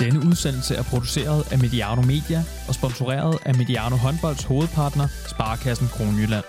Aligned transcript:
Denne 0.00 0.20
udsendelse 0.28 0.74
er 0.74 0.82
produceret 0.82 1.52
af 1.52 1.58
Mediano 1.58 2.02
Media 2.02 2.40
og 2.68 2.74
sponsoreret 2.74 3.38
af 3.44 3.54
Mediano 3.54 3.96
Håndbolds 3.96 4.44
hovedpartner, 4.44 5.06
Sparkassen 5.28 5.88
Kronjylland. 5.88 6.44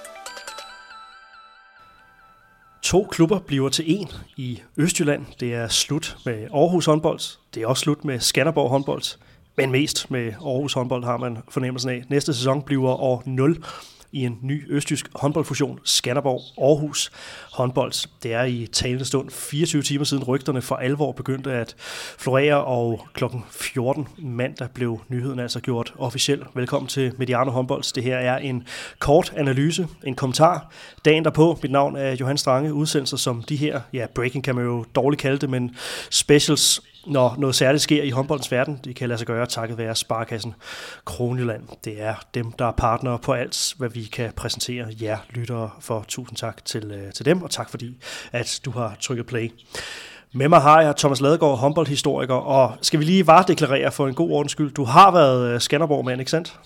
To 2.84 3.08
klubber 3.12 3.40
bliver 3.40 3.70
til 3.70 3.86
en 3.88 4.08
i 4.38 4.62
Østjylland. 4.78 5.26
Det 5.40 5.54
er 5.54 5.68
slut 5.68 6.18
med 6.26 6.48
Aarhus 6.54 6.86
håndbold. 6.86 7.20
Det 7.54 7.64
er 7.64 7.68
også 7.68 7.82
slut 7.82 8.06
med 8.06 8.20
Skanderborg 8.20 8.70
håndbold. 8.70 9.18
Men 9.58 9.72
mest 9.72 10.12
med 10.12 10.28
Aarhus 10.28 10.74
håndbold 10.74 11.04
har 11.04 11.18
man 11.18 11.38
fornemmelsen 11.50 11.90
af. 11.90 12.04
Næste 12.10 12.34
sæson 12.34 12.62
bliver 12.62 12.90
år 12.90 13.24
0 13.26 13.64
i 14.12 14.26
en 14.26 14.40
ny 14.42 14.66
østjysk 14.70 15.10
håndboldfusion, 15.16 15.80
Skanderborg 15.84 16.42
Aarhus 16.58 17.12
håndbold. 17.52 18.08
Det 18.24 18.34
er 18.34 18.44
i 18.44 18.68
talende 18.72 19.06
stund 19.06 19.30
24 19.30 19.82
timer 19.82 20.06
siden 20.06 20.24
rygterne 20.24 20.62
for 20.62 20.76
alvor 20.76 21.12
begyndte 21.12 21.52
at 21.52 21.76
florere, 22.20 22.64
og 22.64 23.08
klokken 23.14 23.46
14 23.52 24.08
mandag 24.18 24.70
blev 24.74 25.02
nyheden 25.10 25.40
altså 25.40 25.60
gjort 25.60 25.94
officiel. 25.98 26.44
Velkommen 26.54 26.88
til 26.88 27.14
Mediano 27.18 27.52
Håndbolds. 27.52 27.92
Det 27.92 28.04
her 28.04 28.18
er 28.18 28.38
en 28.38 28.68
kort 29.00 29.34
analyse, 29.36 29.88
en 30.04 30.16
kommentar. 30.16 30.72
Dagen 31.06 31.26
derpå, 31.26 31.60
mit 31.62 31.72
navn 31.72 31.96
er 31.96 32.16
Johan 32.16 32.38
Strange, 32.38 32.74
udsendelser 32.74 33.18
som 33.18 33.44
de 33.44 33.56
her, 33.56 33.82
ja, 33.94 34.06
breaking 34.16 34.44
kan 34.44 34.56
man 34.56 34.66
jo 34.66 34.86
dårligt 34.96 35.22
kalde 35.22 35.38
det, 35.38 35.50
men 35.50 35.76
specials 36.10 36.82
når 37.06 37.36
noget 37.38 37.56
særligt 37.56 37.84
sker 37.84 38.04
i 38.04 38.10
håndboldens 38.10 38.52
verden. 38.52 38.80
Det 38.84 38.96
kan 38.96 39.08
lade 39.10 39.18
sig 39.18 39.28
gøre 39.28 39.46
takket 39.46 39.78
være 39.78 39.96
Sparkassen 39.96 40.54
Kronjylland. 41.06 41.64
Det 41.84 42.02
er 42.02 42.16
dem, 42.34 42.52
der 42.52 42.66
er 42.66 42.72
partnere 42.72 43.20
på 43.20 43.34
alt, 43.34 43.74
hvad 43.78 43.90
vi 43.90 44.04
kan 44.04 44.34
præsentere 44.36 44.88
jer 45.02 45.18
lyttere 45.30 45.70
for. 45.80 46.06
Tusind 46.08 46.38
tak 46.38 46.66
til, 46.66 46.92
øh, 46.92 47.14
til 47.14 47.26
dem, 47.26 47.42
og 47.42 47.50
tak 47.50 47.70
fordi, 47.70 47.98
at 48.32 48.60
du 48.66 48.72
har 48.72 48.98
trykket 49.00 49.26
play. 49.26 49.52
Med 50.34 50.50
mig 50.50 50.62
har 50.62 50.82
jeg 50.82 50.96
Thomas 50.96 51.22
Ladegaard, 51.22 51.58
håndboldhistoriker, 51.58 52.34
og 52.34 52.78
skal 52.82 53.00
vi 53.00 53.06
lige 53.06 53.28
varedeklarere 53.28 53.92
for 53.92 54.08
en 54.08 54.14
god 54.14 54.32
ordens 54.32 54.52
skyld. 54.52 54.72
Du 54.74 54.84
har 54.84 55.12
været 55.12 55.54
øh, 55.54 55.62
Skanderborg-mand, 55.62 56.22
ikke 56.22 56.32
sandt? 56.32 56.60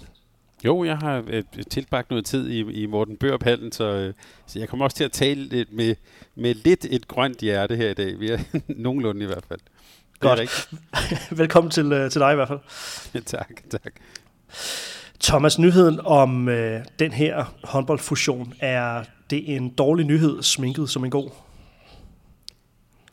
Jo, 0.65 0.83
jeg 0.83 0.97
har 0.97 1.23
øh, 1.27 1.43
tilbragt 1.69 2.09
noget 2.09 2.25
tid 2.25 2.49
i, 2.49 2.83
i 2.83 2.85
Morten 2.85 3.17
Børpallen, 3.17 3.71
så, 3.71 3.83
øh, 3.83 4.13
så 4.47 4.59
jeg 4.59 4.69
kommer 4.69 4.85
også 4.85 4.97
til 4.97 5.03
at 5.03 5.11
tale 5.11 5.43
lidt 5.43 5.73
med, 5.73 5.95
med 6.35 6.53
lidt 6.53 6.85
et 6.89 7.07
grønt 7.07 7.39
hjerte 7.39 7.75
her 7.75 7.89
i 7.89 7.93
dag. 7.93 8.19
Vi 8.19 8.29
er 8.29 8.37
nogenlunde 8.67 9.23
i 9.23 9.25
hvert 9.25 9.45
fald. 9.47 9.59
Godt. 10.19 10.69
Velkommen 11.39 11.71
til, 11.71 11.91
øh, 11.91 12.11
til 12.11 12.21
dig 12.21 12.31
i 12.31 12.35
hvert 12.35 12.47
fald. 12.47 12.59
Ja, 13.13 13.19
tak, 13.19 13.49
tak. 13.69 13.93
Thomas, 15.19 15.59
nyheden 15.59 15.99
om 16.05 16.49
øh, 16.49 16.81
den 16.99 17.11
her 17.11 17.55
håndboldfusion, 17.63 18.53
er 18.59 19.03
det 19.29 19.55
en 19.55 19.69
dårlig 19.69 20.05
nyhed 20.05 20.43
sminket 20.43 20.89
som 20.89 21.05
en 21.05 21.11
god? 21.11 21.29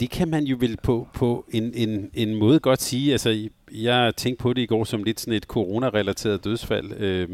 Det 0.01 0.11
kan 0.11 0.29
man 0.29 0.45
jo 0.45 0.57
vel 0.61 0.77
på, 0.83 1.09
på 1.15 1.45
en, 1.53 1.73
en, 1.75 2.11
en 2.15 2.35
måde 2.35 2.61
godt 2.61 2.83
sige. 2.83 3.13
Altså, 3.13 3.49
jeg 3.73 4.13
tænkte 4.17 4.43
på 4.43 4.53
det 4.53 4.63
i 4.63 4.67
går 4.67 4.85
som 4.85 5.03
lidt 5.03 5.21
sådan 5.21 5.35
et 5.35 5.45
corona-relateret 5.45 6.45
dødsfald. 6.45 6.93
Øh, 6.93 7.29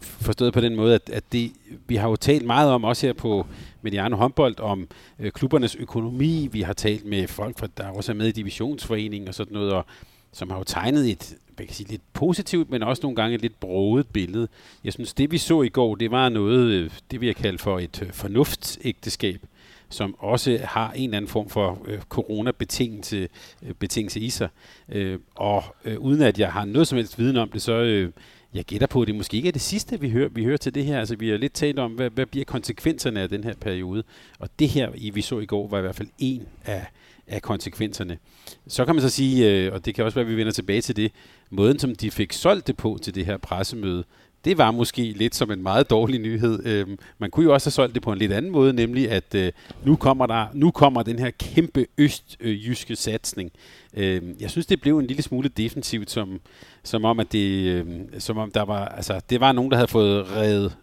forstået 0.00 0.52
på 0.52 0.60
den 0.60 0.76
måde, 0.76 0.94
at, 0.94 1.10
at 1.10 1.24
det, 1.32 1.52
vi 1.86 1.96
har 1.96 2.08
jo 2.08 2.16
talt 2.16 2.44
meget 2.46 2.70
om, 2.70 2.84
også 2.84 3.06
her 3.06 3.12
på 3.12 3.46
Mediano 3.86 4.16
Håndbold, 4.16 4.60
om 4.60 4.88
øh, 5.18 5.30
klubbernes 5.30 5.74
økonomi. 5.74 6.48
Vi 6.52 6.62
har 6.62 6.72
talt 6.72 7.04
med 7.04 7.28
folk, 7.28 7.58
fra, 7.58 7.66
der 7.76 7.88
også 7.88 8.12
er 8.12 8.16
med 8.16 8.28
i 8.28 8.32
divisionsforeningen 8.32 9.28
og 9.28 9.34
sådan 9.34 9.52
noget, 9.52 9.72
og, 9.72 9.86
som 10.32 10.50
har 10.50 10.58
jo 10.58 10.64
tegnet 10.64 11.10
et 11.10 11.36
jeg 11.58 11.66
kan 11.66 11.76
sige, 11.76 11.90
lidt 11.90 12.02
positivt, 12.12 12.70
men 12.70 12.82
også 12.82 13.02
nogle 13.02 13.16
gange 13.16 13.34
et 13.34 13.42
lidt 13.42 13.60
broget 13.60 14.06
billede. 14.06 14.48
Jeg 14.84 14.92
synes, 14.92 15.14
det 15.14 15.30
vi 15.30 15.38
så 15.38 15.62
i 15.62 15.68
går, 15.68 15.94
det 15.94 16.10
var 16.10 16.28
noget, 16.28 16.66
øh, 16.66 16.90
det 17.10 17.20
vil 17.20 17.26
jeg 17.26 17.36
kalde 17.36 17.58
for 17.58 17.78
et 17.78 18.02
øh, 18.02 18.12
fornuftsægteskab 18.12 19.40
som 19.88 20.14
også 20.18 20.60
har 20.64 20.92
en 20.92 21.04
eller 21.04 21.16
anden 21.16 21.28
form 21.28 21.48
for 21.48 21.78
øh, 21.86 21.98
corona-betingelse 21.98 23.28
øh, 23.62 23.74
betingelse 23.74 24.20
i 24.20 24.30
sig. 24.30 24.48
Øh, 24.88 25.18
og 25.34 25.64
øh, 25.84 25.98
uden 25.98 26.22
at 26.22 26.38
jeg 26.38 26.52
har 26.52 26.64
noget 26.64 26.88
som 26.88 26.96
helst 26.96 27.18
viden 27.18 27.36
om 27.36 27.50
det, 27.50 27.62
så, 27.62 27.72
øh, 27.72 28.12
jeg 28.54 28.64
gætter 28.64 28.86
på, 28.86 29.02
at 29.02 29.06
det 29.06 29.14
måske 29.14 29.36
ikke 29.36 29.48
er 29.48 29.52
det 29.52 29.60
sidste, 29.60 30.00
vi 30.00 30.10
hører, 30.10 30.28
vi 30.28 30.44
hører 30.44 30.56
til 30.56 30.74
det 30.74 30.84
her. 30.84 30.98
Altså, 30.98 31.16
vi 31.16 31.28
har 31.28 31.36
lidt 31.36 31.52
talt 31.52 31.78
om, 31.78 31.92
hvad, 31.92 32.10
hvad 32.10 32.26
bliver 32.26 32.44
konsekvenserne 32.44 33.20
af 33.20 33.28
den 33.28 33.44
her 33.44 33.54
periode. 33.54 34.02
Og 34.38 34.48
det 34.58 34.68
her, 34.68 35.10
vi 35.12 35.22
så 35.22 35.38
i 35.38 35.46
går, 35.46 35.68
var 35.68 35.78
i 35.78 35.80
hvert 35.80 35.94
fald 35.94 36.08
en 36.18 36.42
af, 36.64 36.86
af 37.26 37.42
konsekvenserne. 37.42 38.18
Så 38.66 38.84
kan 38.84 38.94
man 38.94 39.02
så 39.02 39.08
sige, 39.08 39.50
øh, 39.52 39.72
og 39.72 39.84
det 39.84 39.94
kan 39.94 40.04
også 40.04 40.14
være, 40.14 40.24
at 40.24 40.30
vi 40.30 40.36
vender 40.36 40.52
tilbage 40.52 40.80
til 40.80 40.96
det, 40.96 41.12
måden 41.50 41.78
som 41.78 41.94
de 41.94 42.10
fik 42.10 42.32
solgt 42.32 42.66
det 42.66 42.76
på 42.76 42.98
til 43.02 43.14
det 43.14 43.26
her 43.26 43.36
pressemøde, 43.36 44.04
det 44.46 44.58
var 44.58 44.70
måske 44.70 45.02
lidt 45.02 45.34
som 45.34 45.50
en 45.50 45.62
meget 45.62 45.90
dårlig 45.90 46.20
nyhed. 46.20 46.66
Øhm, 46.66 46.98
man 47.18 47.30
kunne 47.30 47.44
jo 47.44 47.52
også 47.52 47.66
have 47.66 47.72
solgt 47.72 47.94
det 47.94 48.02
på 48.02 48.12
en 48.12 48.18
lidt 48.18 48.32
anden 48.32 48.52
måde, 48.52 48.72
nemlig 48.72 49.10
at 49.10 49.34
øh, 49.34 49.52
nu, 49.84 49.96
kommer 49.96 50.26
der, 50.26 50.46
nu 50.54 50.70
kommer 50.70 51.02
den 51.02 51.18
her 51.18 51.30
kæmpe 51.30 51.86
østjyske 51.98 52.96
satsning. 52.96 53.52
Øhm, 53.94 54.36
jeg 54.40 54.50
synes, 54.50 54.66
det 54.66 54.80
blev 54.80 54.98
en 54.98 55.06
lille 55.06 55.22
smule 55.22 55.48
defensivt, 55.48 56.10
som, 56.10 56.40
som 56.82 57.04
om, 57.04 57.20
at 57.20 57.32
det, 57.32 57.66
øh, 57.66 57.86
som 58.18 58.38
om 58.38 58.50
der 58.50 58.62
var, 58.62 58.84
altså, 58.88 59.20
det 59.30 59.40
var 59.40 59.52
nogen, 59.52 59.70
der 59.70 59.76
havde 59.76 59.88
fået 59.88 60.36
reddet 60.36 60.76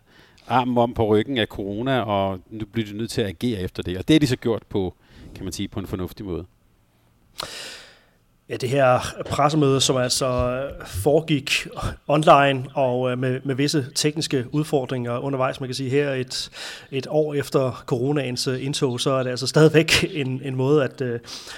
armen 0.48 0.78
om 0.78 0.94
på 0.94 1.06
ryggen 1.06 1.38
af 1.38 1.48
corona, 1.48 2.00
og 2.00 2.40
nu 2.50 2.66
bliver 2.66 2.88
de 2.88 2.98
nødt 2.98 3.12
til 3.12 3.22
at 3.22 3.28
agere 3.28 3.60
efter 3.60 3.84
det. 3.84 3.98
Og 3.98 4.08
det 4.08 4.14
har 4.14 4.20
de 4.20 4.28
så 4.28 4.36
gjort 4.36 4.64
på, 4.70 4.94
kan 5.36 5.44
man 5.44 5.54
sige, 5.54 5.68
på 5.68 5.80
en 5.80 5.88
fornuftig 5.88 6.26
måde. 6.26 6.46
Ja, 8.50 8.56
det 8.56 8.70
her 8.70 9.00
pressemøde, 9.26 9.82
som 9.82 9.98
altså 9.98 10.26
øh, 10.26 10.88
foregik 10.88 11.68
online 12.08 12.66
og 12.74 13.12
øh, 13.12 13.18
med, 13.18 13.40
med 13.44 13.56
visse 13.56 13.86
tekniske 13.96 14.46
udfordringer 14.52 15.18
undervejs, 15.18 15.60
man 15.60 15.68
kan 15.68 15.76
sige 15.76 15.90
her 15.90 16.10
et, 16.10 16.50
et 16.92 17.08
år 17.10 17.34
efter 17.34 17.84
coronaens 17.86 18.48
øh, 18.48 18.66
indtog, 18.66 19.00
så 19.00 19.12
er 19.12 19.24
det 19.24 19.30
altså 19.30 19.48
stadigvæk 19.48 20.06
en, 20.14 20.42
en 20.44 20.56
måde 20.56 20.84
at, 20.84 21.02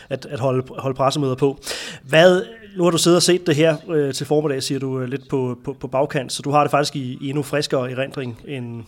at, 0.09 0.25
at 0.25 0.39
holde, 0.39 0.63
holde 0.77 0.95
pressemøder 0.95 1.35
på. 1.35 1.59
Hvad 2.03 2.41
nu 2.75 2.83
har 2.83 2.91
du 2.91 2.97
siddet 2.97 3.17
og 3.17 3.23
set 3.23 3.47
det 3.47 3.55
her 3.55 3.77
øh, 3.89 4.13
til 4.13 4.25
formiddag, 4.25 4.63
siger 4.63 4.79
du 4.79 4.99
øh, 4.99 5.07
lidt 5.07 5.29
på, 5.29 5.59
på, 5.63 5.73
på 5.73 5.87
bagkant, 5.87 6.31
så 6.31 6.41
du 6.41 6.51
har 6.51 6.63
det 6.63 6.71
faktisk 6.71 6.95
i, 6.95 7.17
i 7.21 7.29
endnu 7.29 7.43
friskere 7.43 7.91
erindring 7.91 8.41
end, 8.47 8.83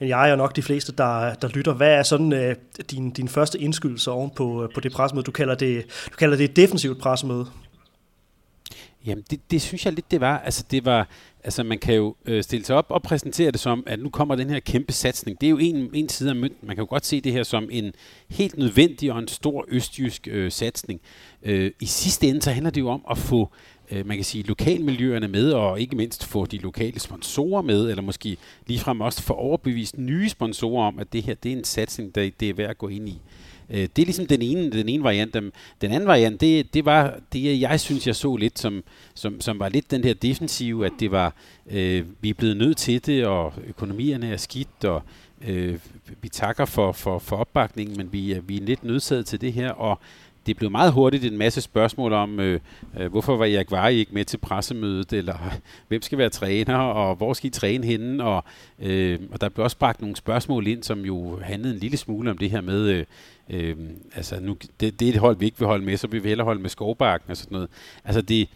end 0.00 0.08
jeg 0.08 0.32
og 0.32 0.38
nok 0.38 0.56
de 0.56 0.62
fleste, 0.62 0.92
der, 0.92 1.34
der 1.34 1.48
lytter. 1.48 1.72
Hvad 1.72 1.94
er 1.94 2.02
sådan 2.02 2.32
øh, 2.32 2.56
din, 2.90 3.10
din 3.10 3.28
første 3.28 3.58
indskydelse 3.58 4.10
oven 4.10 4.30
på, 4.36 4.62
øh, 4.62 4.68
på 4.74 4.80
det 4.80 4.92
pressemøde? 4.92 5.24
Du 5.24 5.30
kalder 5.30 5.54
det, 5.54 5.84
du 6.12 6.16
kalder 6.16 6.36
det 6.36 6.44
et 6.44 6.56
defensivt 6.56 6.98
pressemøde. 6.98 7.46
Jamen, 9.06 9.24
det, 9.30 9.40
det 9.50 9.62
synes 9.62 9.84
jeg 9.84 9.92
lidt, 9.92 10.10
det 10.10 10.20
var. 10.20 10.38
Altså, 10.38 10.64
det 10.70 10.84
var, 10.84 11.08
altså 11.44 11.62
man 11.62 11.78
kan 11.78 11.94
jo 11.94 12.16
øh, 12.26 12.42
stille 12.42 12.66
sig 12.66 12.76
op 12.76 12.86
og 12.88 13.02
præsentere 13.02 13.50
det 13.50 13.60
som, 13.60 13.84
at 13.86 13.98
nu 13.98 14.10
kommer 14.10 14.34
den 14.34 14.50
her 14.50 14.60
kæmpe 14.60 14.92
satsning. 14.92 15.40
Det 15.40 15.46
er 15.46 15.50
jo 15.50 15.58
en, 15.58 15.90
en 15.94 16.08
side 16.08 16.30
af 16.30 16.36
mønten. 16.36 16.66
Man 16.66 16.76
kan 16.76 16.82
jo 16.82 16.88
godt 16.90 17.06
se 17.06 17.20
det 17.20 17.32
her 17.32 17.42
som 17.42 17.68
en 17.72 17.92
helt 18.30 18.58
nødvendig 18.58 19.12
og 19.12 19.18
en 19.18 19.28
stor 19.28 19.64
østjysk 19.68 20.28
øh, 20.30 20.52
satsning. 20.52 21.00
Øh, 21.42 21.70
I 21.80 21.86
sidste 21.86 22.28
ende, 22.28 22.42
så 22.42 22.50
handler 22.50 22.70
det 22.70 22.80
jo 22.80 22.88
om 22.88 23.04
at 23.10 23.18
få 23.18 23.50
øh, 23.90 24.06
man 24.06 24.16
kan 24.16 24.24
sige, 24.24 24.44
lokalmiljøerne 24.44 25.28
med, 25.28 25.52
og 25.52 25.80
ikke 25.80 25.96
mindst 25.96 26.24
få 26.24 26.46
de 26.46 26.58
lokale 26.58 27.00
sponsorer 27.00 27.62
med, 27.62 27.90
eller 27.90 28.02
måske 28.02 28.36
ligefrem 28.66 29.00
også 29.00 29.22
få 29.22 29.32
overbevist 29.32 29.98
nye 29.98 30.28
sponsorer 30.28 30.86
om, 30.86 30.98
at 30.98 31.12
det 31.12 31.22
her 31.22 31.34
det 31.34 31.52
er 31.52 31.56
en 31.56 31.64
satsning, 31.64 32.14
der 32.14 32.30
det 32.40 32.48
er 32.50 32.54
værd 32.54 32.70
at 32.70 32.78
gå 32.78 32.88
ind 32.88 33.08
i. 33.08 33.20
Øh, 33.70 33.88
det 33.96 34.02
er 34.02 34.06
ligesom 34.06 34.26
den 34.26 34.42
ene, 34.42 34.70
den 34.70 34.88
ene 34.88 35.04
variant. 35.04 35.34
Den 35.34 35.52
den 35.80 35.92
anden 35.92 36.06
variant, 36.06 36.40
det, 36.40 36.74
det 36.74 36.84
var 36.84 37.18
det, 37.32 37.60
jeg 37.60 37.80
synes, 37.80 38.06
jeg 38.06 38.16
så 38.16 38.36
lidt, 38.36 38.58
som, 38.58 38.84
som, 39.14 39.40
som 39.40 39.58
var 39.58 39.68
lidt 39.68 39.90
den 39.90 40.04
her 40.04 40.14
defensive, 40.14 40.86
at 40.86 40.92
det 41.00 41.10
var, 41.10 41.34
øh, 41.70 42.04
vi 42.20 42.28
er 42.30 42.34
blevet 42.34 42.56
nødt 42.56 42.76
til 42.76 43.06
det, 43.06 43.26
og 43.26 43.52
økonomierne 43.66 44.28
er 44.28 44.36
skidt, 44.36 44.84
og 44.84 45.02
øh, 45.46 45.78
vi 46.22 46.28
takker 46.28 46.64
for, 46.64 46.92
for, 46.92 47.18
for 47.18 47.36
opbakningen, 47.36 47.96
men 47.96 48.12
vi, 48.12 48.38
vi 48.46 48.56
er 48.56 48.60
lidt 48.60 48.84
nødsaget 48.84 49.26
til 49.26 49.40
det 49.40 49.52
her, 49.52 49.70
og 49.70 49.98
det 50.46 50.56
blev 50.56 50.70
meget 50.70 50.92
hurtigt 50.92 51.24
en 51.24 51.38
masse 51.38 51.60
spørgsmål 51.60 52.12
om, 52.12 52.40
øh, 52.40 52.60
øh, 52.98 53.10
hvorfor 53.10 53.36
var 53.36 53.44
Erik 53.44 53.70
Vare 53.70 53.94
ikke 53.94 54.14
med 54.14 54.24
til 54.24 54.38
pressemødet, 54.38 55.12
eller 55.12 55.36
hvem 55.88 56.02
skal 56.02 56.18
være 56.18 56.28
træner, 56.28 56.76
og 56.76 57.16
hvor 57.16 57.32
skal 57.32 57.48
I 57.48 57.50
træne 57.50 57.86
henne, 57.86 58.24
og, 58.24 58.44
øh, 58.78 59.18
og 59.32 59.40
der 59.40 59.48
blev 59.48 59.64
også 59.64 59.78
bragt 59.78 60.00
nogle 60.00 60.16
spørgsmål 60.16 60.66
ind, 60.66 60.82
som 60.82 61.04
jo 61.04 61.38
handlede 61.42 61.74
en 61.74 61.80
lille 61.80 61.96
smule 61.96 62.30
om 62.30 62.38
det 62.38 62.50
her 62.50 62.60
med, 62.60 62.88
øh, 62.88 63.04
øh, 63.50 63.76
altså 64.14 64.40
nu, 64.40 64.56
det, 64.80 65.00
det 65.00 65.08
er 65.08 65.12
et 65.12 65.18
hold, 65.18 65.36
vi 65.36 65.44
ikke 65.44 65.58
vil 65.58 65.68
holde 65.68 65.84
med, 65.84 65.96
så 65.96 66.06
vi 66.06 66.18
vil 66.18 66.28
hellere 66.28 66.44
holde 66.44 66.62
med 66.62 66.70
skovbakken 66.70 67.30
og 67.30 67.36
sådan 67.36 67.54
noget. 67.54 67.68
Altså 68.04 68.22
det, 68.22 68.48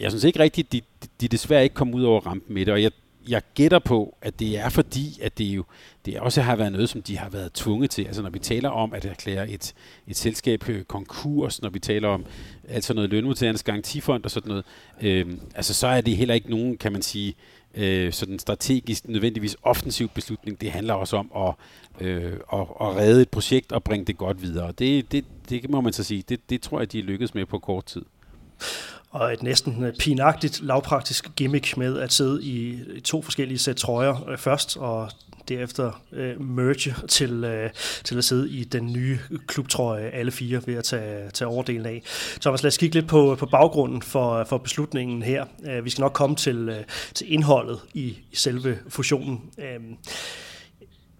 jeg 0.00 0.10
synes 0.10 0.24
ikke 0.24 0.38
rigtigt, 0.38 0.72
de, 0.72 0.80
de 1.20 1.28
desværre 1.28 1.62
ikke 1.62 1.74
kom 1.74 1.94
ud 1.94 2.02
over 2.02 2.20
rampen 2.20 2.54
med 2.54 2.66
det, 2.66 2.74
og 2.74 2.82
jeg 2.82 2.90
jeg 3.28 3.42
gætter 3.54 3.78
på, 3.78 4.16
at 4.22 4.38
det 4.38 4.58
er 4.58 4.68
fordi, 4.68 5.18
at 5.22 5.38
det 5.38 5.44
jo 5.44 5.64
det 6.06 6.20
også 6.20 6.42
har 6.42 6.56
været 6.56 6.72
noget, 6.72 6.88
som 6.88 7.02
de 7.02 7.18
har 7.18 7.28
været 7.28 7.52
tvunget 7.52 7.90
til. 7.90 8.04
Altså 8.04 8.22
når 8.22 8.30
vi 8.30 8.38
taler 8.38 8.68
om 8.68 8.92
at 8.92 9.04
erklære 9.04 9.50
et, 9.50 9.74
et 10.08 10.16
selskab 10.16 10.68
øh, 10.68 10.84
konkurs, 10.84 11.62
når 11.62 11.70
vi 11.70 11.78
taler 11.78 12.08
om 12.08 12.24
altså 12.68 12.94
noget 12.94 13.10
lønmodtagernes 13.10 13.62
garantifond 13.62 14.24
og 14.24 14.30
sådan 14.30 14.48
noget, 14.48 14.64
øh, 15.02 15.26
altså 15.54 15.74
så 15.74 15.86
er 15.86 16.00
det 16.00 16.16
heller 16.16 16.34
ikke 16.34 16.50
nogen, 16.50 16.76
kan 16.76 16.92
man 16.92 17.02
sige, 17.02 17.34
øh, 17.74 18.12
sådan 18.12 18.38
strategisk 18.38 19.08
nødvendigvis 19.08 19.56
offensiv 19.62 20.08
beslutning. 20.08 20.60
Det 20.60 20.70
handler 20.70 20.94
også 20.94 21.16
om 21.16 21.30
at, 21.36 21.54
øh, 22.06 22.32
at, 22.52 22.60
at 22.80 22.96
redde 22.96 23.22
et 23.22 23.28
projekt 23.28 23.72
og 23.72 23.84
bringe 23.84 24.06
det 24.06 24.16
godt 24.16 24.42
videre. 24.42 24.72
Det, 24.72 25.12
det, 25.12 25.24
det 25.48 25.70
må 25.70 25.80
man 25.80 25.92
så 25.92 26.04
sige, 26.04 26.24
det, 26.28 26.50
det 26.50 26.62
tror 26.62 26.78
jeg, 26.78 26.92
de 26.92 26.98
er 26.98 27.02
lykkedes 27.02 27.34
med 27.34 27.46
på 27.46 27.58
kort 27.58 27.84
tid 27.84 28.02
og 29.12 29.32
et 29.32 29.42
næsten 29.42 29.92
pinagtigt 29.98 30.60
lavpraktisk 30.62 31.28
gimmick 31.36 31.76
med 31.76 31.98
at 31.98 32.12
sidde 32.12 32.44
i, 32.44 32.80
to 33.04 33.22
forskellige 33.22 33.58
sæt 33.58 33.76
trøjer 33.76 34.28
øh, 34.28 34.38
først, 34.38 34.76
og 34.76 35.10
derefter 35.48 36.02
øh, 36.12 36.40
merge 36.40 36.94
til, 37.08 37.44
øh, 37.44 37.70
til 38.04 38.18
at 38.18 38.24
sidde 38.24 38.50
i 38.50 38.64
den 38.64 38.92
nye 38.92 39.18
klubtrøje, 39.46 40.10
alle 40.10 40.32
fire 40.32 40.62
ved 40.66 40.74
at 40.74 40.84
tage, 40.84 41.30
tage 41.30 41.48
overdelen 41.48 41.86
af. 41.86 42.02
Thomas, 42.40 42.62
lad 42.62 42.68
os 42.68 42.76
kigge 42.76 42.94
lidt 42.94 43.08
på, 43.08 43.36
på 43.38 43.46
baggrunden 43.46 44.02
for, 44.02 44.44
for 44.44 44.58
beslutningen 44.58 45.22
her. 45.22 45.44
Øh, 45.64 45.84
vi 45.84 45.90
skal 45.90 46.02
nok 46.02 46.12
komme 46.12 46.36
til, 46.36 46.68
øh, 46.68 46.84
til 47.14 47.32
indholdet 47.32 47.80
i, 47.94 48.18
i 48.32 48.36
selve 48.36 48.78
fusionen. 48.88 49.40
Øh, 49.58 49.80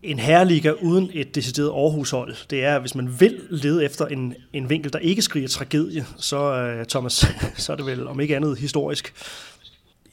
en 0.03 0.19
herreliga 0.19 0.71
uden 0.71 1.11
et 1.13 1.35
decideret 1.35 1.69
Aarhushold, 1.69 2.37
det 2.51 2.65
er, 2.65 2.79
hvis 2.79 2.95
man 2.95 3.21
vil 3.21 3.41
lede 3.51 3.85
efter 3.85 4.07
en, 4.07 4.35
en 4.53 4.71
vinkel, 4.71 4.93
der 4.93 4.99
ikke 4.99 5.23
skriger 5.23 5.49
tragedie, 5.49 6.07
så, 6.17 6.55
øh, 6.55 6.87
Thomas, 6.87 7.27
så 7.57 7.73
er 7.73 7.77
det 7.77 7.87
vel 7.87 8.07
om 8.07 8.21
ikke 8.21 8.37
andet 8.37 8.59
historisk. 8.59 9.15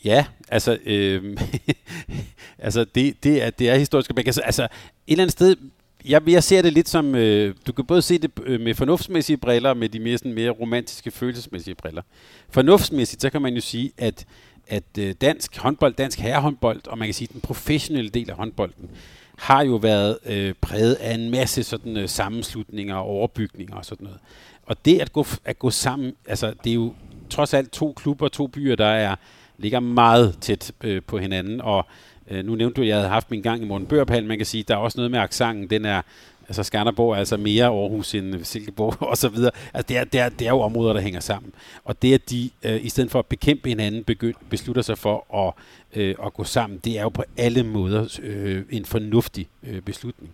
Ja, 0.06 0.26
altså, 0.48 0.78
øh, 0.86 1.38
altså 2.60 2.86
det, 2.96 3.24
det, 3.24 3.44
er, 3.44 3.50
det 3.50 3.70
er 3.70 3.76
historisk. 3.76 4.12
Altså, 4.18 4.42
altså, 4.42 4.64
et 4.64 4.70
eller 5.08 5.24
andet 5.24 5.32
sted, 5.32 5.56
jeg, 6.06 6.30
jeg 6.30 6.44
ser 6.44 6.62
det 6.62 6.74
lidt 6.74 6.90
som, 6.90 7.16
øh, 7.16 7.56
du 7.68 7.72
kan 7.72 7.86
både 7.86 8.02
se 8.02 8.18
det 8.18 8.32
øh, 8.44 8.62
med 8.62 8.76
fornuftsmæssige 8.76 9.38
briller, 9.38 9.70
og 9.70 9.78
med 9.78 9.90
de 9.90 10.00
mere, 10.00 10.18
sådan, 10.18 10.34
mere 10.34 10.50
romantiske, 10.50 11.12
følelsesmæssige 11.12 11.76
briller. 11.76 12.02
Fornuftsmæssigt, 12.50 13.22
så 13.22 13.30
kan 13.30 13.42
man 13.42 13.54
jo 13.54 13.62
sige, 13.62 13.92
at, 13.98 14.26
at 14.68 14.84
øh, 15.00 15.16
dansk 15.22 15.58
håndbold, 15.58 15.94
dansk 15.94 16.20
herrehåndbold, 16.20 16.88
og 16.88 16.98
man 16.98 17.08
kan 17.08 17.14
sige 17.14 17.30
den 17.34 17.42
professionelle 17.42 18.10
del 18.10 18.30
af 18.30 18.36
håndbolden, 18.36 18.90
har 19.40 19.64
jo 19.64 19.76
været 19.76 20.18
øh, 20.26 20.54
præget 20.62 20.94
af 20.94 21.14
en 21.14 21.32
masse 21.32 21.64
sådan 21.64 21.98
øh, 21.98 22.10
sammenslutninger 22.10 22.96
og 22.96 23.06
overbygninger 23.06 23.76
og 23.76 23.86
sådan 23.86 24.04
noget. 24.06 24.20
Og 24.66 24.86
det 24.86 25.02
at 25.02 25.14
gå, 25.14 25.26
at 25.46 25.60
gå 25.60 25.70
sammen, 25.70 26.14
altså 26.28 26.54
det 26.64 26.70
er 26.70 26.74
jo 26.74 26.94
trods 27.30 27.54
alt 27.54 27.72
to 27.72 27.94
klubber, 27.94 28.28
to 28.28 28.48
byer, 28.48 28.76
der 28.76 28.86
er 28.86 29.16
ligger 29.58 29.80
meget 29.80 30.38
tæt 30.42 30.72
øh, 30.84 31.02
på 31.08 31.18
hinanden, 31.18 31.62
og 31.62 31.86
øh, 32.30 32.46
nu 32.46 32.56
nævnte 32.56 32.76
du, 32.76 32.82
at 32.82 32.88
jeg 32.88 32.96
havde 32.96 33.10
haft 33.10 33.32
min 33.32 33.42
gang 33.42 33.62
i 33.62 33.66
Morten 33.66 33.88
Børpal, 33.88 34.26
man 34.26 34.38
kan 34.38 34.46
sige, 34.46 34.64
der 34.64 34.74
er 34.74 34.80
også 34.80 34.98
noget 34.98 35.12
med 35.12 35.20
aksangen, 35.20 35.70
den 35.70 35.86
er, 35.86 36.02
altså 36.50 36.64
Skanderborg 36.64 37.12
er 37.12 37.16
altså 37.16 37.38
mere 37.38 37.66
Aarhus 37.66 38.16
end 38.16 38.44
Silkeborg 38.44 39.02
og 39.12 39.18
så 39.18 39.30
videre. 39.30 39.52
Altså 39.74 39.88
det 39.88 39.98
er, 39.98 40.04
det, 40.04 40.20
er, 40.20 40.30
det 40.30 40.48
er 40.48 40.52
jo 40.52 40.62
områder, 40.62 40.94
der 40.94 41.02
hænger 41.02 41.20
sammen. 41.20 41.54
Og 41.84 42.02
det, 42.02 42.14
at 42.14 42.30
de 42.30 42.50
øh, 42.64 42.86
i 42.86 42.90
stedet 42.90 43.12
for 43.12 43.20
at 43.20 43.26
bekæmpe 43.26 43.70
hinanden, 43.70 44.04
begynd, 44.04 44.36
beslutter 44.50 44.82
sig 44.82 44.98
for 44.98 45.36
at, 45.48 45.54
øh, 46.02 46.16
at 46.26 46.34
gå 46.34 46.44
sammen, 46.44 46.80
det 46.84 46.98
er 46.98 47.02
jo 47.02 47.10
på 47.10 47.24
alle 47.38 47.64
måder 47.64 48.20
øh, 48.24 48.64
en 48.70 48.86
fornuftig 48.86 49.48
øh, 49.64 49.82
beslutning. 49.82 50.32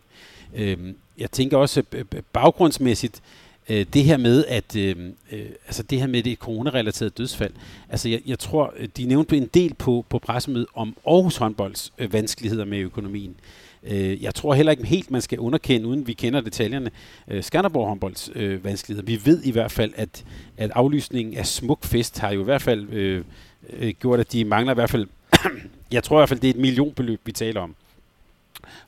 Øh, 0.56 0.78
jeg 1.18 1.32
tænker 1.32 1.58
også 1.58 1.84
øh, 1.92 2.06
øh, 2.16 2.22
baggrundsmæssigt, 2.34 3.22
øh, 3.70 3.86
det 3.94 4.04
her 4.04 4.18
med, 4.18 4.46
at 4.46 4.76
øh, 4.76 4.96
øh, 5.32 5.46
altså 5.66 5.84
det 5.84 6.00
her 6.00 6.08
med 6.08 6.24
det 6.24 6.38
coronarelateret 6.38 7.18
dødsfald, 7.18 7.54
altså 7.90 8.10
jeg, 8.10 8.22
jeg 8.26 8.40
tror, 8.40 8.74
øh, 8.78 8.88
de 8.98 9.06
nævnte 9.06 9.38
en 9.38 9.50
del 9.54 9.74
på, 9.74 10.06
på 10.10 10.20
pressemødet 10.20 10.68
om 10.74 10.98
Aarhus 11.08 11.38
håndbolds 11.38 11.94
øh, 11.98 12.14
vanskeligheder 12.14 12.66
med 12.66 12.80
økonomien. 12.80 13.36
Øh, 13.40 13.65
Øh, 13.88 14.24
jeg 14.24 14.36
tror 14.36 14.54
heller 14.54 14.72
ikke 14.72 14.86
helt, 14.86 15.12
man 15.12 15.22
skal 15.22 15.40
underkende, 15.40 15.88
uden 15.88 16.08
vi 16.08 16.14
kender 16.14 16.42
detaljerne, 16.42 16.92
øh, 17.28 17.44
Skanderborg 17.44 17.88
håndbolds 17.88 18.30
øh, 18.36 18.64
vanskeligheder. 18.64 19.06
Vi 19.06 19.22
ved 19.26 19.44
i 19.44 19.52
hvert 19.52 19.72
fald, 19.72 19.94
at, 19.96 20.26
at 20.58 20.72
aflysningen 20.76 21.38
af 21.38 21.46
Smuk 21.46 21.84
Fest 21.84 22.20
har 22.20 22.32
jo 22.32 22.42
i 22.42 22.44
hvert 22.44 22.62
fald 22.62 22.90
øh, 22.90 23.24
øh, 23.70 23.94
gjort, 24.00 24.20
at 24.20 24.32
de 24.32 24.46
mangler 24.46 24.74
i 24.74 24.76
hvert 24.76 24.90
fald, 24.90 25.08
jeg 25.92 26.04
tror 26.04 26.18
i 26.18 26.20
hvert 26.20 26.30
fald, 26.30 26.40
det 26.40 26.50
er 26.50 26.54
et 26.54 26.60
millionbeløb, 26.60 27.22
vi 27.26 27.32
taler 27.32 27.62
om. 27.62 27.76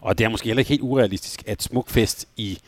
Og 0.01 0.17
det 0.17 0.25
er 0.25 0.29
måske 0.29 0.45
heller 0.45 0.59
ikke 0.59 0.69
helt 0.69 0.81
urealistisk, 0.81 1.43
at 1.47 1.63
Smukfest 1.63 2.27
i 2.37 2.59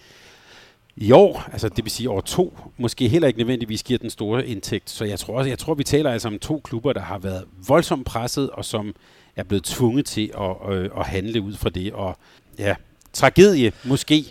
i 1.02 1.12
år, 1.12 1.50
altså 1.52 1.70
det 1.70 1.86
vil 1.86 1.92
sige 1.92 2.10
år 2.10 2.22
to, 2.22 2.58
måske 2.78 3.08
heller 3.08 3.28
ikke 3.28 3.40
nødvendigvis 3.40 3.84
giver 3.84 3.98
den 3.98 4.10
store 4.10 4.48
indtægt. 4.48 4.90
Så 4.90 5.06
jeg 5.06 5.20
tror 5.20 5.38
også, 5.38 5.50
jeg 5.50 5.60
tror, 5.60 5.74
vi 5.74 5.84
taler 5.84 6.12
altså 6.12 6.28
om 6.28 6.40
to 6.40 6.62
klubber, 6.64 6.94
der 6.94 7.02
har 7.02 7.18
været 7.18 7.46
voldsomt 7.68 8.06
presset, 8.06 8.50
og 8.50 8.66
som 8.66 8.96
er 9.40 9.44
blevet 9.44 9.64
tvunget 9.64 10.06
til 10.06 10.32
at, 10.40 10.74
øh, 10.74 10.90
at 10.98 11.06
handle 11.06 11.42
ud 11.42 11.54
fra 11.56 11.70
det. 11.70 11.94
Og 11.94 12.18
ja, 12.60 12.76
tragedie 13.14 13.72
måske. 13.84 14.26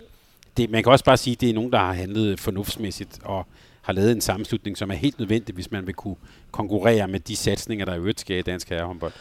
Det, 0.56 0.70
man 0.70 0.82
kan 0.82 0.93
også 0.93 1.05
bare 1.05 1.16
sige, 1.16 1.34
at 1.34 1.40
det 1.40 1.50
er 1.50 1.55
nogen, 1.55 1.72
der 1.72 1.78
har 1.78 1.93
handlet 1.93 2.40
fornuftsmæssigt 2.40 3.19
og 3.25 3.46
har 3.82 3.93
lavet 3.93 4.12
en 4.12 4.20
sammenslutning, 4.20 4.78
som 4.78 4.90
er 4.90 4.94
helt 4.94 5.19
nødvendig, 5.19 5.55
hvis 5.55 5.70
man 5.70 5.87
vil 5.87 5.94
kunne 5.94 6.16
konkurrere 6.50 7.08
med 7.08 7.20
de 7.20 7.37
satsninger, 7.37 7.84
der 7.84 7.94
i 7.94 7.96
øvrigt 7.96 8.20
sker 8.20 8.38
i 8.38 8.43
dansk 8.43 8.69
herrehåndbold. 8.69 9.12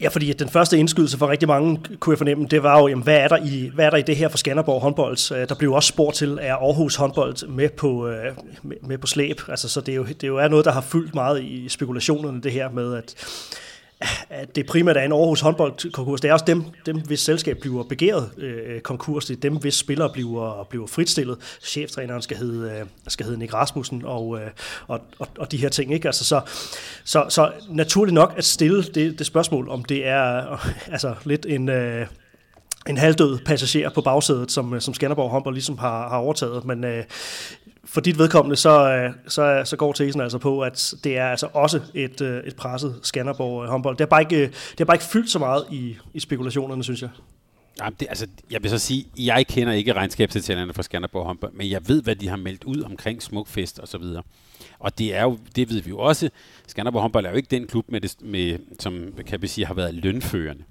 Ja, 0.00 0.08
fordi 0.08 0.32
den 0.32 0.48
første 0.48 0.78
indskydelse 0.78 1.18
for 1.18 1.28
rigtig 1.28 1.48
mange, 1.48 1.80
kunne 2.00 2.12
jeg 2.12 2.18
fornemme, 2.18 2.46
det 2.46 2.62
var 2.62 2.80
jo, 2.80 2.88
jamen, 2.88 3.04
hvad, 3.04 3.16
er 3.16 3.28
der 3.28 3.36
i, 3.36 3.70
hvad 3.74 3.86
er 3.86 3.90
der 3.90 3.96
i 3.96 4.02
det 4.02 4.16
her 4.16 4.28
for 4.28 4.38
Skanderborg 4.38 4.80
håndbold? 4.80 5.32
Øh, 5.32 5.48
der 5.48 5.54
blev 5.54 5.72
også 5.72 5.88
spurgt 5.88 6.16
til, 6.16 6.38
er 6.42 6.54
Aarhus 6.54 6.96
håndbold 6.96 7.48
med 7.48 7.68
på, 7.68 8.08
øh, 8.08 8.32
med, 8.62 8.76
med 8.82 8.98
på 8.98 9.06
slæb? 9.06 9.40
Altså, 9.48 9.68
så 9.68 9.80
det 9.80 9.92
er, 9.92 9.96
jo, 9.96 10.04
det 10.04 10.24
er 10.24 10.28
jo 10.28 10.48
noget, 10.48 10.64
der 10.64 10.72
har 10.72 10.80
fyldt 10.80 11.14
meget 11.14 11.42
i 11.42 11.68
spekulationerne, 11.68 12.40
det 12.40 12.52
her 12.52 12.70
med, 12.70 12.94
at 12.94 13.14
at 14.30 14.56
det 14.56 14.66
primært 14.66 14.96
er 14.96 15.00
en 15.00 15.12
Aarhus 15.12 15.40
håndboldkonkurs. 15.40 16.20
Det 16.20 16.28
er 16.28 16.32
også 16.32 16.44
dem, 16.44 16.64
dem 16.86 17.00
hvis 17.00 17.20
selskab 17.20 17.58
bliver 17.58 17.82
begæret 17.82 18.30
øh, 18.38 18.80
konkurs. 18.80 19.24
Det 19.24 19.36
er 19.36 19.40
dem, 19.40 19.56
hvis 19.56 19.74
spillere 19.74 20.10
bliver, 20.12 20.66
bliver 20.70 20.86
fritstillet. 20.86 21.38
Cheftræneren 21.62 22.22
skal 22.22 22.36
hedde, 22.36 22.70
øh, 22.70 22.86
skal 23.08 23.26
hedde 23.26 23.38
Nick 23.38 23.54
Rasmussen 23.54 24.02
og, 24.04 24.40
øh, 24.40 24.50
og, 24.88 25.00
og, 25.18 25.28
og 25.38 25.52
de 25.52 25.56
her 25.56 25.68
ting. 25.68 25.94
Ikke? 25.94 26.08
Altså, 26.08 26.24
så, 26.24 26.40
så, 27.04 27.26
så 27.28 27.52
naturligt 27.68 28.14
nok 28.14 28.34
at 28.36 28.44
stille 28.44 28.82
det, 28.82 29.18
det 29.18 29.26
spørgsmål, 29.26 29.68
om 29.68 29.84
det 29.84 30.06
er 30.06 30.52
øh, 30.52 30.68
altså, 30.92 31.14
lidt 31.24 31.46
en... 31.48 31.68
Øh, 31.68 32.06
en 32.88 32.96
halvdød 32.96 33.38
passager 33.38 33.90
på 33.90 34.00
bagsædet, 34.00 34.52
som, 34.52 34.74
øh, 34.74 34.80
som 34.80 34.94
Skanderborg 34.94 35.30
håndbold 35.30 35.54
ligesom 35.54 35.78
har, 35.78 36.08
har 36.08 36.16
overtaget. 36.16 36.64
Men 36.64 36.84
øh, 36.84 37.04
for 37.86 38.00
dit 38.00 38.18
vedkommende, 38.18 38.56
så, 38.56 38.90
øh, 38.90 39.10
så, 39.28 39.62
så 39.64 39.76
går 39.76 39.92
tesen 39.92 40.20
altså 40.20 40.38
på, 40.38 40.60
at 40.60 40.94
det 41.04 41.18
er 41.18 41.26
altså 41.26 41.48
også 41.52 41.80
et, 41.94 42.20
øh, 42.20 42.44
et 42.44 42.56
presset 42.56 42.98
Skanderborg 43.02 43.64
øh, 43.64 43.68
håndbold. 43.68 43.96
Det 43.96 44.00
har 44.00 44.06
bare 44.06 44.20
ikke, 44.20 44.40
det 44.46 44.78
har 44.78 44.84
bare 44.84 44.94
ikke 44.94 45.04
fyldt 45.04 45.30
så 45.30 45.38
meget 45.38 45.64
i, 45.70 45.96
i 46.14 46.20
spekulationerne, 46.20 46.84
synes 46.84 47.02
jeg. 47.02 47.10
Ja, 47.80 47.88
det, 48.00 48.06
altså, 48.08 48.26
jeg 48.50 48.62
vil 48.62 48.70
så 48.70 48.78
sige, 48.78 49.06
jeg 49.18 49.46
kender 49.46 49.72
ikke 49.72 49.92
regnskabsdetaljerne 49.92 50.72
for 50.72 50.82
Skanderborg 50.82 51.26
håndbold, 51.26 51.52
men 51.52 51.70
jeg 51.70 51.88
ved, 51.88 52.02
hvad 52.02 52.16
de 52.16 52.28
har 52.28 52.36
meldt 52.36 52.64
ud 52.64 52.82
omkring 52.82 53.22
Smukfest 53.22 53.78
og 53.78 53.88
så 53.88 53.98
videre. 53.98 54.22
Og 54.78 54.98
det 54.98 55.14
er 55.14 55.22
jo, 55.22 55.38
det 55.56 55.70
ved 55.70 55.80
vi 55.80 55.90
jo 55.90 55.98
også, 55.98 56.30
Skanderborg 56.66 57.02
håndbold 57.02 57.26
er 57.26 57.30
jo 57.30 57.36
ikke 57.36 57.50
den 57.50 57.66
klub, 57.66 57.84
med 57.88 58.00
det, 58.00 58.16
med, 58.20 58.58
som 58.78 59.14
kan 59.26 59.42
vi 59.42 59.46
sige 59.46 59.66
har 59.66 59.74
været 59.74 59.94
lønførende. 59.94 60.62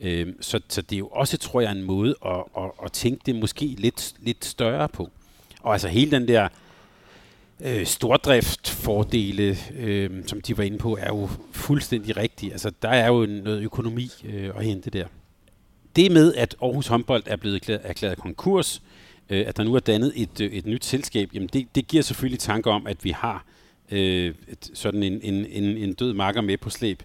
Øhm, 0.00 0.42
så, 0.42 0.60
så 0.68 0.82
det 0.82 0.96
er 0.96 0.98
jo 0.98 1.06
også, 1.06 1.38
tror 1.38 1.60
jeg, 1.60 1.72
en 1.72 1.82
måde 1.82 2.14
at, 2.26 2.42
at, 2.56 2.70
at 2.84 2.92
tænke 2.92 3.22
det 3.26 3.36
måske 3.36 3.66
lidt, 3.66 4.14
lidt 4.20 4.44
større 4.44 4.88
på. 4.88 5.10
Og 5.64 5.72
altså 5.72 5.88
hele 5.88 6.10
den 6.10 6.28
der 6.28 6.48
øh, 7.64 7.86
stordriftfordele, 7.86 9.56
øh, 9.78 10.10
som 10.26 10.40
de 10.40 10.58
var 10.58 10.64
inde 10.64 10.78
på, 10.78 10.96
er 11.00 11.06
jo 11.06 11.28
fuldstændig 11.52 12.16
rigtig. 12.16 12.52
Altså 12.52 12.72
der 12.82 12.88
er 12.88 13.08
jo 13.08 13.26
noget 13.26 13.62
økonomi 13.62 14.10
øh, 14.24 14.50
at 14.56 14.64
hente 14.64 14.90
der. 14.90 15.06
Det 15.96 16.12
med, 16.12 16.34
at 16.34 16.56
Aarhus 16.62 16.86
håndbold 16.86 17.22
er 17.26 17.36
blevet 17.36 17.56
erklæret, 17.56 17.80
erklæret 17.84 18.18
konkurs, 18.18 18.82
øh, 19.30 19.44
at 19.46 19.56
der 19.56 19.64
nu 19.64 19.74
er 19.74 19.80
dannet 19.80 20.12
et, 20.16 20.40
øh, 20.40 20.52
et 20.52 20.66
nyt 20.66 20.84
selskab, 20.84 21.30
jamen 21.34 21.48
det, 21.52 21.66
det 21.74 21.86
giver 21.86 22.02
selvfølgelig 22.02 22.40
tanker 22.40 22.70
om, 22.70 22.86
at 22.86 23.04
vi 23.04 23.10
har 23.10 23.44
øh, 23.90 24.34
et, 24.48 24.70
sådan 24.74 25.02
en, 25.02 25.20
en, 25.22 25.46
en, 25.46 25.64
en 25.64 25.94
død 25.94 26.12
marker 26.12 26.40
med 26.40 26.58
på 26.58 26.70
slæb. 26.70 27.02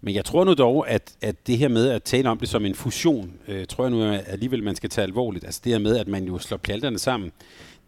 Men 0.00 0.14
jeg 0.14 0.24
tror 0.24 0.44
nu 0.44 0.54
dog, 0.54 0.90
at, 0.90 1.12
at 1.20 1.46
det 1.46 1.58
her 1.58 1.68
med 1.68 1.88
at 1.88 2.02
tale 2.02 2.28
om 2.28 2.38
det 2.38 2.48
som 2.48 2.64
en 2.64 2.74
fusion, 2.74 3.32
øh, 3.48 3.66
tror 3.66 3.84
jeg 3.84 3.90
nu 3.90 4.02
alligevel, 4.26 4.62
man 4.62 4.76
skal 4.76 4.90
tage 4.90 5.02
alvorligt. 5.02 5.44
Altså 5.44 5.60
det 5.64 5.72
her 5.72 5.78
med, 5.78 5.96
at 5.96 6.08
man 6.08 6.24
jo 6.24 6.38
slår 6.38 6.56
pjalterne 6.56 6.98
sammen, 6.98 7.32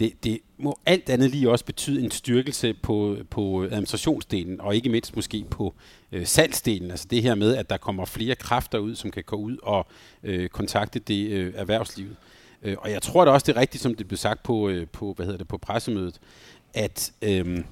det, 0.01 0.25
det 0.25 0.41
må 0.59 0.79
alt 0.87 1.11
andet 1.11 1.31
lige 1.31 1.51
også 1.51 1.65
betyde 1.65 2.05
en 2.05 2.11
styrkelse 2.11 2.75
på, 2.75 3.17
på 3.31 3.63
administrationsdelen, 3.63 4.61
og 4.61 4.75
ikke 4.75 4.89
mindst 4.89 5.17
måske 5.17 5.45
på 5.51 5.75
øh, 6.13 6.27
salgsdelen. 6.27 6.91
Altså 6.91 7.07
det 7.11 7.23
her 7.23 7.35
med, 7.35 7.57
at 7.57 7.71
der 7.71 7.77
kommer 7.77 8.05
flere 8.05 8.35
kræfter 8.35 8.79
ud, 8.79 8.95
som 8.95 9.11
kan 9.11 9.25
gå 9.27 9.37
ud 9.37 9.57
og 9.63 9.87
øh, 10.23 10.49
kontakte 10.49 10.99
det 10.99 11.31
øh, 11.31 11.53
erhvervslivet. 11.57 12.17
Øh, 12.63 12.77
og 12.79 12.91
jeg 12.91 13.03
tror 13.03 13.25
da 13.25 13.31
også, 13.31 13.45
det 13.47 13.57
er 13.57 13.61
rigtigt, 13.61 13.83
som 13.83 13.95
det 13.95 14.09
blev 14.09 14.19
sagt 14.19 14.43
på, 14.43 14.69
øh, 14.69 14.87
på, 14.87 15.13
hvad 15.17 15.27
hedder 15.27 15.39
det, 15.39 15.49
på 15.49 15.59
pressemødet, 15.59 16.21
at 16.75 17.13
øh, 17.23 17.65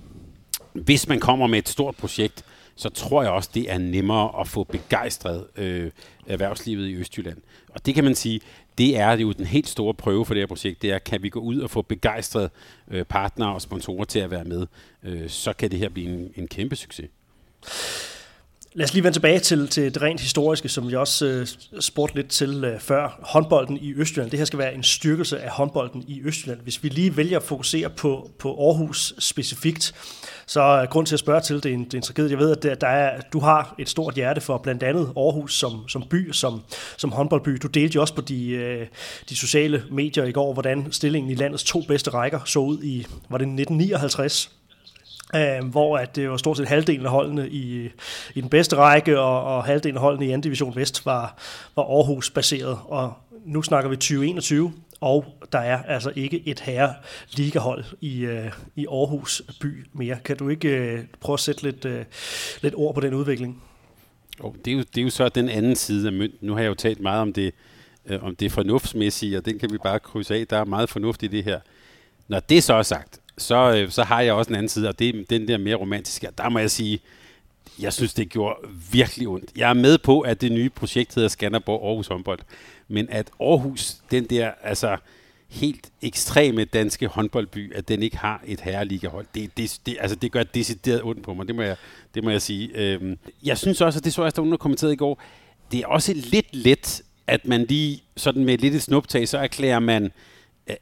hvis 0.72 1.08
man 1.08 1.20
kommer 1.20 1.46
med 1.46 1.58
et 1.58 1.68
stort 1.68 1.96
projekt, 1.96 2.44
så 2.76 2.88
tror 2.88 3.22
jeg 3.22 3.30
også, 3.30 3.50
det 3.54 3.72
er 3.72 3.78
nemmere 3.78 4.40
at 4.40 4.48
få 4.48 4.64
begejstret 4.64 5.46
øh, 5.56 5.90
erhvervslivet 6.26 6.88
i 6.88 6.94
Østjylland. 6.94 7.38
Og 7.68 7.86
det 7.86 7.94
kan 7.94 8.04
man 8.04 8.14
sige, 8.14 8.40
det 8.78 8.96
er 8.96 9.16
jo 9.16 9.32
den 9.32 9.46
helt 9.46 9.68
store 9.68 9.94
prøve 9.94 10.24
for 10.24 10.34
det 10.34 10.40
her 10.40 10.46
projekt, 10.46 10.82
det 10.82 10.92
er, 10.92 10.98
kan 10.98 11.22
vi 11.22 11.28
gå 11.28 11.40
ud 11.40 11.60
og 11.60 11.70
få 11.70 11.82
begejstrede 11.82 12.50
øh, 12.90 13.04
partnere 13.04 13.54
og 13.54 13.62
sponsorer 13.62 14.04
til 14.04 14.18
at 14.18 14.30
være 14.30 14.44
med, 14.44 14.66
øh, 15.02 15.28
så 15.28 15.52
kan 15.52 15.70
det 15.70 15.78
her 15.78 15.88
blive 15.88 16.08
en, 16.08 16.32
en 16.36 16.48
kæmpe 16.48 16.76
succes. 16.76 17.08
Lad 18.74 18.84
os 18.84 18.92
lige 18.94 19.04
vende 19.04 19.16
tilbage 19.16 19.38
til, 19.38 19.68
til 19.68 19.94
det 19.94 20.02
rent 20.02 20.20
historiske, 20.20 20.68
som 20.68 20.90
jeg 20.90 20.98
også 20.98 21.26
øh, 21.26 21.46
spurgte 21.80 22.16
lidt 22.16 22.28
til 22.28 22.64
øh, 22.64 22.80
før. 22.80 23.18
Håndbolden 23.22 23.76
i 23.76 23.94
Østjylland. 23.94 24.30
Det 24.30 24.38
her 24.38 24.44
skal 24.44 24.58
være 24.58 24.74
en 24.74 24.82
styrkelse 24.82 25.40
af 25.40 25.50
håndbolden 25.50 26.04
i 26.08 26.22
Østjylland. 26.24 26.60
Hvis 26.60 26.82
vi 26.82 26.88
lige 26.88 27.16
vælger 27.16 27.38
at 27.38 27.42
fokusere 27.42 27.90
på, 27.90 28.30
på 28.38 28.66
Aarhus 28.66 29.14
specifikt, 29.18 29.94
så 30.46 30.60
er 30.60 30.86
grund 30.86 31.06
til 31.06 31.14
at 31.14 31.18
spørge 31.18 31.40
til, 31.40 31.56
det 31.56 31.66
er 31.66 31.74
en, 31.74 31.84
det 31.84 31.94
er 31.94 31.98
en 31.98 32.02
tragedie. 32.02 32.30
Jeg 32.30 32.38
ved, 32.38 32.56
at 32.56 32.62
der, 32.62 32.74
der 32.74 32.86
er, 32.86 33.20
du 33.20 33.38
har 33.38 33.74
et 33.78 33.88
stort 33.88 34.14
hjerte 34.14 34.40
for 34.40 34.58
blandt 34.58 34.82
andet 34.82 35.12
Aarhus 35.16 35.58
som, 35.58 35.88
som 35.88 36.04
by, 36.10 36.32
som, 36.32 36.60
som 36.96 37.12
håndboldby. 37.12 37.58
Du 37.62 37.68
delte 37.68 37.94
jo 37.94 38.00
også 38.00 38.14
på 38.14 38.20
de, 38.20 38.50
øh, 38.50 38.86
de 39.28 39.36
sociale 39.36 39.84
medier 39.90 40.24
i 40.24 40.32
går, 40.32 40.52
hvordan 40.52 40.92
stillingen 40.92 41.30
i 41.30 41.34
landets 41.34 41.64
to 41.64 41.80
bedste 41.88 42.10
rækker 42.10 42.40
så 42.44 42.58
ud 42.58 42.82
i, 42.82 43.06
var 43.28 43.38
det 43.38 43.44
1959? 43.44 44.57
Øh, 45.34 45.64
hvor 45.70 45.98
at 45.98 46.16
det 46.16 46.30
var 46.30 46.36
stort 46.36 46.56
set 46.56 46.68
halvdelen 46.68 47.06
af 47.06 47.12
holdene 47.12 47.48
i, 47.48 47.90
i 48.34 48.40
den 48.40 48.48
bedste 48.48 48.76
række, 48.76 49.18
og, 49.20 49.56
og 49.56 49.64
halvdelen 49.64 49.96
af 49.96 50.02
holdene 50.02 50.26
i 50.26 50.34
2. 50.34 50.40
division 50.40 50.76
Vest 50.76 51.06
var, 51.06 51.38
var 51.76 51.82
Aarhus 51.82 52.30
baseret. 52.30 52.78
Og 52.84 53.12
nu 53.44 53.62
snakker 53.62 53.90
vi 53.90 53.96
2021, 53.96 54.72
og 55.00 55.24
der 55.52 55.58
er 55.58 55.82
altså 55.82 56.12
ikke 56.16 56.42
et 56.46 56.60
herre 56.60 56.94
ligahold 57.32 57.84
i, 58.00 58.20
øh, 58.20 58.52
i 58.76 58.86
Aarhus 58.86 59.42
by 59.60 59.86
mere. 59.92 60.16
Kan 60.24 60.36
du 60.36 60.48
ikke 60.48 60.68
øh, 60.68 61.04
prøve 61.20 61.34
at 61.34 61.40
sætte 61.40 61.62
lidt, 61.62 61.84
øh, 61.84 62.04
lidt 62.62 62.74
ord 62.76 62.94
på 62.94 63.00
den 63.00 63.14
udvikling? 63.14 63.62
Oh, 64.40 64.54
det, 64.64 64.70
er 64.70 64.76
jo, 64.76 64.82
det 64.94 64.98
er 64.98 65.02
jo 65.02 65.10
så 65.10 65.28
den 65.28 65.48
anden 65.48 65.76
side 65.76 66.06
af 66.06 66.12
mønten. 66.12 66.38
Nu 66.48 66.52
har 66.52 66.60
jeg 66.60 66.68
jo 66.68 66.74
talt 66.74 67.00
meget 67.00 67.20
om 67.20 67.32
det, 67.32 67.54
øh, 68.06 68.24
om 68.24 68.36
det 68.36 68.52
fornuftsmæssige, 68.52 69.36
og 69.38 69.44
den 69.44 69.58
kan 69.58 69.72
vi 69.72 69.78
bare 69.78 70.00
krydse 70.00 70.34
af. 70.34 70.46
Der 70.46 70.58
er 70.58 70.64
meget 70.64 70.88
fornuft 70.88 71.22
i 71.22 71.26
det 71.26 71.44
her. 71.44 71.60
Når 72.28 72.40
det 72.40 72.62
så 72.62 72.74
er 72.74 72.82
sagt, 72.82 73.20
så, 73.38 73.74
øh, 73.76 73.90
så 73.90 74.02
har 74.02 74.20
jeg 74.20 74.32
også 74.32 74.48
en 74.48 74.54
anden 74.54 74.68
side, 74.68 74.88
og 74.88 74.98
det 74.98 75.08
er 75.08 75.24
den 75.30 75.48
der 75.48 75.58
mere 75.58 75.74
romantiske. 75.74 76.28
Der 76.38 76.48
må 76.48 76.58
jeg 76.58 76.70
sige, 76.70 77.00
jeg 77.78 77.92
synes, 77.92 78.14
det 78.14 78.28
gjorde 78.28 78.54
virkelig 78.92 79.28
ondt. 79.28 79.50
Jeg 79.56 79.70
er 79.70 79.74
med 79.74 79.98
på, 79.98 80.20
at 80.20 80.40
det 80.40 80.52
nye 80.52 80.70
projekt 80.70 81.14
hedder 81.14 81.28
Skanderborg 81.28 81.86
Aarhus 81.86 82.06
håndbold, 82.06 82.38
men 82.88 83.06
at 83.10 83.30
Aarhus, 83.40 83.96
den 84.10 84.24
der 84.24 84.50
altså 84.62 84.96
helt 85.48 85.90
ekstreme 86.02 86.64
danske 86.64 87.06
håndboldby, 87.06 87.74
at 87.74 87.88
den 87.88 88.02
ikke 88.02 88.16
har 88.16 88.42
et 88.46 88.60
herreligahold, 88.60 89.26
det, 89.34 89.56
det, 89.56 89.80
det, 89.86 89.96
altså 90.00 90.16
det 90.16 90.32
gør 90.32 90.42
decideret 90.42 91.02
ondt 91.02 91.22
på 91.22 91.34
mig, 91.34 91.48
det 91.48 91.54
må 91.54 91.62
jeg, 91.62 91.76
det 92.14 92.24
må 92.24 92.30
jeg 92.30 92.42
sige. 92.42 92.70
Øhm, 92.74 93.18
jeg 93.44 93.58
synes 93.58 93.80
også, 93.80 93.98
at 93.98 94.04
det 94.04 94.12
så 94.12 94.22
jeg, 94.22 94.26
at 94.26 94.36
nogen 94.36 94.58
kommenteret 94.58 94.92
i 94.92 94.96
går, 94.96 95.22
det 95.72 95.80
er 95.80 95.86
også 95.86 96.12
lidt 96.14 96.46
let, 96.52 97.02
at 97.26 97.46
man 97.46 97.64
lige 97.64 98.02
sådan 98.16 98.44
med 98.44 98.58
lidt 98.58 98.74
et 98.74 98.82
snuptag, 98.82 99.28
så 99.28 99.38
erklærer 99.38 99.78
man 99.78 100.12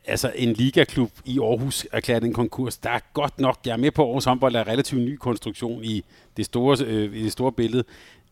altså 0.06 0.32
en 0.34 0.52
ligaklub 0.52 1.10
i 1.24 1.38
Aarhus 1.38 1.86
erklæret 1.92 2.24
en 2.24 2.32
konkurs. 2.32 2.78
Der 2.78 2.90
er 2.90 3.00
godt 3.12 3.40
nok, 3.40 3.58
jeg 3.66 3.72
er 3.72 3.76
med 3.76 3.90
på, 3.90 4.06
Aarhus 4.06 4.24
håndbold 4.24 4.54
er 4.54 4.68
relativt 4.68 5.02
ny 5.02 5.16
konstruktion 5.16 5.84
i 5.84 6.04
det 6.36 6.44
store, 6.44 6.76
øh, 6.84 7.16
i 7.16 7.22
det 7.22 7.32
store 7.32 7.52
billede. 7.52 7.84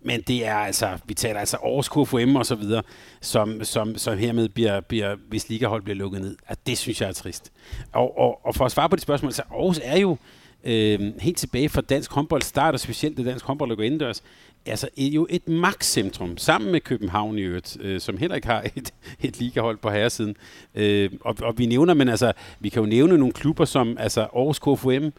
Men 0.06 0.20
det 0.20 0.46
er 0.46 0.54
altså, 0.54 0.98
vi 1.04 1.14
taler 1.14 1.40
altså 1.40 1.56
Aarhus 1.56 1.88
KFM 1.88 2.36
og 2.36 2.46
så 2.46 2.54
videre, 2.54 2.82
som, 3.20 3.64
som, 3.64 3.98
som 3.98 4.18
hermed 4.18 4.48
bliver, 4.48 4.80
bliver, 4.80 5.16
hvis 5.28 5.48
ligahold 5.48 5.82
bliver 5.82 5.96
lukket 5.96 6.20
ned. 6.20 6.36
At 6.46 6.58
det 6.66 6.78
synes 6.78 7.00
jeg 7.00 7.08
er 7.08 7.12
trist. 7.12 7.52
Og, 7.92 8.18
og, 8.18 8.46
og 8.46 8.54
for 8.54 8.64
at 8.64 8.72
svare 8.72 8.88
på 8.88 8.96
de 8.96 9.00
spørgsmål, 9.00 9.32
så 9.32 9.42
Aarhus 9.50 9.80
er 9.82 9.98
jo 9.98 10.16
øh, 10.64 11.12
helt 11.20 11.38
tilbage 11.38 11.68
fra 11.68 11.80
dansk 11.80 12.12
håndbold 12.12 12.42
start, 12.42 12.74
og 12.74 12.80
specielt 12.80 13.16
det 13.16 13.26
dansk 13.26 13.44
håndbold, 13.44 13.70
der 13.70 13.76
går 13.76 13.82
indendørs, 13.82 14.22
altså 14.66 14.88
jo 14.98 15.26
et 15.30 15.48
magtcentrum, 15.48 16.38
sammen 16.38 16.72
med 16.72 16.80
København 16.80 17.38
i 17.38 17.42
øvrigt, 17.42 17.76
øh, 17.80 18.00
som 18.00 18.16
heller 18.16 18.36
ikke 18.36 18.46
har 18.46 18.62
et, 18.76 18.94
et 19.22 19.38
ligahold 19.38 19.76
på 19.76 19.90
herresiden. 19.90 20.36
Øh, 20.74 21.10
og, 21.20 21.36
og 21.42 21.58
vi 21.58 21.66
nævner, 21.66 21.94
men 21.94 22.08
altså, 22.08 22.32
vi 22.60 22.68
kan 22.68 22.82
jo 22.82 22.86
nævne 22.86 23.18
nogle 23.18 23.32
klubber 23.32 23.64
som 23.64 23.96
altså 23.98 24.20
Aarhus 24.20 24.58
KFUM, 24.58 25.12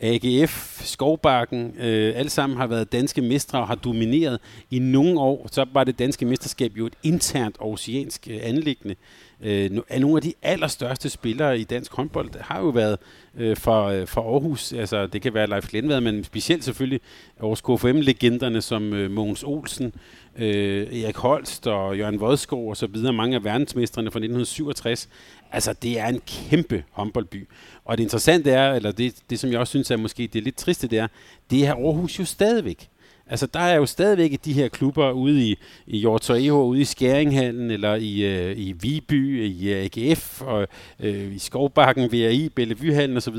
AGF, 0.00 0.82
Skovbakken, 0.84 1.74
øh, 1.78 2.12
alle 2.16 2.30
sammen 2.30 2.58
har 2.58 2.66
været 2.66 2.92
danske 2.92 3.22
mestre 3.22 3.58
og 3.58 3.66
har 3.66 3.74
domineret. 3.74 4.38
I 4.70 4.78
nogle 4.78 5.20
år, 5.20 5.48
så 5.52 5.66
var 5.72 5.84
det 5.84 5.98
danske 5.98 6.26
mesterskab 6.26 6.72
jo 6.76 6.86
et 6.86 6.94
internt 7.02 7.56
oceansk 7.58 8.28
øh, 8.30 8.38
anlæggende. 8.42 8.94
Øh, 9.42 9.70
nogle 9.70 10.16
af 10.16 10.22
de 10.22 10.32
allerstørste 10.42 11.10
spillere 11.10 11.58
i 11.58 11.64
dansk 11.64 11.92
håndbold 11.92 12.40
har 12.40 12.60
jo 12.60 12.68
været 12.68 12.98
øh, 13.36 13.56
for, 13.56 13.84
øh, 13.84 14.06
for 14.06 14.32
Aarhus. 14.32 14.72
Altså, 14.72 15.06
det 15.06 15.22
kan 15.22 15.34
være 15.34 15.46
Leif 15.46 15.68
Glenvad, 15.68 16.00
men 16.00 16.24
specielt 16.24 16.64
selvfølgelig 16.64 17.00
Aarhus 17.40 17.60
KFM-legenderne 17.60 18.62
som 18.62 18.92
øh, 18.92 19.10
Mogens 19.10 19.42
Olsen, 19.42 19.94
øh, 20.36 21.02
Erik 21.02 21.16
Holst 21.16 21.66
og 21.66 21.98
Jørgen 21.98 22.20
Vodskov 22.20 22.68
og 22.68 22.76
så 22.76 22.86
videre, 22.86 23.12
mange 23.12 23.36
af 23.36 23.44
verdensmestrene 23.44 24.10
fra 24.10 24.18
1967. 24.18 25.08
Altså, 25.52 25.72
det 25.72 25.98
er 25.98 26.06
en 26.06 26.20
kæmpe 26.26 26.84
håndboldby. 26.90 27.48
Og 27.84 27.98
det 27.98 28.02
interessante 28.02 28.50
er, 28.50 28.74
eller 28.74 28.92
det, 28.92 29.14
det 29.30 29.40
som 29.40 29.50
jeg 29.50 29.60
også 29.60 29.70
synes 29.70 29.90
er 29.90 29.96
måske 29.96 30.26
det 30.32 30.38
er 30.38 30.42
lidt 30.42 30.56
triste, 30.56 30.88
det 30.88 30.98
er, 30.98 31.06
det 31.50 31.66
er 31.66 31.74
Aarhus 31.74 32.18
jo 32.18 32.24
stadigvæk. 32.24 32.88
Altså, 33.30 33.46
der 33.46 33.60
er 33.60 33.76
jo 33.76 33.86
stadigvæk 33.86 34.44
de 34.44 34.52
her 34.52 34.68
klubber 34.68 35.10
ude 35.10 35.48
i, 35.48 35.58
i 35.86 35.98
Hjortøjeho, 35.98 36.64
ude 36.64 36.80
i 36.80 36.84
Skæringhallen, 36.84 37.70
eller 37.70 37.94
i, 37.94 38.20
øh, 38.20 38.58
i 38.58 38.72
Viby, 38.72 39.44
i 39.44 39.72
øh, 39.72 39.84
AGF, 39.94 40.42
og 40.42 40.68
øh, 41.00 41.34
i 41.34 41.38
Skovbakken, 41.38 42.12
VRI, 42.12 42.48
Bellevuehallen 42.48 43.16
osv. 43.16 43.34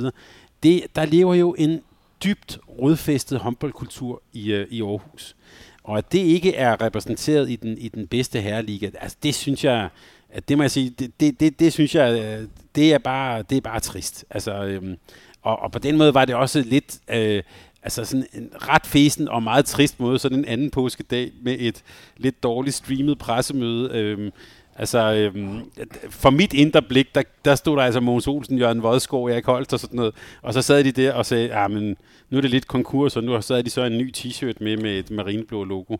Det, 0.63 0.83
der 0.95 1.05
lever 1.05 1.35
jo 1.35 1.55
en 1.57 1.81
dybt 2.23 2.59
rodfæstet 2.79 3.39
håndboldkultur 3.39 4.21
i, 4.33 4.51
øh, 4.51 4.67
i 4.69 4.81
Aarhus. 4.81 5.35
Og 5.83 5.97
at 5.97 6.11
det 6.11 6.19
ikke 6.19 6.55
er 6.55 6.81
repræsenteret 6.81 7.49
i 7.49 7.55
den, 7.55 7.77
i 7.77 7.87
den 7.87 8.07
bedste 8.07 8.41
herreliga, 8.41 8.89
altså 9.01 9.17
det 9.23 9.35
synes 9.35 9.63
jeg, 9.63 9.89
at 10.29 10.49
det 10.49 10.57
må 10.57 10.63
jeg 10.63 10.71
sige, 10.71 10.89
det, 10.89 11.11
det, 11.19 11.39
det, 11.39 11.59
det 11.59 11.73
synes 11.73 11.95
jeg, 11.95 12.19
øh, 12.19 12.47
det 12.75 12.93
er 12.93 12.97
bare, 12.97 13.41
det 13.41 13.57
er 13.57 13.61
bare 13.61 13.79
trist. 13.79 14.25
Altså, 14.29 14.63
øhm, 14.63 14.97
og, 15.41 15.59
og 15.59 15.71
på 15.71 15.79
den 15.79 15.97
måde 15.97 16.13
var 16.13 16.25
det 16.25 16.35
også 16.35 16.61
lidt, 16.61 16.99
øh, 17.09 17.43
altså 17.83 18.05
sådan 18.05 18.27
en 18.33 18.49
ret 18.55 18.85
fesen 18.85 19.27
og 19.27 19.43
meget 19.43 19.65
trist 19.65 19.99
måde, 19.99 20.19
sådan 20.19 20.37
en 20.37 20.45
anden 20.45 20.71
påskedag 20.71 21.31
med 21.41 21.55
et 21.59 21.83
lidt 22.17 22.43
dårligt 22.43 22.75
streamet 22.75 23.17
pressemøde. 23.17 23.89
Øhm, 23.93 24.31
altså, 24.75 25.13
øhm, 25.13 25.71
for 26.09 26.29
mit 26.29 26.53
indre 26.53 26.81
blik, 26.81 27.15
der, 27.15 27.23
der 27.45 27.55
stod 27.55 27.77
der 27.77 27.83
altså 27.83 27.99
Mogens 27.99 28.27
Olsen, 28.27 28.57
Jørgen 28.57 28.83
Vodskov, 28.83 29.25
Erik 29.25 29.45
Holst 29.45 29.73
og 29.73 29.79
sådan 29.79 29.95
noget, 29.95 30.13
og 30.41 30.53
så 30.53 30.61
sad 30.61 30.83
de 30.83 30.91
der 30.91 31.13
og 31.13 31.25
sagde, 31.25 31.47
ja, 31.47 31.63
ah, 31.63 31.71
men 31.71 31.97
nu 32.29 32.37
er 32.37 32.41
det 32.41 32.49
lidt 32.49 32.67
konkurs, 32.67 33.17
og 33.17 33.23
nu 33.23 33.41
sad 33.41 33.63
de 33.63 33.69
så 33.69 33.83
en 33.83 33.97
ny 33.97 34.13
t-shirt 34.17 34.63
med 34.63 34.77
med 34.77 34.99
et 34.99 35.11
marineblå 35.11 35.63
logo. 35.63 35.97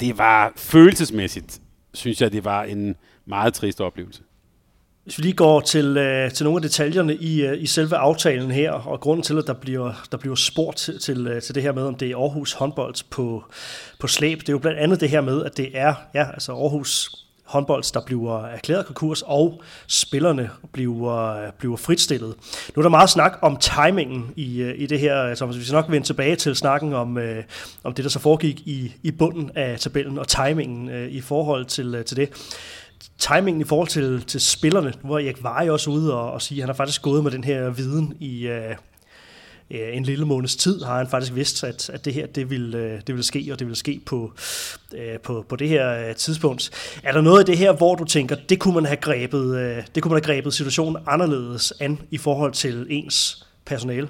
Det 0.00 0.18
var 0.18 0.52
følelsesmæssigt, 0.56 1.60
synes 1.94 2.22
jeg, 2.22 2.32
det 2.32 2.44
var 2.44 2.64
en 2.64 2.96
meget 3.26 3.54
trist 3.54 3.80
oplevelse. 3.80 4.22
Hvis 5.06 5.18
vi 5.18 5.22
lige 5.22 5.34
går 5.34 5.60
til, 5.60 5.96
øh, 5.96 6.32
til 6.32 6.44
nogle 6.44 6.56
af 6.56 6.62
detaljerne 6.62 7.14
i, 7.14 7.46
øh, 7.46 7.62
i 7.62 7.66
selve 7.66 7.96
aftalen 7.96 8.50
her, 8.50 8.72
og 8.72 9.00
grunden 9.00 9.22
til, 9.22 9.38
at 9.38 9.46
der 9.46 9.52
bliver, 9.52 10.06
der 10.12 10.18
bliver 10.18 10.34
spurgt 10.34 10.76
til, 10.76 10.98
til, 10.98 11.26
øh, 11.26 11.42
til 11.42 11.54
det 11.54 11.62
her 11.62 11.72
med, 11.72 11.82
om 11.82 11.94
det 11.94 12.10
er 12.10 12.16
Aarhus 12.16 12.52
håndbold 12.52 12.94
på, 13.10 13.44
på 14.00 14.06
slæb, 14.06 14.40
det 14.40 14.48
er 14.48 14.52
jo 14.52 14.58
blandt 14.58 14.78
andet 14.78 15.00
det 15.00 15.10
her 15.10 15.20
med, 15.20 15.44
at 15.44 15.56
det 15.56 15.70
er 15.74 15.94
ja, 16.14 16.30
altså 16.32 16.52
Aarhus 16.52 17.10
håndbold, 17.44 17.92
der 17.94 18.00
bliver 18.06 18.46
erklæret 18.46 18.86
konkurs, 18.86 19.22
og 19.26 19.62
spillerne 19.86 20.50
bliver, 20.72 21.50
bliver 21.58 21.76
fritstillet. 21.76 22.34
Nu 22.76 22.80
er 22.80 22.82
der 22.82 22.88
meget 22.88 23.10
snak 23.10 23.38
om 23.42 23.56
timingen 23.56 24.30
i, 24.36 24.60
øh, 24.60 24.74
i 24.76 24.86
det 24.86 25.00
her, 25.00 25.34
så 25.34 25.46
vi 25.46 25.64
skal 25.64 25.74
nok 25.74 25.90
vende 25.90 26.06
tilbage 26.06 26.36
til 26.36 26.56
snakken 26.56 26.92
om, 26.92 27.18
øh, 27.18 27.44
om 27.84 27.94
det, 27.94 28.04
der 28.04 28.10
så 28.10 28.18
foregik 28.18 28.60
i, 28.60 28.92
i 29.02 29.10
bunden 29.10 29.50
af 29.54 29.80
tabellen, 29.80 30.18
og 30.18 30.28
timingen 30.28 30.88
øh, 30.88 31.08
i 31.08 31.20
forhold 31.20 31.64
til, 31.64 31.94
øh, 31.94 32.04
til 32.04 32.16
det 32.16 32.30
timingen 33.18 33.60
i 33.60 33.64
forhold 33.64 33.88
til, 33.88 34.22
til 34.22 34.40
spillerne, 34.40 34.92
hvor 35.04 35.18
Erik 35.18 35.42
Vare 35.42 35.72
også 35.72 35.90
ude 35.90 36.14
og, 36.14 36.32
og 36.32 36.42
sige, 36.42 36.58
at 36.58 36.62
han 36.62 36.68
har 36.68 36.74
faktisk 36.74 37.02
gået 37.02 37.22
med 37.22 37.30
den 37.30 37.44
her 37.44 37.70
viden 37.70 38.14
i 38.20 38.46
øh, 38.46 38.70
øh 39.70 39.96
en 39.96 40.02
lille 40.02 40.24
måneds 40.24 40.56
tid, 40.56 40.82
har 40.82 40.96
han 40.98 41.08
faktisk 41.08 41.34
vidst, 41.34 41.64
at, 41.64 41.90
at 41.90 42.04
det 42.04 42.14
her 42.14 42.26
det 42.26 42.50
vil, 42.50 42.74
øh, 42.74 43.00
det 43.06 43.14
vil 43.14 43.24
ske, 43.24 43.48
og 43.52 43.58
det 43.58 43.66
vil 43.66 43.76
ske 43.76 44.00
på, 44.06 44.32
øh, 44.94 45.18
på, 45.18 45.44
på 45.48 45.56
det 45.56 45.68
her 45.68 46.08
øh, 46.08 46.16
tidspunkt. 46.16 46.70
Er 47.02 47.12
der 47.12 47.20
noget 47.20 47.38
af 47.38 47.46
det 47.46 47.58
her, 47.58 47.72
hvor 47.72 47.94
du 47.94 48.04
tænker, 48.04 48.36
det 48.48 48.58
kunne 48.58 48.74
man 48.74 48.86
have 48.86 48.96
grebet, 48.96 49.56
øh, 49.56 49.82
det 49.94 50.02
kunne 50.02 50.12
man 50.12 50.22
have 50.24 50.34
grebet 50.34 50.54
situationen 50.54 51.02
anderledes 51.06 51.72
an 51.80 51.98
i 52.10 52.18
forhold 52.18 52.52
til 52.52 52.86
ens 52.90 53.46
personale? 53.64 54.08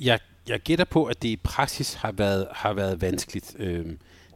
Jeg, 0.00 0.18
jeg 0.48 0.60
gætter 0.60 0.84
på, 0.84 1.04
at 1.04 1.22
det 1.22 1.28
i 1.28 1.36
praksis 1.36 1.94
har 1.94 2.12
været, 2.12 2.46
har 2.52 2.72
været 2.72 3.02
vanskeligt. 3.02 3.56
Øh, 3.58 3.86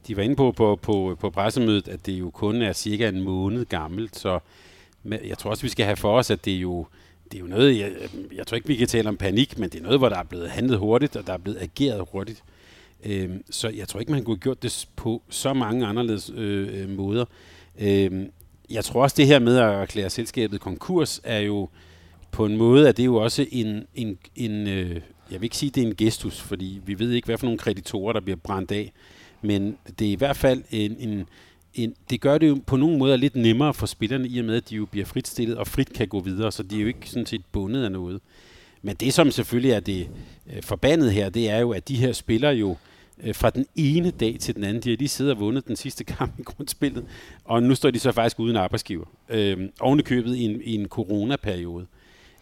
de 0.07 0.17
var 0.17 0.23
inde 0.23 0.37
på, 0.37 0.53
på, 0.53 0.77
på, 0.83 1.17
på 1.21 1.31
pressemødet, 1.31 1.89
at 1.89 2.07
det 2.07 2.13
jo 2.13 2.31
kun 2.31 2.63
er 2.63 2.73
cirka 2.73 3.09
en 3.09 3.23
måned 3.23 3.65
gammelt, 3.65 4.17
så 4.17 4.39
jeg 5.05 5.39
tror 5.39 5.51
også, 5.51 5.63
vi 5.63 5.69
skal 5.69 5.87
have 5.87 5.97
for 5.97 6.19
os, 6.19 6.31
at 6.31 6.45
det 6.45 6.55
er 6.55 6.59
jo, 6.59 6.87
det 7.25 7.35
er 7.35 7.41
jo 7.41 7.47
noget, 7.47 7.79
jeg, 7.79 7.93
jeg 8.35 8.47
tror 8.47 8.55
ikke, 8.55 8.69
vi 8.69 8.77
kan 8.77 8.89
tale 8.89 9.09
om 9.09 9.17
panik, 9.17 9.59
men 9.59 9.71
det 9.71 9.79
er 9.79 9.83
noget, 9.83 9.99
hvor 9.99 10.09
der 10.09 10.19
er 10.19 10.23
blevet 10.23 10.51
handlet 10.51 10.79
hurtigt, 10.79 11.17
og 11.17 11.27
der 11.27 11.33
er 11.33 11.39
blevet 11.39 11.59
ageret 11.61 12.05
hurtigt. 12.13 12.43
Øhm, 13.05 13.45
så 13.51 13.69
jeg 13.69 13.89
tror 13.89 14.01
ikke, 14.01 14.13
man 14.13 14.25
kunne 14.25 14.37
have 14.37 14.41
gjort 14.41 14.63
det 14.63 14.89
på 14.97 15.23
så 15.29 15.53
mange 15.53 15.87
anderledes 15.87 16.33
øh, 16.35 16.83
øh, 16.83 16.89
måder. 16.89 17.25
Øhm, 17.81 18.31
jeg 18.71 18.85
tror 18.85 19.03
også, 19.03 19.15
det 19.17 19.27
her 19.27 19.39
med 19.39 19.57
at 19.57 19.65
erklære 19.65 20.11
selskabet 20.11 20.61
konkurs, 20.61 21.21
er 21.25 21.41
jo 21.41 21.69
på 22.31 22.47
en 22.47 22.57
måde, 22.57 22.89
at 22.89 22.97
det 22.97 23.03
er 23.03 23.07
jo 23.07 23.17
også 23.17 23.47
en, 23.51 23.87
en, 23.95 24.19
en 24.37 24.67
øh, 24.69 25.01
jeg 25.31 25.41
vil 25.41 25.45
ikke 25.45 25.57
sige, 25.57 25.69
at 25.69 25.75
det 25.75 25.83
er 25.83 25.87
en 25.87 25.97
gestus, 25.97 26.41
fordi 26.41 26.81
vi 26.87 26.99
ved 26.99 27.11
ikke, 27.11 27.27
hvad 27.27 27.39
for 27.39 27.47
nogle 27.47 27.59
kreditorer, 27.59 28.13
der 28.13 28.21
bliver 28.21 28.37
brændt 28.37 28.73
af 28.73 28.93
men 29.45 29.77
det 29.99 30.09
er 30.09 30.13
i 30.13 30.15
hvert 30.15 30.37
fald 30.37 30.63
en, 30.71 30.97
en, 30.99 31.27
en, 31.75 31.95
det 32.11 32.21
gør 32.21 32.39
det 32.39 32.49
jo 32.49 32.59
på 32.67 32.77
nogle 32.77 32.99
måder 32.99 33.17
lidt 33.17 33.37
nemmere 33.37 33.75
for 33.75 33.87
spillerne, 33.87 34.29
i 34.29 34.39
og 34.39 34.45
med, 34.45 34.57
at 34.57 34.71
de 34.71 34.77
jo 34.77 34.87
bliver 34.87 35.07
fritstillet 35.07 35.59
og 35.59 35.67
frit 35.67 35.93
kan 35.93 36.09
gå 36.09 36.21
videre, 36.21 36.53
så 36.53 36.63
de 36.63 36.77
er 36.77 36.81
jo 36.81 36.87
ikke 36.87 37.11
sådan 37.11 37.27
set 37.27 37.43
bundet 37.53 37.85
af 37.85 37.93
noget. 37.93 38.21
Men 38.83 38.97
det, 38.97 39.15
som 39.15 39.31
selvfølgelig 39.31 39.71
er 39.71 39.81
det 39.81 40.09
øh, 40.53 40.63
forbandet 40.63 41.13
her, 41.13 41.29
det 41.29 41.51
er 41.51 41.59
jo, 41.59 41.71
at 41.71 41.89
de 41.89 41.97
her 41.97 42.13
spillere 42.13 42.53
jo 42.53 42.77
øh, 43.23 43.35
fra 43.35 43.51
den 43.51 43.67
ene 43.77 44.11
dag 44.11 44.37
til 44.41 44.55
den 44.55 44.65
anden, 44.65 44.83
de 44.83 44.91
har 44.91 44.97
lige 44.97 45.09
siddet 45.09 45.33
og 45.33 45.41
vundet 45.41 45.69
den 45.69 45.77
sidste 45.77 46.05
kamp 46.05 46.39
i 46.39 46.43
grundspillet, 46.43 47.05
og 47.45 47.63
nu 47.63 47.75
står 47.75 47.91
de 47.91 47.99
så 47.99 48.13
faktisk 48.13 48.41
uden 48.41 48.57
arbejdsgiver. 48.57 49.05
Øh, 49.29 49.59
ovenikøbet 49.81 50.37
i 50.37 50.43
en, 50.43 50.61
i 50.65 50.75
en 50.75 50.89
coronaperiode. 50.89 51.87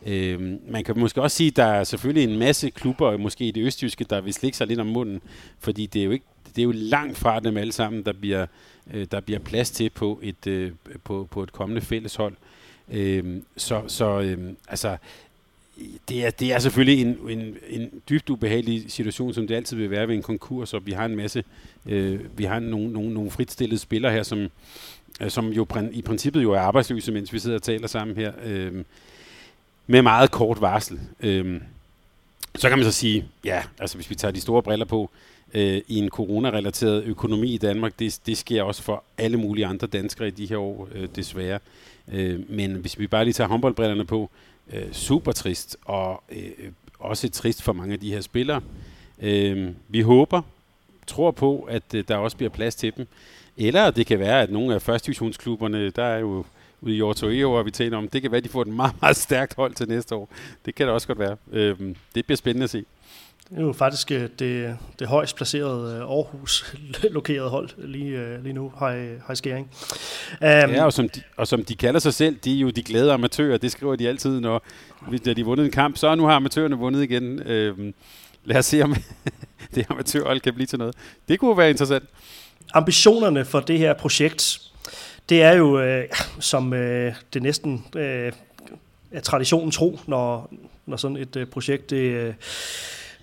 Øh, 0.06 0.40
man 0.68 0.85
kan 0.85 0.99
måske 0.99 1.23
også 1.23 1.37
sige, 1.37 1.49
at 1.49 1.56
der 1.56 1.64
er 1.64 1.85
selvfølgelig 1.85 2.32
en 2.32 2.38
masse 2.38 2.71
klubber, 2.71 3.16
måske 3.16 3.44
i 3.44 3.50
det 3.50 3.66
østjyske, 3.66 4.04
der 4.04 4.21
vil 4.21 4.35
slikke 4.35 4.56
sig 4.56 4.66
lidt 4.66 4.80
om 4.80 4.87
munden, 4.87 5.21
fordi 5.59 5.87
det 5.87 6.00
er 6.00 6.04
jo 6.04 6.11
ikke 6.11 6.25
det 6.56 6.62
er 6.62 6.64
jo 6.64 6.73
langt 6.75 7.18
fra 7.18 7.40
dem 7.40 7.56
alle 7.56 7.73
sammen, 7.73 8.02
der 8.02 8.12
bliver, 8.12 8.47
øh, 8.92 9.06
der 9.11 9.21
bliver 9.21 9.38
plads 9.38 9.71
til 9.71 9.90
på 9.90 10.21
et, 10.23 10.47
øh, 10.47 10.73
på, 11.04 11.28
på 11.30 11.42
et 11.42 11.52
kommende 11.52 11.80
fælleshold. 11.80 12.35
Øh, 12.92 13.40
så 13.56 13.82
så 13.87 14.21
øh, 14.21 14.52
altså, 14.68 14.97
det, 16.09 16.26
er, 16.26 16.30
det 16.30 16.52
er 16.52 16.59
selvfølgelig 16.59 17.00
en, 17.00 17.18
en, 17.28 17.56
en 17.68 18.02
dybt 18.09 18.30
ubehagelig 18.30 18.90
situation, 18.90 19.35
som 19.35 19.47
det 19.47 19.54
altid 19.54 19.76
vil 19.76 19.90
være 19.90 20.09
ved 20.09 20.14
en 20.14 20.23
konkurs, 20.23 20.75
og 20.75 20.87
vi 20.87 20.92
har 20.92 21.04
en 21.04 21.16
masse, 21.16 21.44
øh, 21.87 22.21
vi 22.38 22.44
har 22.44 22.59
nogle, 22.59 22.92
nogle, 22.92 23.14
nogle 23.14 23.30
fritstillede 23.30 23.78
spillere 23.78 24.12
her, 24.12 24.23
som, 24.23 24.49
øh, 25.21 25.30
som 25.30 25.49
jo 25.49 25.66
i 25.92 26.02
princippet 26.02 26.42
jo 26.42 26.52
er 26.52 26.61
arbejdsløse, 26.61 27.12
mens 27.12 27.32
vi 27.32 27.38
sidder 27.38 27.56
og 27.56 27.62
taler 27.62 27.87
sammen 27.87 28.16
her, 28.16 28.32
øh, 28.44 28.85
med 29.87 30.02
meget 30.02 30.30
kort 30.30 30.61
varsel. 30.61 31.00
Øh, 31.21 31.61
så 32.54 32.68
kan 32.68 32.78
man 32.78 32.85
så 32.85 32.92
sige, 32.92 33.25
ja, 33.44 33.62
altså 33.78 33.97
hvis 33.97 34.11
vi 34.11 34.14
tager 34.14 34.32
de 34.32 34.40
store 34.40 34.62
briller 34.62 34.87
på, 34.87 35.11
øh, 35.12 35.32
Øh, 35.54 35.80
i 35.88 35.99
en 35.99 36.09
coronarelateret 36.09 37.04
økonomi 37.04 37.54
i 37.54 37.59
Danmark, 37.59 37.99
det, 37.99 38.21
det 38.26 38.38
sker 38.38 38.62
også 38.62 38.82
for 38.82 39.04
alle 39.18 39.37
mulige 39.37 39.66
andre 39.66 39.87
danskere 39.87 40.28
i 40.28 40.30
de 40.30 40.47
her 40.47 40.56
år, 40.56 40.88
øh, 40.94 41.09
desværre. 41.16 41.59
Øh, 42.12 42.50
men 42.50 42.75
hvis 42.75 42.99
vi 42.99 43.06
bare 43.06 43.25
lige 43.25 43.35
tager 43.35 43.49
håndboldbrillerne 43.49 44.04
på, 44.04 44.30
øh, 44.73 44.92
super 44.92 45.32
trist, 45.32 45.76
og 45.85 46.23
øh, 46.32 46.73
også 46.99 47.30
trist 47.30 47.62
for 47.62 47.73
mange 47.73 47.92
af 47.92 48.00
de 48.00 48.12
her 48.12 48.21
spillere. 48.21 48.61
Øh, 49.23 49.71
vi 49.88 50.00
håber, 50.00 50.42
tror 51.06 51.30
på, 51.30 51.61
at 51.61 51.94
øh, 51.94 52.04
der 52.09 52.16
også 52.16 52.37
bliver 52.37 52.50
plads 52.50 52.75
til 52.75 52.97
dem. 52.97 53.06
Eller 53.56 53.90
det 53.90 54.06
kan 54.06 54.18
være, 54.18 54.42
at 54.42 54.50
nogle 54.50 54.75
af 54.75 54.82
første 54.82 55.06
divisionsklubberne, 55.06 55.90
der 55.90 56.04
er 56.04 56.18
jo 56.18 56.44
ude 56.80 56.97
i 56.97 57.02
Orto 57.02 57.52
og 57.52 57.66
vi 57.66 57.71
taler 57.71 57.99
om, 57.99 58.09
det 58.09 58.23
kan 58.23 58.30
være, 58.30 58.38
at 58.38 58.44
de 58.44 58.49
får 58.49 58.62
et 58.62 58.68
meget, 58.68 58.94
meget 59.00 59.16
stærkt 59.16 59.54
hold 59.54 59.75
til 59.75 59.88
næste 59.88 60.14
år. 60.14 60.28
Det 60.66 60.75
kan 60.75 60.87
det 60.87 60.94
også 60.94 61.06
godt 61.06 61.18
være. 61.18 61.37
Øh, 61.52 61.94
det 62.14 62.26
bliver 62.26 62.37
spændende 62.37 62.64
at 62.64 62.71
se. 62.71 62.85
Det 63.52 63.59
er 63.59 63.62
jo 63.62 63.73
faktisk 63.73 64.11
øh, 64.11 64.28
det, 64.38 64.78
det 64.99 65.07
højst 65.07 65.37
placerede 65.37 65.95
øh, 65.97 66.00
Aarhus 66.00 66.75
lokerede 67.11 67.49
hold 67.49 67.69
lige, 67.78 68.19
øh, 68.19 68.42
lige 68.42 68.52
nu, 68.52 68.73
har 68.78 69.16
har 69.26 69.35
skæring. 69.35 69.71
Um, 70.33 70.47
ja, 70.47 70.85
og 70.85 70.92
som, 70.92 71.09
de, 71.09 71.23
og 71.37 71.49
som 71.49 71.64
de 71.64 71.75
kalder 71.75 72.00
sig 72.00 72.14
selv, 72.14 72.37
de 72.37 72.57
er 72.57 72.61
jo 72.61 72.71
de 72.71 72.83
glade 72.83 73.12
amatører. 73.12 73.59
Det 73.59 73.73
skriver 73.73 73.97
de 73.97 74.09
altid, 74.09 74.40
når 74.40 74.64
de 75.11 75.35
har 75.37 75.45
vundet 75.45 75.64
en 75.64 75.71
kamp. 75.71 75.97
Så 75.97 76.14
nu 76.14 76.26
har 76.26 76.37
amatørerne 76.37 76.76
vundet 76.76 77.02
igen. 77.02 77.42
Øhm, 77.42 77.95
lad 78.45 78.57
os 78.57 78.66
se, 78.66 78.83
om 78.83 78.95
det 79.75 79.87
amatørhold 79.90 80.40
kan 80.40 80.54
blive 80.54 80.66
til 80.66 80.78
noget. 80.78 80.95
Det 81.28 81.38
kunne 81.38 81.59
være 81.59 81.71
interessant. 81.71 82.04
Ambitionerne 82.75 83.45
for 83.45 83.61
det 83.61 83.78
her 83.78 83.95
projekt, 83.95 84.61
det 85.28 85.42
er 85.42 85.52
jo, 85.52 85.81
øh, 85.81 86.04
som 86.40 86.73
øh, 86.75 87.14
det 87.35 87.42
næsten 87.42 87.85
øh, 87.97 88.33
er 89.11 89.21
traditionen 89.21 89.71
tro, 89.71 89.99
når, 90.07 90.52
når 90.87 90.97
sådan 90.97 91.16
et 91.16 91.37
øh, 91.37 91.47
projekt 91.47 91.90
det, 91.90 91.97
øh, 91.97 92.35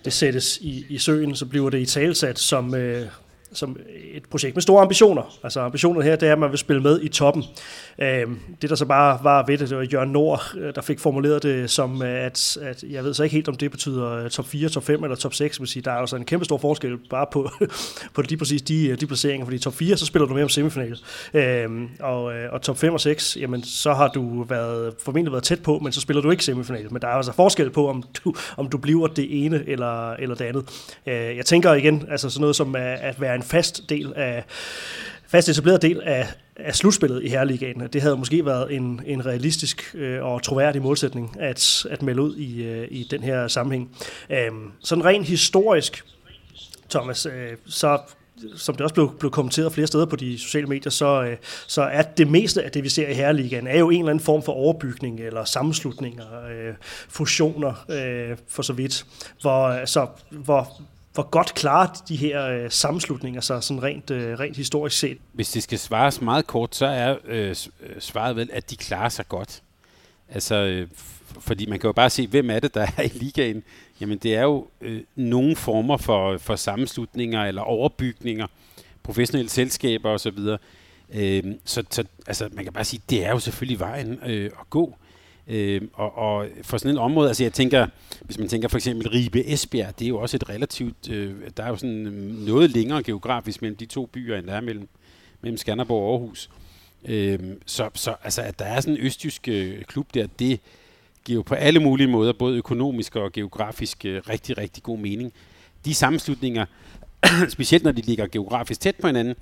det 0.04 0.12
sættes 0.12 0.58
i, 0.60 0.86
i 0.88 0.98
søen, 0.98 1.36
så 1.36 1.46
bliver 1.46 1.70
det 1.70 1.80
i 1.80 1.86
talsat 1.86 2.38
som, 2.38 2.74
øh, 2.74 3.06
som 3.52 3.76
et 4.14 4.22
projekt 4.30 4.56
med 4.56 4.62
store 4.62 4.82
ambitioner. 4.82 5.38
Altså 5.42 5.60
ambitionen 5.60 6.02
her, 6.02 6.16
det 6.16 6.28
er, 6.28 6.32
at 6.32 6.38
man 6.38 6.50
vil 6.50 6.58
spille 6.58 6.82
med 6.82 7.00
i 7.02 7.08
toppen. 7.08 7.44
Øhm, 7.98 8.38
det, 8.62 8.70
der 8.70 8.76
så 8.76 8.84
bare 8.84 9.18
var 9.22 9.44
ved 9.46 9.58
det, 9.58 9.68
det 9.70 9.78
var 9.78 9.86
Jørgen 9.92 10.10
Nord, 10.10 10.42
øh, 10.58 10.74
der 10.74 10.82
fik 10.82 11.00
formuleret 11.00 11.42
det 11.42 11.70
som, 11.70 12.02
øh, 12.02 12.24
at, 12.24 12.58
at 12.62 12.84
jeg 12.90 13.04
ved 13.04 13.14
så 13.14 13.22
ikke 13.22 13.34
helt, 13.34 13.48
om 13.48 13.54
det 13.54 13.70
betyder 13.70 14.12
øh, 14.12 14.30
top 14.30 14.46
4, 14.46 14.68
top 14.68 14.84
5 14.84 15.04
eller 15.04 15.16
top 15.16 15.34
6. 15.34 15.60
Sige, 15.64 15.82
der 15.82 15.90
er 15.90 15.96
altså 15.96 16.16
en 16.16 16.24
kæmpe 16.24 16.44
stor 16.44 16.58
forskel 16.58 16.98
bare 17.10 17.26
på, 17.32 17.50
på 18.14 18.22
lige 18.22 18.38
præcis 18.38 18.62
de, 18.62 18.96
de 18.96 19.06
placeringer, 19.06 19.46
fordi 19.46 19.58
top 19.58 19.74
4, 19.74 19.96
så 19.96 20.06
spiller 20.06 20.26
du 20.26 20.34
med 20.34 20.42
om 20.42 20.48
semifinal. 20.48 20.98
Øhm, 21.34 21.88
og, 22.00 22.22
og 22.24 22.62
top 22.62 22.78
5 22.78 22.92
og 22.92 23.00
6, 23.00 23.36
jamen 23.40 23.62
så 23.62 23.92
har 23.92 24.08
du 24.08 24.42
været, 24.42 24.94
formentlig 25.04 25.32
været 25.32 25.44
tæt 25.44 25.62
på, 25.62 25.78
men 25.78 25.92
så 25.92 26.00
spiller 26.00 26.22
du 26.22 26.30
ikke 26.30 26.44
semifinal. 26.44 26.92
Men 26.92 27.02
der 27.02 27.08
er 27.08 27.12
altså 27.12 27.32
forskel 27.32 27.70
på, 27.70 27.88
om 27.88 28.04
du, 28.24 28.34
om 28.56 28.68
du 28.68 28.78
bliver 28.78 29.06
det 29.06 29.44
ene 29.44 29.64
eller, 29.66 30.12
eller 30.12 30.34
det 30.34 30.44
andet. 30.44 30.64
jeg 31.36 31.46
tænker 31.46 31.74
igen, 31.74 32.06
altså 32.10 32.30
sådan 32.30 32.40
noget 32.40 32.56
som 32.56 32.76
at 32.76 33.20
være 33.20 33.34
en 33.40 33.46
fast 33.46 33.82
del 33.88 34.12
af 34.16 34.44
fast 35.28 35.48
etableret 35.48 35.82
del 35.82 36.00
af, 36.00 36.28
af 36.56 36.74
slutspillet 36.74 37.22
i 37.24 37.28
Herreligaen. 37.28 37.88
Det 37.92 38.02
havde 38.02 38.16
måske 38.16 38.46
været 38.46 38.74
en, 38.74 39.00
en 39.06 39.26
realistisk 39.26 39.94
øh, 39.94 40.24
og 40.24 40.42
troværdig 40.42 40.82
målsætning 40.82 41.36
at, 41.40 41.86
at 41.90 42.02
melde 42.02 42.22
ud 42.22 42.36
i, 42.36 42.62
øh, 42.62 42.88
i 42.90 43.06
den 43.10 43.22
her 43.22 43.48
sammenhæng. 43.48 43.96
Øh, 44.30 44.50
sådan 44.80 45.04
rent 45.04 45.26
historisk, 45.26 46.04
Thomas, 46.90 47.26
øh, 47.26 47.56
så 47.66 47.98
som 48.56 48.74
det 48.74 48.80
også 48.80 48.94
blev, 48.94 49.14
blev 49.18 49.30
kommenteret 49.30 49.72
flere 49.72 49.86
steder 49.86 50.06
på 50.06 50.16
de 50.16 50.38
sociale 50.38 50.66
medier, 50.66 50.90
så, 50.90 51.22
øh, 51.22 51.36
så 51.66 51.82
er 51.82 52.02
det 52.02 52.28
meste 52.30 52.62
af 52.62 52.70
det, 52.70 52.84
vi 52.84 52.88
ser 52.88 53.08
i 53.08 53.14
Herreligaen, 53.14 53.66
er 53.66 53.78
jo 53.78 53.90
en 53.90 53.98
eller 53.98 54.10
anden 54.10 54.24
form 54.24 54.42
for 54.42 54.52
overbygning 54.52 55.20
eller 55.20 55.44
sammenslutninger, 55.44 56.24
øh, 56.50 56.74
fusioner 57.08 57.84
øh, 57.90 58.36
for 58.48 58.62
så 58.62 58.72
vidt, 58.72 59.06
hvor, 59.40 59.84
så, 59.84 60.06
hvor 60.30 60.82
hvor 61.20 61.30
godt 61.30 61.54
klarer 61.54 62.02
de 62.08 62.16
her 62.16 62.46
øh, 62.46 62.70
sammenslutninger 62.70 63.40
sig 63.40 63.62
sådan 63.62 63.82
rent, 63.82 64.10
øh, 64.10 64.38
rent 64.38 64.56
historisk 64.56 64.98
set? 64.98 65.18
Hvis 65.32 65.50
det 65.50 65.62
skal 65.62 65.78
svares 65.78 66.20
meget 66.20 66.46
kort, 66.46 66.74
så 66.74 66.86
er 66.86 67.16
øh, 67.24 67.48
øh 67.48 67.56
svaret 67.98 68.36
vel, 68.36 68.50
at 68.52 68.70
de 68.70 68.76
klarer 68.76 69.08
sig 69.08 69.28
godt. 69.28 69.62
Altså, 70.28 70.54
øh, 70.54 70.88
fordi 71.40 71.66
man 71.66 71.78
kan 71.78 71.88
jo 71.88 71.92
bare 71.92 72.10
se, 72.10 72.26
hvem 72.26 72.50
er 72.50 72.60
det, 72.60 72.74
der 72.74 72.86
er 72.96 73.02
i 73.02 73.08
ligaen. 73.08 73.62
Jamen, 74.00 74.18
det 74.18 74.34
er 74.34 74.42
jo 74.42 74.66
øh, 74.80 75.02
nogle 75.16 75.56
former 75.56 75.96
for, 75.96 76.38
for 76.38 76.56
sammenslutninger 76.56 77.44
eller 77.44 77.62
overbygninger, 77.62 78.46
professionelle 79.02 79.50
selskaber 79.50 80.10
osv. 80.10 80.38
Øh, 81.14 81.42
så, 81.64 81.84
så 81.90 82.04
altså, 82.26 82.48
man 82.52 82.64
kan 82.64 82.72
bare 82.72 82.84
sige, 82.84 83.02
det 83.10 83.24
er 83.24 83.30
jo 83.30 83.38
selvfølgelig 83.38 83.80
vejen 83.80 84.18
øh, 84.26 84.44
at 84.44 84.70
gå. 84.70 84.88
Øh, 84.88 85.09
Øh, 85.48 85.80
og, 85.92 86.18
og 86.18 86.46
for 86.62 86.78
sådan 86.78 86.96
et 86.96 86.98
område, 86.98 87.28
altså 87.28 87.44
jeg 87.44 87.52
tænker, 87.52 87.86
hvis 88.20 88.38
man 88.38 88.48
tænker 88.48 88.68
for 88.68 88.76
eksempel 88.76 89.08
Ribe 89.08 89.46
Esbjerg, 89.46 89.98
det 89.98 90.04
er 90.04 90.08
jo 90.08 90.18
også 90.18 90.36
et 90.36 90.48
relativt, 90.48 91.10
øh, 91.10 91.34
der 91.56 91.62
er 91.62 91.68
jo 91.68 91.76
sådan 91.76 92.06
øh, 92.06 92.46
noget 92.46 92.70
længere 92.70 93.02
geografisk 93.02 93.62
mellem 93.62 93.76
de 93.76 93.86
to 93.86 94.06
byer, 94.06 94.36
end 94.36 94.46
der 94.46 94.52
er 94.54 94.60
mellem, 94.60 94.88
mellem 95.40 95.56
Skanderborg 95.56 96.02
og 96.02 96.12
Aarhus. 96.12 96.50
Øh, 97.04 97.38
så, 97.66 97.90
så 97.94 98.14
altså, 98.24 98.42
at 98.42 98.58
der 98.58 98.64
er 98.64 98.80
sådan 98.80 98.96
en 98.96 99.06
østjysk 99.06 99.48
øh, 99.48 99.82
klub 99.84 100.14
der, 100.14 100.26
det 100.38 100.60
giver 101.24 101.36
jo 101.36 101.42
på 101.42 101.54
alle 101.54 101.80
mulige 101.80 102.08
måder, 102.08 102.32
både 102.32 102.56
økonomisk 102.56 103.16
og 103.16 103.32
geografisk, 103.32 104.04
øh, 104.04 104.22
rigtig, 104.28 104.58
rigtig 104.58 104.82
god 104.82 104.98
mening. 104.98 105.32
De 105.84 105.94
sammenslutninger, 105.94 106.66
specielt 107.48 107.84
når 107.84 107.92
de 107.92 108.02
ligger 108.02 108.26
geografisk 108.26 108.80
tæt 108.80 108.96
på 108.96 109.06
hinanden, 109.06 109.34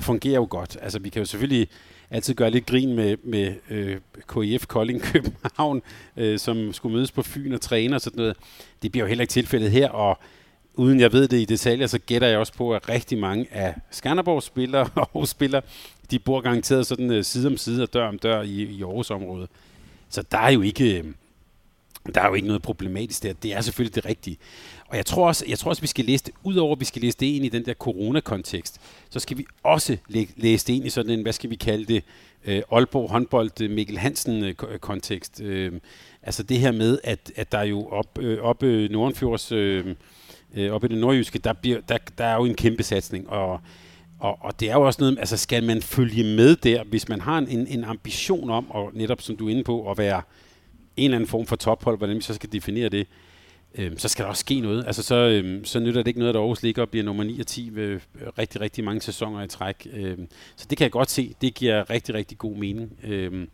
fungerer 0.00 0.34
jo 0.34 0.46
godt. 0.50 0.76
Altså 0.82 0.98
vi 0.98 1.08
kan 1.08 1.20
jo 1.20 1.26
selvfølgelig 1.26 1.68
altid 2.12 2.34
gøre 2.34 2.50
lidt 2.50 2.66
grin 2.66 2.94
med, 2.94 3.16
med 3.24 3.54
øh, 3.70 3.96
KIF 4.32 4.66
Kolding 4.66 5.02
København, 5.12 5.82
øh, 6.16 6.38
som 6.38 6.72
skulle 6.72 6.94
mødes 6.96 7.12
på 7.12 7.22
Fyn 7.22 7.52
og 7.52 7.60
træne 7.60 7.96
og 7.96 8.00
sådan 8.00 8.16
noget. 8.16 8.36
Det 8.82 8.92
bliver 8.92 9.04
jo 9.04 9.08
heller 9.08 9.22
ikke 9.22 9.32
tilfældet 9.32 9.70
her, 9.70 9.88
og 9.90 10.18
uden 10.74 11.00
jeg 11.00 11.12
ved 11.12 11.28
det 11.28 11.40
i 11.40 11.44
detaljer, 11.44 11.86
så 11.86 11.98
gætter 11.98 12.28
jeg 12.28 12.38
også 12.38 12.52
på, 12.52 12.74
at 12.74 12.88
rigtig 12.88 13.18
mange 13.18 13.46
af 13.50 13.74
Skanderborgs 13.90 14.46
spillere 14.46 14.88
og 15.14 15.28
spillere, 15.28 15.62
de 16.10 16.18
bor 16.18 16.40
garanteret 16.40 16.86
sådan 16.86 17.10
øh, 17.10 17.24
side 17.24 17.46
om 17.46 17.56
side 17.56 17.82
og 17.82 17.94
dør 17.94 18.08
om 18.08 18.18
dør 18.18 18.42
i, 18.42 18.62
i 18.62 18.82
Aarhus-området. 18.82 19.48
Så 20.08 20.22
der 20.22 20.38
er 20.38 20.50
jo 20.50 20.62
ikke... 20.62 20.98
Øh, 20.98 21.04
der 22.14 22.20
er 22.20 22.28
jo 22.28 22.34
ikke 22.34 22.46
noget 22.46 22.62
problematisk 22.62 23.22
der. 23.22 23.32
Det 23.32 23.52
er 23.52 23.60
selvfølgelig 23.60 23.94
det 23.94 24.04
rigtige. 24.04 24.36
Og 24.88 24.96
jeg 24.96 25.06
tror 25.06 25.26
også, 25.26 25.44
jeg 25.48 25.58
tror 25.58 25.68
også 25.68 25.82
vi 25.82 25.86
skal 25.86 26.04
læse 26.04 26.24
det, 26.24 26.34
udover 26.42 26.72
at 26.72 26.80
vi 26.80 26.84
skal 26.84 27.02
læse 27.02 27.16
det 27.20 27.26
ind 27.26 27.44
i 27.44 27.48
den 27.48 27.66
der 27.66 27.74
corona-kontekst, 27.74 28.80
så 29.10 29.18
skal 29.18 29.38
vi 29.38 29.46
også 29.62 29.96
læse 30.36 30.66
det 30.66 30.72
ind 30.72 30.86
i 30.86 30.90
sådan 30.90 31.10
en, 31.10 31.22
hvad 31.22 31.32
skal 31.32 31.50
vi 31.50 31.56
kalde 31.56 31.84
det, 31.84 32.04
øh, 32.44 32.62
Aalborg 32.72 33.10
håndbold 33.10 33.60
øh, 33.62 33.70
Mikkel 33.70 33.98
Hansen-kontekst. 33.98 35.40
Øh, 35.40 35.48
øh 35.48 35.66
øhm, 35.66 35.80
altså 36.22 36.42
det 36.42 36.58
her 36.58 36.72
med, 36.72 36.98
at, 37.04 37.32
at 37.36 37.52
der 37.52 37.62
jo 37.62 37.86
op, 37.86 38.18
øh, 38.18 38.38
op 38.42 38.62
øh, 38.62 38.90
Nordenfjords, 38.90 39.52
øh, 39.52 39.94
øh, 40.54 40.72
op 40.72 40.84
i 40.84 40.88
det 40.88 40.98
nordjyske, 40.98 41.38
der, 41.38 41.52
bliver, 41.52 41.80
der, 41.80 41.98
der 42.18 42.24
er 42.24 42.34
jo 42.34 42.44
en 42.44 42.54
kæmpe 42.54 42.82
satsning, 42.82 43.30
og 43.30 43.60
og, 44.22 44.38
og 44.40 44.60
det 44.60 44.70
er 44.70 44.74
jo 44.74 44.82
også 44.82 45.00
noget, 45.00 45.18
altså 45.18 45.36
skal 45.36 45.64
man 45.64 45.82
følge 45.82 46.36
med 46.36 46.56
der, 46.56 46.84
hvis 46.84 47.08
man 47.08 47.20
har 47.20 47.38
en, 47.38 47.66
en 47.66 47.84
ambition 47.84 48.50
om, 48.50 48.70
og 48.70 48.90
netop 48.94 49.22
som 49.22 49.36
du 49.36 49.46
er 49.46 49.50
inde 49.50 49.64
på, 49.64 49.90
at 49.90 49.98
være 49.98 50.22
en 50.96 51.04
eller 51.04 51.16
anden 51.16 51.28
form 51.28 51.46
for 51.46 51.56
tophold, 51.56 51.98
hvordan 51.98 52.16
vi 52.16 52.20
så 52.20 52.34
skal 52.34 52.52
definere 52.52 52.88
det, 52.88 53.06
øh, 53.74 53.92
så 53.96 54.08
skal 54.08 54.22
der 54.22 54.28
også 54.28 54.40
ske 54.40 54.60
noget. 54.60 54.86
Altså 54.86 55.02
så, 55.02 55.14
øh, 55.14 55.64
så 55.64 55.80
nytter 55.80 56.00
det 56.02 56.08
ikke 56.08 56.20
noget, 56.20 56.34
at 56.34 56.40
Aarhus 56.40 56.62
ligger 56.62 56.82
og 56.82 56.88
bliver 56.88 57.04
nummer 57.04 57.24
9 57.24 57.40
og 57.40 57.46
10 57.46 57.70
ved 57.72 58.00
rigtig, 58.38 58.60
rigtig 58.60 58.84
mange 58.84 59.00
sæsoner 59.00 59.42
i 59.42 59.48
træk. 59.48 59.86
Øh, 59.92 60.18
så 60.56 60.66
det 60.70 60.78
kan 60.78 60.84
jeg 60.84 60.92
godt 60.92 61.10
se. 61.10 61.34
Det 61.40 61.54
giver 61.54 61.90
rigtig, 61.90 62.14
rigtig 62.14 62.38
god 62.38 62.56
mening. 62.56 62.92
Øh, 63.04 63.46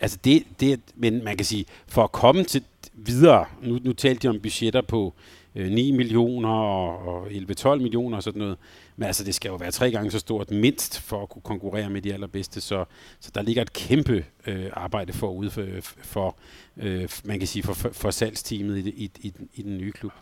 altså 0.00 0.18
det, 0.24 0.44
det, 0.60 0.80
men 0.94 1.24
man 1.24 1.36
kan 1.36 1.46
sige, 1.46 1.64
for 1.88 2.04
at 2.04 2.12
komme 2.12 2.44
til 2.44 2.64
videre, 2.92 3.44
nu, 3.62 3.78
nu 3.82 3.92
talte 3.92 4.22
de 4.22 4.28
om 4.28 4.40
budgetter 4.40 4.80
på 4.80 5.14
øh, 5.54 5.70
9 5.70 5.90
millioner 5.90 6.48
og, 6.48 7.08
og 7.08 7.26
11-12 7.26 7.74
millioner 7.74 8.16
og 8.16 8.22
sådan 8.22 8.38
noget, 8.38 8.56
men 8.96 9.06
altså 9.06 9.24
det 9.24 9.34
skal 9.34 9.48
jo 9.48 9.54
være 9.54 9.70
tre 9.70 9.90
gange 9.90 10.10
så 10.10 10.18
stort 10.18 10.50
mindst 10.50 11.00
for 11.00 11.22
at 11.22 11.28
kunne 11.28 11.42
konkurrere 11.42 11.90
med 11.90 12.02
de 12.02 12.12
allerbedste, 12.12 12.60
så, 12.60 12.84
så 13.20 13.30
der 13.34 13.42
ligger 13.42 13.62
et 13.62 13.72
kæmpe 13.72 14.24
øh, 14.46 14.70
arbejde 14.72 15.12
forude 15.12 15.50
for, 15.50 15.60
øh, 15.60 15.82
for 15.82 16.36
øh, 16.76 17.08
man 17.24 17.38
kan 17.38 17.48
sige, 17.48 17.62
for, 17.62 17.74
for, 17.92 18.10
salgsteamet 18.10 18.76
i, 18.76 18.88
i, 18.88 19.10
i, 19.20 19.32
i 19.54 19.62
den 19.62 19.78
nye 19.78 19.92
klub. 19.92 20.12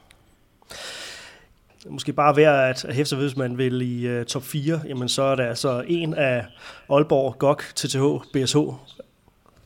Måske 1.88 2.12
bare 2.12 2.36
værd 2.36 2.84
at 2.84 2.94
hæfte 2.94 3.16
hvis 3.16 3.36
man 3.36 3.58
vil 3.58 3.82
i 3.82 4.18
uh, 4.18 4.24
top 4.24 4.42
4, 4.42 4.80
jamen 4.88 5.08
så 5.08 5.22
er 5.22 5.36
der 5.36 5.48
altså 5.48 5.84
en 5.86 6.14
af 6.14 6.46
Aalborg, 6.90 7.38
GOG, 7.38 7.58
TTH, 7.58 8.30
BSH, 8.32 8.56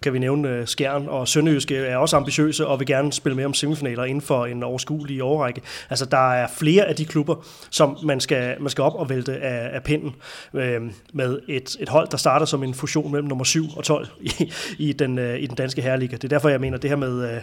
kan 0.02 0.12
vi 0.12 0.18
nævne 0.18 0.48
øh, 0.48 0.66
Skjern 0.66 1.08
og 1.08 1.28
Sønderjyske 1.28 1.76
er 1.76 1.96
også 1.96 2.16
ambitiøse 2.16 2.66
og 2.66 2.78
vil 2.78 2.86
gerne 2.86 3.12
spille 3.12 3.36
med 3.36 3.44
om 3.44 3.54
semifinaler 3.54 4.04
inden 4.04 4.22
for 4.22 4.46
en 4.46 4.62
overskuelig 4.62 5.22
overrække. 5.22 5.60
Altså 5.90 6.04
der 6.04 6.32
er 6.32 6.48
flere 6.58 6.84
af 6.84 6.96
de 6.96 7.04
klubber, 7.04 7.46
som 7.70 7.98
man 8.02 8.20
skal, 8.20 8.56
man 8.60 8.70
skal 8.70 8.82
op 8.84 8.94
og 8.94 9.08
vælte 9.08 9.36
af, 9.36 9.74
af 9.74 9.82
pinden 9.82 10.14
øh, 10.54 10.82
med 11.12 11.38
et, 11.48 11.76
et 11.80 11.88
hold, 11.88 12.08
der 12.08 12.16
starter 12.16 12.46
som 12.46 12.62
en 12.62 12.74
fusion 12.74 13.12
mellem 13.12 13.28
nummer 13.28 13.44
7 13.44 13.64
og 13.76 13.84
12 13.84 14.08
i, 14.20 14.52
i, 14.78 14.92
den, 14.92 15.18
øh, 15.18 15.38
i 15.40 15.46
den 15.46 15.56
danske 15.56 15.82
herreliga. 15.82 16.16
Det 16.16 16.24
er 16.24 16.28
derfor, 16.28 16.48
jeg 16.48 16.60
mener, 16.60 16.78
det 16.78 16.90
her 16.90 16.96
med... 16.96 17.34
Øh, 17.34 17.40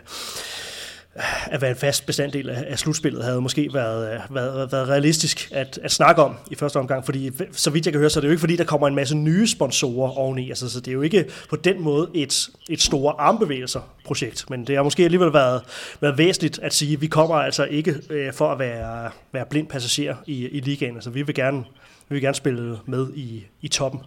at 1.45 1.61
være 1.61 1.71
en 1.71 1.77
fast 1.77 2.05
bestanddel 2.05 2.49
af, 2.49 2.65
af 2.67 2.79
slutspillet 2.79 3.23
havde 3.23 3.41
måske 3.41 3.65
øh, 3.65 3.73
været, 3.73 4.21
været, 4.29 4.71
været 4.71 4.89
realistisk 4.89 5.49
at, 5.51 5.79
at 5.83 5.91
snakke 5.91 6.23
om 6.23 6.35
i 6.51 6.55
første 6.55 6.77
omgang, 6.77 7.05
fordi 7.05 7.31
så 7.51 7.69
vidt 7.69 7.85
jeg 7.85 7.93
kan 7.93 7.99
høre, 7.99 8.09
så 8.09 8.19
er 8.19 8.21
det 8.21 8.27
jo 8.27 8.31
ikke 8.31 8.39
fordi, 8.39 8.55
der 8.55 8.63
kommer 8.63 8.87
en 8.87 8.95
masse 8.95 9.15
nye 9.15 9.47
sponsorer 9.47 10.11
oveni, 10.11 10.49
altså, 10.49 10.69
så 10.69 10.79
det 10.79 10.87
er 10.87 10.93
jo 10.93 11.01
ikke 11.01 11.25
på 11.49 11.55
den 11.55 11.81
måde 11.81 12.09
et, 12.13 12.49
et 12.69 12.81
store 12.81 13.13
armbevægelser 13.19 13.81
projekt, 14.05 14.49
men 14.49 14.67
det 14.67 14.75
har 14.75 14.83
måske 14.83 15.03
alligevel 15.03 15.33
været, 15.33 15.61
været 16.01 16.17
væsentligt 16.17 16.59
at 16.59 16.73
sige, 16.73 16.93
at 16.93 17.01
vi 17.01 17.07
kommer 17.07 17.35
altså 17.35 17.65
ikke 17.65 17.95
øh, 18.09 18.33
for 18.33 18.51
at 18.51 18.59
være, 18.59 19.09
være 19.31 19.45
blind 19.45 19.67
passager 19.67 20.15
i, 20.25 20.47
i 20.47 20.59
ligaen, 20.59 20.95
altså 20.95 21.09
vi 21.09 21.21
vil 21.21 21.35
gerne, 21.35 21.63
vi 22.09 22.15
vil 22.15 22.21
gerne 22.21 22.35
spille 22.35 22.77
med 22.85 23.07
i, 23.15 23.45
i 23.61 23.67
toppen. 23.67 24.01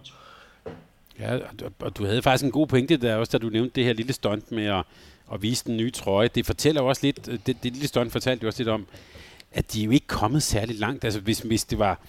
Ja, 1.19 1.37
og 1.79 1.97
du 1.97 2.05
havde 2.05 2.21
faktisk 2.21 2.45
en 2.45 2.51
god 2.51 2.67
pointe 2.67 2.97
der 2.97 3.15
også, 3.15 3.37
da 3.37 3.37
du 3.37 3.49
nævnte 3.49 3.71
det 3.75 3.85
her 3.85 3.93
lille 3.93 4.13
stunt 4.13 4.51
med 4.51 4.65
at, 4.65 4.83
og 5.29 5.41
vise 5.41 5.65
den 5.65 5.77
nye 5.77 5.91
trøje. 5.91 6.27
Det 6.27 6.45
fortæller 6.45 6.81
også 6.81 7.01
lidt, 7.05 7.27
øh, 7.27 7.39
det, 7.45 7.63
det 7.63 7.71
lille 7.73 7.87
stund 7.87 8.11
fortalte 8.11 8.43
jo 8.43 8.47
også 8.47 8.59
lidt 8.59 8.69
om, 8.69 8.87
at 9.51 9.73
de 9.73 9.83
jo 9.83 9.91
ikke 9.91 10.05
er 10.09 10.15
kommet 10.15 10.43
særlig 10.43 10.79
langt. 10.79 11.03
Altså 11.03 11.19
hvis, 11.19 11.39
hvis 11.39 11.63
det 11.63 11.79
var, 11.79 11.99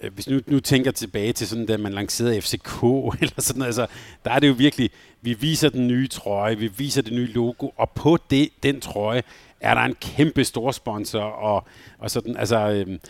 øh, 0.00 0.12
hvis 0.14 0.28
nu, 0.28 0.40
nu 0.46 0.60
tænker 0.60 0.90
tilbage 0.90 1.32
til 1.32 1.48
sådan, 1.48 1.66
da 1.66 1.76
man 1.76 1.92
lancerede 1.92 2.42
FCK, 2.42 2.82
eller 3.20 3.34
sådan 3.40 3.62
altså, 3.62 3.86
der 4.24 4.30
er 4.30 4.38
det 4.38 4.48
jo 4.48 4.52
virkelig, 4.52 4.90
vi 5.20 5.32
viser 5.32 5.68
den 5.68 5.88
nye 5.88 6.08
trøje, 6.08 6.58
vi 6.58 6.66
viser 6.66 7.02
det 7.02 7.12
nye 7.12 7.32
logo, 7.32 7.68
og 7.76 7.90
på 7.90 8.18
det, 8.30 8.48
den 8.62 8.80
trøje, 8.80 9.22
er 9.60 9.74
der 9.74 9.80
en 9.80 9.94
kæmpe 10.00 10.44
stor 10.44 10.70
sponsor, 10.70 11.22
og, 11.22 11.64
og 11.98 12.10
sådan, 12.10 12.36
altså, 12.36 12.70
øhm, 12.70 13.00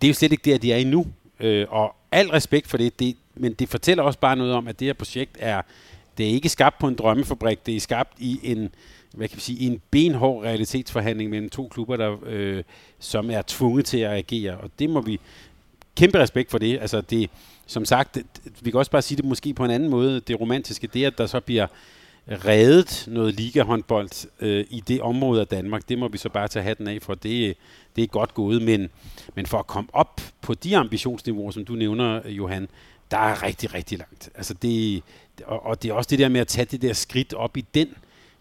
det 0.00 0.06
er 0.06 0.08
jo 0.08 0.14
slet 0.14 0.32
ikke 0.32 0.50
der, 0.50 0.58
de 0.58 0.72
er 0.72 0.76
endnu. 0.76 1.06
Øh, 1.40 1.66
og 1.70 1.94
al 2.12 2.28
respekt 2.28 2.68
for 2.68 2.76
det, 2.76 3.00
det, 3.00 3.16
men 3.34 3.52
det 3.52 3.68
fortæller 3.68 4.02
også 4.02 4.18
bare 4.18 4.36
noget 4.36 4.52
om, 4.52 4.68
at 4.68 4.80
det 4.80 4.86
her 4.86 4.92
projekt 4.92 5.36
er, 5.38 5.62
det 6.18 6.26
er 6.26 6.30
ikke 6.30 6.48
skabt 6.48 6.78
på 6.78 6.88
en 6.88 6.94
drømmefabrik, 6.94 7.66
det 7.66 7.76
er 7.76 7.80
skabt 7.80 8.12
i 8.18 8.40
en, 8.42 8.74
hvad 9.14 9.28
kan 9.28 9.36
vi 9.36 9.40
sige, 9.40 9.66
en 9.66 9.80
benhård 9.90 10.44
realitetsforhandling 10.44 11.30
mellem 11.30 11.50
to 11.50 11.68
klubber, 11.68 11.96
der, 11.96 12.16
øh, 12.26 12.62
som 12.98 13.30
er 13.30 13.42
tvunget 13.46 13.84
til 13.84 13.98
at 13.98 14.12
agere, 14.12 14.58
og 14.58 14.70
det 14.78 14.90
må 14.90 15.00
vi 15.00 15.20
kæmpe 15.96 16.18
respekt 16.18 16.50
for 16.50 16.58
det. 16.58 16.78
Altså 16.80 17.00
det, 17.00 17.30
som 17.66 17.84
sagt, 17.84 18.14
det, 18.14 18.24
vi 18.60 18.70
kan 18.70 18.78
også 18.78 18.90
bare 18.90 19.02
sige 19.02 19.16
det 19.16 19.24
måske 19.24 19.54
på 19.54 19.64
en 19.64 19.70
anden 19.70 19.90
måde, 19.90 20.20
det 20.20 20.40
romantiske, 20.40 20.86
det 20.86 21.04
at 21.04 21.18
der 21.18 21.26
så 21.26 21.40
bliver 21.40 21.66
reddet 22.28 23.04
noget 23.08 23.34
ligahåndbold 23.34 24.28
øh, 24.40 24.64
i 24.70 24.82
det 24.88 25.00
område 25.00 25.40
af 25.40 25.46
Danmark, 25.46 25.88
det 25.88 25.98
må 25.98 26.08
vi 26.08 26.18
så 26.18 26.28
bare 26.28 26.48
tage 26.48 26.62
hatten 26.62 26.88
af 26.88 26.98
for. 27.02 27.14
Det, 27.14 27.56
det 27.96 28.04
er 28.04 28.08
godt 28.08 28.34
gået, 28.34 28.62
men, 28.62 28.90
men 29.34 29.46
for 29.46 29.58
at 29.58 29.66
komme 29.66 29.90
op 29.92 30.20
på 30.40 30.54
de 30.54 30.76
ambitionsniveauer, 30.76 31.50
som 31.50 31.64
du 31.64 31.74
nævner, 31.74 32.28
Johan, 32.28 32.68
der 33.10 33.18
er 33.18 33.42
rigtig, 33.42 33.74
rigtig 33.74 33.98
langt. 33.98 34.30
Altså 34.34 34.54
det, 34.54 35.02
og, 35.44 35.66
og 35.66 35.82
det 35.82 35.90
er 35.90 35.94
også 35.94 36.08
det 36.10 36.18
der 36.18 36.28
med 36.28 36.40
at 36.40 36.48
tage 36.48 36.64
det 36.64 36.82
der 36.82 36.92
skridt 36.92 37.34
op 37.34 37.56
i 37.56 37.64
den 37.74 37.88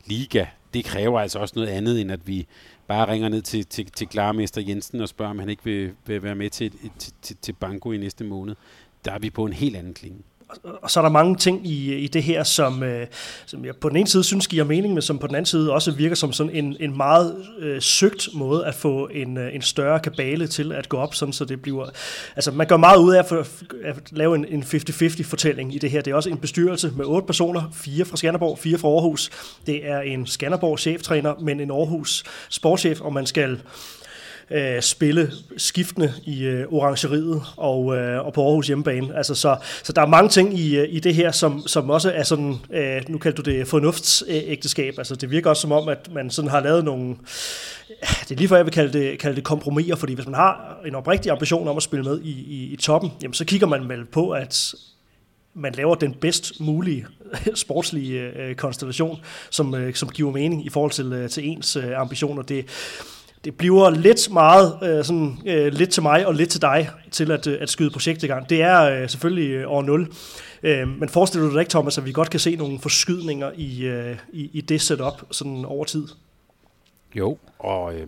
liga, 0.05 0.45
det 0.73 0.85
kræver 0.85 1.19
altså 1.19 1.39
også 1.39 1.53
noget 1.55 1.67
andet, 1.67 2.01
end 2.01 2.11
at 2.11 2.27
vi 2.27 2.47
bare 2.87 3.11
ringer 3.11 3.29
ned 3.29 3.41
til, 3.41 3.65
til, 3.65 3.85
til 3.91 4.07
Klarmester 4.07 4.61
Jensen 4.61 5.01
og 5.01 5.09
spørger, 5.09 5.29
om 5.29 5.39
han 5.39 5.49
ikke 5.49 5.63
vil, 5.63 5.91
vil 6.05 6.23
være 6.23 6.35
med 6.35 6.49
til, 6.49 6.71
til, 6.99 7.13
til, 7.21 7.35
til 7.41 7.53
banko 7.53 7.91
i 7.91 7.97
næste 7.97 8.23
måned. 8.23 8.55
Der 9.05 9.11
er 9.11 9.19
vi 9.19 9.29
på 9.29 9.45
en 9.45 9.53
helt 9.53 9.75
anden 9.75 9.93
klinge 9.93 10.19
og 10.63 10.91
så 10.91 10.99
er 10.99 11.01
der 11.01 11.09
mange 11.09 11.35
ting 11.35 11.67
i, 11.67 11.93
i 11.95 12.07
det 12.07 12.23
her, 12.23 12.43
som, 12.43 12.83
øh, 12.83 13.07
som 13.45 13.65
jeg 13.65 13.75
på 13.75 13.89
den 13.89 13.97
ene 13.97 14.07
side 14.07 14.23
synes 14.23 14.47
giver 14.47 14.63
mening, 14.63 14.93
men 14.93 15.01
som 15.01 15.19
på 15.19 15.27
den 15.27 15.35
anden 15.35 15.45
side 15.45 15.71
også 15.71 15.91
virker 15.91 16.15
som 16.15 16.33
sådan 16.33 16.55
en, 16.55 16.77
en 16.79 16.97
meget 16.97 17.45
øh, 17.59 17.81
søgt 17.81 18.29
måde 18.33 18.65
at 18.65 18.75
få 18.75 19.07
en, 19.13 19.37
øh, 19.37 19.55
en 19.55 19.61
større 19.61 19.99
kabale 19.99 20.47
til 20.47 20.71
at 20.71 20.89
gå 20.89 20.97
op, 20.97 21.15
sådan 21.15 21.33
så 21.33 21.45
det 21.45 21.61
bliver... 21.61 21.89
Altså 22.35 22.51
man 22.51 22.67
gør 22.67 22.77
meget 22.77 22.97
ud 22.97 23.13
af 23.13 23.19
at, 23.19 23.25
for, 23.25 23.45
at 23.83 23.95
lave 24.11 24.35
en, 24.35 24.45
en 24.45 24.63
50-50 24.63 25.23
fortælling 25.23 25.75
i 25.75 25.77
det 25.77 25.91
her. 25.91 26.01
Det 26.01 26.11
er 26.11 26.15
også 26.15 26.29
en 26.29 26.37
bestyrelse 26.37 26.93
med 26.95 27.05
otte 27.05 27.25
personer, 27.25 27.63
fire 27.73 28.05
fra 28.05 28.17
Skanderborg, 28.17 28.59
fire 28.59 28.77
fra 28.77 28.87
Aarhus. 28.87 29.29
Det 29.65 29.89
er 29.89 29.99
en 29.99 30.27
Skanderborg 30.27 30.79
cheftræner, 30.79 31.35
men 31.39 31.59
en 31.59 31.71
Aarhus 31.71 32.23
sportschef, 32.49 33.01
og 33.01 33.13
man 33.13 33.25
skal 33.25 33.59
øh, 34.51 34.81
spille 34.81 35.31
skiftende 35.57 36.13
i 36.25 36.43
øh, 36.43 36.65
orangeriet 36.69 37.41
og, 37.57 37.97
øh, 37.97 38.25
og 38.25 38.33
på 38.33 38.45
Aarhus 38.45 38.67
hjemmebane. 38.67 39.17
Altså, 39.17 39.35
så, 39.35 39.57
så 39.83 39.93
der 39.93 40.01
er 40.01 40.05
mange 40.05 40.29
ting 40.29 40.59
i, 40.59 40.77
øh, 40.77 40.87
i 40.89 40.99
det 40.99 41.15
her, 41.15 41.31
som, 41.31 41.67
som 41.67 41.89
også 41.89 42.11
er 42.11 42.23
sådan, 42.23 42.55
øh, 42.71 43.01
nu 43.07 43.17
kalder 43.17 43.41
du 43.41 43.51
det 43.51 43.67
fornuftsægteskab. 43.67 44.93
Altså, 44.97 45.15
det 45.15 45.31
virker 45.31 45.49
også 45.49 45.61
som 45.61 45.71
om, 45.71 45.87
at 45.87 46.09
man 46.13 46.29
sådan 46.29 46.51
har 46.51 46.59
lavet 46.59 46.85
nogle, 46.85 47.15
det 47.99 48.31
er 48.31 48.35
lige 48.35 48.47
for, 48.47 48.55
jeg 48.55 48.65
vil 48.65 48.73
kalde 48.73 48.99
det, 48.99 49.19
kalde 49.19 49.35
det 49.35 49.43
kompromiser, 49.43 49.95
fordi 49.95 50.13
hvis 50.13 50.25
man 50.25 50.35
har 50.35 50.81
en 50.85 50.95
oprigtig 50.95 51.31
ambition 51.31 51.67
om 51.67 51.77
at 51.77 51.83
spille 51.83 52.03
med 52.03 52.21
i, 52.21 52.31
i, 52.31 52.73
i 52.73 52.75
toppen, 52.75 53.11
jamen, 53.21 53.33
så 53.33 53.45
kigger 53.45 53.67
man 53.67 53.89
vel 53.89 54.05
på, 54.05 54.31
at 54.31 54.73
man 55.53 55.73
laver 55.73 55.95
den 55.95 56.13
bedst 56.13 56.59
mulige 56.59 57.05
sportslige 57.55 58.19
øh, 58.19 58.55
konstellation, 58.55 59.19
som, 59.49 59.75
øh, 59.75 59.93
som 59.93 60.09
giver 60.09 60.31
mening 60.31 60.65
i 60.65 60.69
forhold 60.69 60.91
til, 60.91 61.13
øh, 61.13 61.29
til 61.29 61.47
ens 61.47 61.75
øh, 61.75 61.99
ambitioner. 61.99 62.41
Det, 62.41 62.65
det 63.45 63.55
bliver 63.57 63.89
lidt 63.89 64.31
meget 64.31 64.79
øh, 64.83 65.05
sådan, 65.05 65.37
øh, 65.45 65.73
lidt 65.73 65.89
til 65.89 66.03
mig 66.03 66.27
og 66.27 66.33
lidt 66.33 66.49
til 66.49 66.61
dig 66.61 66.89
til 67.11 67.31
at, 67.31 67.47
øh, 67.47 67.57
at 67.61 67.69
skyde 67.69 67.89
projektet 67.89 68.23
i 68.23 68.27
gang. 68.27 68.49
Det 68.49 68.61
er 68.61 68.81
øh, 68.81 69.09
selvfølgelig 69.09 69.49
øh, 69.49 69.71
over 69.71 69.83
0. 69.83 70.11
Øh, 70.63 70.87
men 70.87 71.09
forestiller 71.09 71.47
du 71.47 71.53
dig 71.53 71.59
ikke, 71.59 71.69
Thomas, 71.69 71.97
at 71.97 72.05
vi 72.05 72.11
godt 72.11 72.29
kan 72.29 72.39
se 72.39 72.55
nogle 72.55 72.79
forskydninger 72.79 73.51
i, 73.55 73.83
øh, 73.83 74.17
i, 74.33 74.49
i 74.53 74.61
det 74.61 74.81
setup 74.81 75.21
sådan 75.31 75.65
over 75.65 75.85
tid? 75.85 76.07
Jo, 77.15 77.37
og 77.59 77.95
øh, 77.95 78.07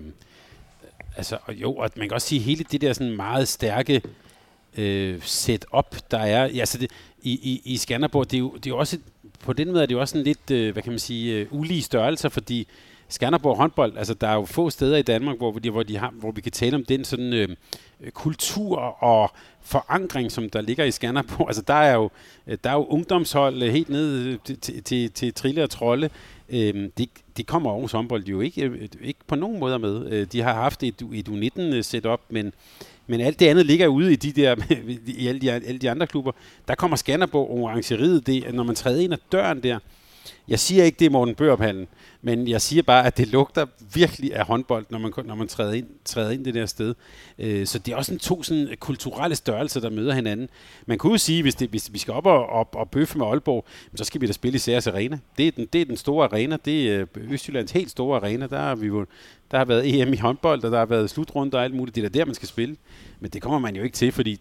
altså, 1.18 1.38
jo, 1.50 1.74
og 1.74 1.90
man 1.96 2.08
kan 2.08 2.16
også 2.16 2.28
sige, 2.28 2.42
hele 2.42 2.66
det 2.72 2.82
der 2.82 2.94
sådan 2.94 3.16
meget 3.16 3.48
stærke 3.48 4.02
øh, 4.78 5.20
setup, 5.22 5.96
der 6.12 6.18
er, 6.18 6.44
altså 6.44 6.78
det, 6.78 6.92
i, 7.22 7.32
i, 7.32 7.62
i 7.74 7.78
Skanderborg, 7.78 8.32
det 8.32 8.38
er 8.38 8.40
jo, 8.40 8.54
det 8.56 8.66
er 8.66 8.70
jo 8.70 8.78
også, 8.78 8.98
på 9.40 9.54
den 9.54 9.68
måde 9.68 9.82
er 9.82 9.86
det 9.86 9.96
jo 9.96 10.00
også 10.00 10.18
en 10.18 10.24
lidt, 10.24 10.52
øh, 10.52 10.74
hvad 10.74 10.84
kan 10.84 10.92
man 10.92 11.00
sige, 11.00 11.34
øh, 11.34 11.48
ulige 11.52 11.82
størrelser, 11.82 12.30
fordi 12.30 12.68
Skanderborg 13.12 13.58
håndbold, 13.58 13.98
altså 13.98 14.14
der 14.14 14.28
er 14.28 14.34
jo 14.34 14.46
få 14.46 14.70
steder 14.70 14.98
i 14.98 15.02
Danmark, 15.02 15.38
hvor, 15.38 15.52
de, 15.52 15.70
hvor, 15.70 15.84
de 15.84 15.98
har, 15.98 16.14
hvor 16.20 16.32
vi 16.32 16.42
kan 16.42 16.52
tale 16.52 16.76
om 16.76 16.86
den 16.86 17.04
sådan 17.04 17.34
øh, 17.34 17.50
øh 18.02 18.12
kultur 18.12 18.78
og 19.04 19.32
forankring, 19.62 20.32
som 20.32 20.50
der 20.50 20.62
ligger 20.62 20.86
i 20.86 20.92
Skanderborg. 20.92 21.48
Altså 21.52 21.62
der 21.62 21.74
er 21.74 21.96
jo, 21.96 22.10
øh, 22.48 22.58
der 22.64 22.70
er 22.70 22.74
jo 22.74 22.86
ungdomshold 22.86 23.64
øh, 23.64 23.72
helt 23.72 23.90
ned 23.90 24.38
til, 24.44 24.60
til, 24.60 24.84
til, 24.84 25.12
til 25.12 25.34
Trille 25.34 25.64
og 25.64 25.70
Trolle. 25.70 26.10
Øh, 26.50 26.90
det, 26.98 27.10
de 27.38 27.44
kommer 27.44 27.72
Aarhus 27.72 27.92
håndbold 27.92 28.24
jo 28.24 28.42
ikke, 28.42 28.90
ikke 29.02 29.20
på 29.28 29.36
nogen 29.36 29.60
måde 29.60 29.80
med. 29.80 30.26
De 30.26 30.42
har 30.42 30.54
haft 30.54 30.84
et, 30.84 31.02
et 31.14 31.30
U19-setup, 31.30 32.22
men, 32.30 32.54
men 33.08 33.22
alt 33.22 33.40
det 33.40 33.48
andet 33.48 33.66
ligger 33.66 33.88
ude 33.88 34.14
i 34.14 34.16
de 34.16 34.32
der 34.42 34.56
i 35.22 35.28
alle 35.28 35.42
de, 35.42 35.52
alle 35.52 35.80
de 35.80 35.92
andre 35.92 36.08
klubber. 36.08 36.32
Der 36.68 36.76
kommer 36.76 36.98
Skanderborg 36.98 37.50
orangeriet, 37.50 38.28
det, 38.28 38.54
når 38.54 38.64
man 38.64 38.76
træder 38.76 39.02
ind 39.02 39.14
ad 39.14 39.18
døren 39.32 39.64
der. 39.64 39.80
Jeg 40.48 40.60
siger 40.60 40.84
ikke, 40.84 41.00
det 41.00 41.06
er 41.06 41.10
Morten 41.10 41.36
Børophallen, 41.36 41.88
men 42.22 42.48
jeg 42.48 42.62
siger 42.62 42.84
bare, 42.84 43.06
at 43.06 43.18
det 43.18 43.28
lugter 43.28 43.66
virkelig 43.94 44.36
af 44.36 44.46
håndbold, 44.46 44.86
når 44.90 45.00
man, 45.00 45.12
når 45.26 45.36
man 45.36 45.48
træder, 45.48 45.74
ind, 45.74 45.88
træder 46.06 46.32
ind 46.32 46.46
det 46.46 46.54
der 46.54 46.66
sted. 46.66 46.96
Øh, 47.40 47.68
så 47.68 47.80
det 47.80 47.92
er 47.92 47.96
også 47.96 48.14
en 48.14 48.20
to 48.20 48.44
sådan, 48.44 48.68
kulturelle 48.80 49.36
størrelser, 49.36 49.80
der 49.80 49.90
møder 49.90 50.14
hinanden. 50.14 50.50
Man 50.86 50.98
kunne 50.98 51.12
jo 51.12 51.18
sige, 51.18 51.42
hvis, 51.42 51.56
det, 51.56 51.70
hvis 51.70 51.94
vi 51.94 52.00
skal 52.00 52.14
op 52.14 52.26
og, 52.26 52.46
op 52.46 52.76
og 52.76 52.90
bøffe 52.90 53.18
med 53.18 53.26
Aalborg, 53.26 53.66
så 53.96 54.04
skal 54.04 54.22
vi 54.22 54.28
da 54.28 54.32
spille 54.34 54.56
i 54.56 54.60
Særs 54.60 54.88
Arena. 54.88 55.20
Det 55.38 55.48
er, 55.48 55.52
den, 55.52 55.68
det 55.74 55.82
er 55.82 55.86
den 55.86 55.98
store 55.98 56.26
arena. 56.26 56.58
Det 56.66 56.92
er 56.92 57.06
øh, 57.18 57.34
Østjyllands 57.34 57.72
helt 57.72 57.92
store 57.92 58.20
arena. 58.20 58.48
Der 58.48 58.60
har, 58.60 58.76
vi 58.76 58.88
jo, 58.88 59.06
der 59.52 59.58
har 59.58 59.66
været 59.66 60.02
EM 60.02 60.14
i 60.14 60.18
håndbold, 60.18 60.64
og 60.64 60.72
der 60.72 60.78
har 60.78 60.86
været 60.86 61.10
slutrunde 61.10 61.58
og 61.58 61.64
alt 61.64 61.76
muligt. 61.76 61.96
Det 61.96 62.06
er 62.06 62.10
der, 62.10 62.26
man 62.26 62.36
skal 62.36 62.48
spille. 62.48 62.76
Men 63.20 63.32
det 63.32 63.42
kommer 63.42 63.60
man 63.60 63.76
jo 63.76 63.84
ikke 63.84 63.96
til, 63.96 64.12
fordi 64.12 64.40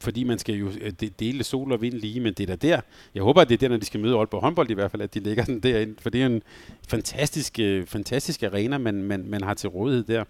fordi 0.00 0.24
man 0.24 0.38
skal 0.38 0.54
jo 0.54 0.70
øh, 0.80 0.92
dele 1.18 1.44
sol 1.44 1.72
og 1.72 1.82
vind 1.82 1.94
lige, 1.94 2.20
men 2.20 2.34
det 2.34 2.50
er 2.50 2.56
da 2.56 2.68
der. 2.68 2.80
Jeg 3.14 3.22
håber, 3.22 3.40
at 3.40 3.48
det 3.48 3.54
er 3.54 3.58
der, 3.58 3.68
når 3.68 3.76
de 3.76 3.84
skal 3.84 4.00
møde 4.00 4.16
Aalborg 4.16 4.42
håndbold 4.42 4.70
i 4.70 4.74
hvert 4.74 4.90
fald, 4.90 5.02
at 5.02 5.14
de 5.14 5.20
ligger 5.20 5.44
den 5.44 5.60
derinde, 5.60 5.94
for 6.00 6.10
det 6.10 6.22
er 6.22 6.26
en 6.26 6.42
fantastisk, 6.88 7.58
øh, 7.58 7.86
fantastisk 7.86 8.42
arena, 8.42 8.78
man, 8.78 9.02
man, 9.02 9.24
man 9.28 9.42
har 9.42 9.54
til 9.54 9.68
rådighed 9.68 10.04
der. 10.04 10.24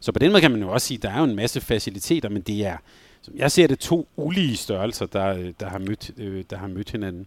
Så 0.00 0.12
på 0.12 0.18
den 0.18 0.30
måde 0.30 0.40
kan 0.40 0.50
man 0.50 0.60
jo 0.60 0.72
også 0.72 0.86
sige, 0.86 0.98
at 0.98 1.02
der 1.02 1.10
er 1.10 1.18
jo 1.18 1.24
en 1.24 1.36
masse 1.36 1.60
faciliteter, 1.60 2.28
men 2.28 2.42
det 2.42 2.66
er, 2.66 2.76
som 3.22 3.36
jeg 3.36 3.50
ser 3.50 3.66
det, 3.66 3.78
to 3.78 4.08
ulige 4.16 4.56
størrelser, 4.56 5.06
der, 5.06 5.26
øh, 5.26 5.52
der, 5.60 5.68
har, 5.68 5.78
mødt, 5.78 6.10
der 6.50 6.56
har 6.56 6.66
mødt 6.66 6.90
hinanden. 6.90 7.26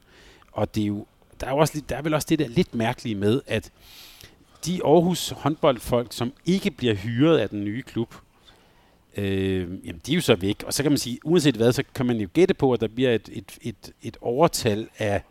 Og 0.51 0.75
det 0.75 0.83
er 0.83 0.87
jo, 0.87 1.05
der 1.39 1.47
er, 1.47 1.51
jo 1.51 1.57
også, 1.57 1.81
der 1.89 1.97
er 1.97 2.01
vel 2.01 2.13
også 2.13 2.27
det 2.29 2.39
der 2.39 2.47
lidt 2.47 2.75
mærkelige 2.75 3.15
med, 3.15 3.41
at 3.47 3.71
de 4.65 4.81
Aarhus 4.85 5.29
håndboldfolk, 5.29 6.07
som 6.13 6.33
ikke 6.45 6.71
bliver 6.71 6.93
hyret 6.93 7.37
af 7.37 7.49
den 7.49 7.63
nye 7.63 7.81
klub, 7.81 8.15
øh, 9.17 9.61
jamen 9.61 10.01
de 10.05 10.11
er 10.11 10.15
jo 10.15 10.21
så 10.21 10.35
væk. 10.35 10.63
Og 10.65 10.73
så 10.73 10.83
kan 10.83 10.91
man 10.91 10.97
sige, 10.97 11.19
uanset 11.23 11.55
hvad, 11.55 11.71
så 11.71 11.83
kan 11.95 12.05
man 12.05 12.17
jo 12.17 12.27
gætte 12.33 12.53
på, 12.53 12.73
at 12.73 12.81
der 12.81 12.87
bliver 12.87 13.11
et, 13.11 13.29
et, 13.31 13.57
et, 13.61 13.91
et 14.01 14.17
overtal 14.21 14.87
af 14.97 15.21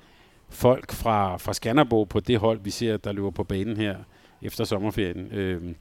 folk 0.49 0.93
fra, 0.93 1.37
fra 1.37 1.55
Skanderborg 1.55 2.09
på 2.09 2.21
det 2.21 2.39
hold, 2.39 2.61
vi 2.61 2.71
ser, 2.71 2.97
der 2.97 3.13
løber 3.13 3.31
på 3.31 3.45
banen 3.45 3.77
her 3.77 3.97
efter 4.43 4.65
sommerferien. 4.65 5.33
Øh, 5.33 5.75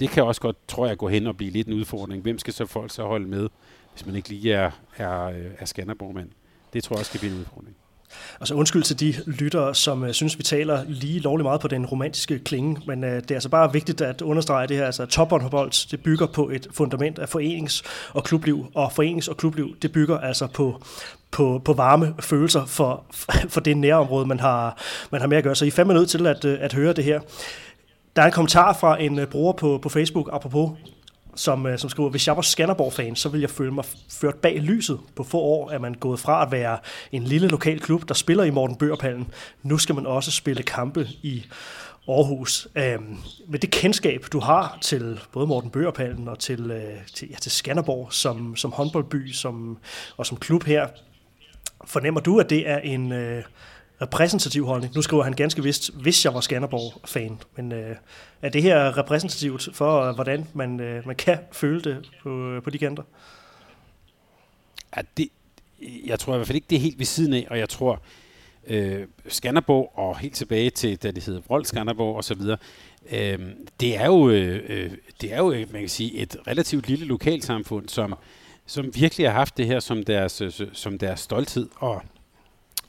det 0.00 0.10
kan 0.10 0.24
også 0.24 0.40
godt, 0.40 0.56
tror 0.68 0.86
jeg, 0.86 0.96
gå 0.96 1.08
hen 1.08 1.26
og 1.26 1.36
blive 1.36 1.50
lidt 1.50 1.66
en 1.66 1.72
udfordring. 1.72 2.22
Hvem 2.22 2.38
skal 2.38 2.52
så 2.52 2.66
folk 2.66 2.90
så 2.90 3.04
holde 3.04 3.28
med, 3.28 3.48
hvis 3.92 4.06
man 4.06 4.16
ikke 4.16 4.28
lige 4.28 4.52
er, 4.52 4.70
er, 4.96 5.22
øh, 5.22 5.46
er 5.58 5.64
Skanderborg-mand? 5.64 6.30
Det 6.72 6.84
tror 6.84 6.96
jeg 6.96 7.00
også 7.00 7.10
kan 7.10 7.20
blive 7.20 7.32
en 7.32 7.38
udfordring. 7.38 7.76
Altså 8.40 8.54
undskyld 8.54 8.82
til 8.82 9.00
de 9.00 9.14
lyttere, 9.26 9.74
som 9.74 10.02
uh, 10.02 10.10
synes, 10.10 10.38
vi 10.38 10.42
taler 10.42 10.84
lige 10.88 11.20
lovlig 11.20 11.44
meget 11.44 11.60
på 11.60 11.68
den 11.68 11.86
romantiske 11.86 12.38
klinge, 12.38 12.82
men 12.86 13.04
uh, 13.04 13.10
det 13.10 13.30
er 13.30 13.34
altså 13.34 13.48
bare 13.48 13.72
vigtigt 13.72 14.00
at 14.00 14.22
understrege 14.22 14.66
det 14.66 14.76
her. 14.76 14.86
Altså 14.86 15.06
topbåndhåndbold, 15.06 15.90
det 15.90 16.02
bygger 16.02 16.26
på 16.26 16.48
et 16.48 16.66
fundament 16.72 17.18
af 17.18 17.34
forenings- 17.34 17.82
og 18.12 18.24
klubliv, 18.24 18.66
og 18.74 18.92
forenings- 18.92 19.30
og 19.30 19.36
klubliv, 19.36 19.76
det 19.82 19.92
bygger 19.92 20.18
altså 20.18 20.46
på, 20.46 20.82
på, 21.30 21.62
på 21.64 21.72
varme 21.72 22.14
følelser 22.20 22.66
for, 22.66 23.04
for 23.54 23.60
det 23.60 23.76
nærområde, 23.76 24.26
man 24.26 24.40
har, 24.40 24.78
man 25.10 25.20
har 25.20 25.28
med 25.28 25.36
at 25.36 25.44
gøre. 25.44 25.56
Så 25.56 25.64
I 25.64 25.68
er 25.68 25.72
fandme 25.72 25.94
nødt 25.94 26.10
til 26.10 26.26
at, 26.26 26.44
øh, 26.44 26.58
at 26.60 26.72
høre 26.72 26.92
det 26.92 27.04
her. 27.04 27.20
Der 28.16 28.22
er 28.22 28.26
en 28.26 28.32
kommentar 28.32 28.72
fra 28.72 29.02
en 29.02 29.26
bruger 29.30 29.52
på, 29.52 29.78
på 29.82 29.88
Facebook, 29.88 30.30
apropos, 30.32 30.70
som, 31.34 31.66
uh, 31.66 31.76
som 31.76 31.90
skriver, 31.90 32.10
hvis 32.10 32.26
jeg 32.26 32.36
var 32.36 32.42
Skanderborg-fan, 32.42 33.16
så 33.16 33.28
ville 33.28 33.42
jeg 33.42 33.50
føle 33.50 33.70
mig 33.70 33.84
ført 34.08 34.34
bag 34.34 34.60
lyset. 34.60 35.00
På 35.16 35.24
få 35.24 35.38
år 35.38 35.70
er 35.70 35.78
man 35.78 35.94
gået 35.94 36.20
fra 36.20 36.42
at 36.42 36.52
være 36.52 36.78
en 37.12 37.24
lille 37.24 37.48
lokal 37.48 37.80
klub, 37.80 38.08
der 38.08 38.14
spiller 38.14 38.44
i 38.44 38.50
Morten 38.50 38.76
Børpallen. 38.76 39.28
Nu 39.62 39.78
skal 39.78 39.94
man 39.94 40.06
også 40.06 40.30
spille 40.30 40.62
kampe 40.62 41.08
i 41.22 41.46
Aarhus. 42.08 42.68
Øhm, 42.74 43.16
med 43.48 43.58
det 43.58 43.70
kendskab, 43.70 44.26
du 44.32 44.40
har 44.40 44.78
til 44.82 45.20
både 45.32 45.46
Morten 45.46 45.70
Børpallen 45.70 46.28
og 46.28 46.38
til, 46.38 46.70
øh, 46.70 47.06
til, 47.14 47.28
ja, 47.30 47.36
til 47.36 47.52
Skanderborg 47.52 48.12
som, 48.12 48.56
som 48.56 48.72
håndboldby 48.72 49.32
som, 49.32 49.78
og 50.16 50.26
som 50.26 50.36
klub 50.36 50.64
her, 50.64 50.88
fornemmer 51.84 52.20
du, 52.20 52.40
at 52.40 52.50
det 52.50 52.68
er 52.68 52.78
en 52.78 53.12
øh, 53.12 53.42
repræsentativ 54.02 54.66
holdning? 54.66 54.94
Nu 54.94 55.02
skriver 55.02 55.22
han 55.22 55.32
ganske 55.32 55.62
vist, 55.62 55.90
hvis 55.94 56.24
jeg 56.24 56.34
var 56.34 56.40
Skanderborg-fan, 56.40 57.38
men 57.56 57.72
øh, 57.72 57.96
er 58.42 58.48
det 58.48 58.62
her 58.62 58.98
repræsentativt 58.98 59.68
for, 59.72 60.00
øh, 60.00 60.14
hvordan 60.14 60.46
man, 60.54 60.80
øh, 60.80 61.06
man 61.06 61.16
kan 61.16 61.38
føle 61.52 61.80
det 61.80 62.10
på, 62.22 62.50
øh, 62.50 62.62
på 62.62 62.70
de 62.70 62.78
kanter? 62.78 63.02
Ja, 64.96 65.02
det, 65.16 65.28
jeg 66.06 66.18
tror 66.18 66.34
i 66.34 66.36
hvert 66.36 66.46
fald 66.46 66.56
ikke, 66.56 66.66
det 66.70 66.76
er 66.76 66.80
helt 66.80 66.98
ved 66.98 67.06
siden 67.06 67.32
af, 67.32 67.46
og 67.50 67.58
jeg 67.58 67.68
tror, 67.68 68.02
øh, 68.66 69.06
Skanderborg 69.28 69.92
og 69.94 70.18
helt 70.18 70.34
tilbage 70.34 70.70
til, 70.70 70.96
da 70.96 71.10
det 71.10 71.24
hedder 71.24 71.40
Vrold 71.46 71.64
Skanderborg 71.64 72.16
og 72.16 72.24
så 72.24 72.34
videre, 72.34 72.56
øh, 73.12 73.38
det 73.80 73.96
er 73.96 74.06
jo, 74.06 74.30
øh, 74.30 74.62
øh 74.68 74.90
det 75.20 75.32
er 75.32 75.38
jo, 75.38 75.50
man 75.50 75.80
kan 75.80 75.88
sige, 75.88 76.14
et 76.14 76.36
relativt 76.46 76.88
lille 76.88 77.06
lokalsamfund, 77.06 77.88
som, 77.88 78.14
som 78.66 78.94
virkelig 78.94 79.28
har 79.28 79.34
haft 79.34 79.56
det 79.56 79.66
her 79.66 79.80
som 79.80 80.02
deres, 80.04 80.42
som 80.72 80.98
deres 80.98 81.20
stolthed, 81.20 81.68
og, 81.76 82.02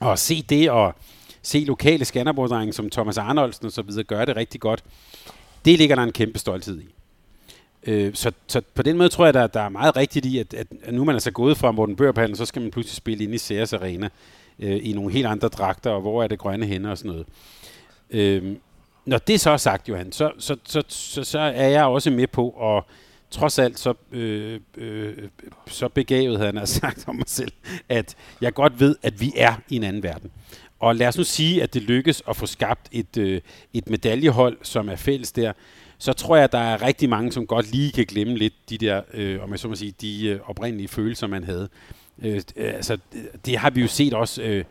og 0.01 0.19
se 0.19 0.41
det, 0.41 0.71
og 0.71 0.95
se 1.41 1.59
lokale 1.59 2.05
Skanderborg-drenge 2.05 2.73
som 2.73 2.89
Thomas 2.89 3.17
Arnoldsen 3.17 3.65
og 3.65 3.71
så 3.71 3.81
videre 3.81 4.03
gøre 4.03 4.25
det 4.25 4.35
rigtig 4.35 4.61
godt, 4.61 4.83
det 5.65 5.77
ligger 5.77 5.95
der 5.95 6.03
en 6.03 6.11
kæmpe 6.11 6.39
stolthed 6.39 6.81
i. 6.81 6.93
Øh, 7.83 8.13
så, 8.13 8.31
så 8.47 8.61
på 8.73 8.83
den 8.83 8.97
måde 8.97 9.09
tror 9.09 9.25
jeg, 9.25 9.33
der, 9.33 9.47
der 9.47 9.61
er 9.61 9.69
meget 9.69 9.95
rigtigt 9.97 10.25
i, 10.25 10.37
at, 10.37 10.53
at 10.53 10.67
nu 10.93 11.03
man 11.03 11.15
er 11.15 11.19
så 11.19 11.31
gået 11.31 11.57
fra 11.57 11.71
Morten 11.71 11.95
Børpallen, 11.95 12.35
så 12.35 12.45
skal 12.45 12.61
man 12.61 12.71
pludselig 12.71 12.95
spille 12.95 13.23
ind 13.23 13.33
i 13.33 13.37
Ceres 13.37 13.73
Arena 13.73 14.09
øh, 14.59 14.79
i 14.83 14.93
nogle 14.93 15.11
helt 15.11 15.27
andre 15.27 15.47
dragter, 15.47 15.91
og 15.91 16.01
hvor 16.01 16.23
er 16.23 16.27
det 16.27 16.39
grønne 16.39 16.65
hænder 16.65 16.91
og 16.91 16.97
sådan 16.97 17.11
noget. 17.11 17.25
Øh, 18.09 18.55
når 19.05 19.17
det 19.17 19.41
så 19.41 19.49
er 19.49 19.57
sagt, 19.57 19.89
Johan, 19.89 20.11
så, 20.11 20.31
så, 20.37 20.55
så, 20.63 20.83
så, 20.87 21.23
så 21.23 21.39
er 21.39 21.67
jeg 21.67 21.85
også 21.85 22.11
med 22.11 22.27
på, 22.27 22.49
at 22.49 22.83
trods 23.31 23.59
alt 23.59 23.79
så, 23.79 23.93
øh, 24.11 24.59
øh, 24.77 25.17
så 25.67 25.87
begavet 25.87 26.37
havde 26.37 26.47
han 26.47 26.57
altså 26.57 26.79
sagt 26.79 27.07
om 27.07 27.15
mig 27.15 27.27
selv, 27.27 27.51
at 27.89 28.15
jeg 28.41 28.53
godt 28.53 28.79
ved, 28.79 28.95
at 29.03 29.21
vi 29.21 29.33
er 29.35 29.53
i 29.69 29.75
en 29.75 29.83
anden 29.83 30.03
verden. 30.03 30.31
Og 30.79 30.95
lad 30.95 31.07
os 31.07 31.17
nu 31.17 31.23
sige, 31.23 31.63
at 31.63 31.73
det 31.73 31.81
lykkes 31.81 32.23
at 32.29 32.35
få 32.35 32.45
skabt 32.45 32.89
et, 32.91 33.17
øh, 33.17 33.41
et 33.73 33.89
medaljehold, 33.89 34.57
som 34.61 34.89
er 34.89 34.95
fælles 34.95 35.31
der, 35.31 35.53
så 35.97 36.13
tror 36.13 36.35
jeg, 36.35 36.43
at 36.43 36.51
der 36.51 36.59
er 36.59 36.81
rigtig 36.81 37.09
mange, 37.09 37.31
som 37.31 37.47
godt 37.47 37.71
lige 37.71 37.91
kan 37.91 38.05
glemme 38.05 38.37
lidt 38.37 38.53
de 38.69 38.77
der, 38.77 39.01
øh, 39.13 39.43
om 39.43 39.51
jeg 39.51 39.59
så 39.59 39.67
må 39.67 39.75
sige, 39.75 39.93
de 40.01 40.27
øh, 40.27 40.39
oprindelige 40.49 40.87
følelser, 40.87 41.27
man 41.27 41.43
havde. 41.43 41.69
Øh, 42.21 42.41
altså, 42.57 42.97
det 43.45 43.57
har 43.57 43.69
vi 43.69 43.81
jo 43.81 43.87
set 43.87 44.13
også... 44.13 44.41
Øh, 44.41 44.63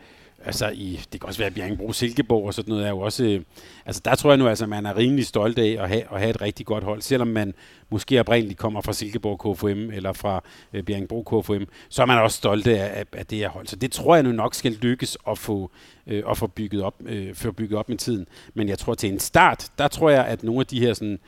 altså 0.45 0.69
i, 0.69 1.01
det 1.13 1.21
kan 1.21 1.29
også 1.29 1.41
være 1.41 1.51
Bjergbro 1.51 1.93
Silkeborg 1.93 2.47
og 2.47 2.55
sådan 2.55 2.71
noget, 2.73 2.85
er 2.85 2.91
jo 2.91 3.01
også, 3.01 3.25
øh, 3.25 3.41
altså 3.87 4.03
der 4.05 4.15
tror 4.15 4.31
jeg 4.31 4.39
nu, 4.39 4.49
altså 4.49 4.67
man 4.67 4.87
er 4.87 4.97
rimelig 4.97 5.27
stolt 5.27 5.59
af 5.59 5.77
at 5.83 5.89
have, 5.89 6.03
at 6.13 6.21
have 6.21 6.31
et 6.31 6.41
rigtig 6.41 6.67
godt 6.67 6.85
hold, 6.85 7.03
selvom 7.03 7.29
man 7.29 7.55
måske 7.91 8.21
oprindeligt 8.21 8.59
kommer 8.59 8.81
fra 8.81 8.93
Silkeborg 8.93 9.57
KFM 9.57 9.91
eller 9.93 10.13
fra 10.13 10.45
øh, 10.73 10.83
Bjergbro 10.83 11.23
KFM, 11.23 11.63
så 11.89 12.03
er 12.03 12.07
man 12.07 12.19
også 12.19 12.37
stolt 12.37 12.67
af, 12.67 12.99
af, 12.99 13.07
af 13.13 13.27
det 13.27 13.39
her 13.39 13.49
hold. 13.49 13.67
Så 13.67 13.77
det 13.77 13.93
tror 13.93 14.15
jeg 14.15 14.23
nu 14.23 14.33
nok 14.33 14.55
skal 14.55 14.73
lykkes 14.73 15.19
at 15.29 15.39
få, 15.39 15.71
øh, 16.07 16.23
at 16.31 16.39
få 16.39 16.47
bygget 16.47 16.83
op, 16.83 16.95
øh, 17.07 17.35
få 17.35 17.53
bygget 17.53 17.79
op 17.79 17.89
med 17.89 17.99
tiden. 17.99 18.27
Men 18.55 18.69
jeg 18.69 18.79
tror 18.79 18.95
til 18.95 19.13
en 19.13 19.19
start, 19.19 19.69
der 19.79 19.89
tror 19.89 20.11
jeg, 20.11 20.27
at 20.27 20.43
nogle 20.43 20.61
af 20.61 20.67
de 20.67 20.81
her 20.81 20.95
sådan, 20.95 21.19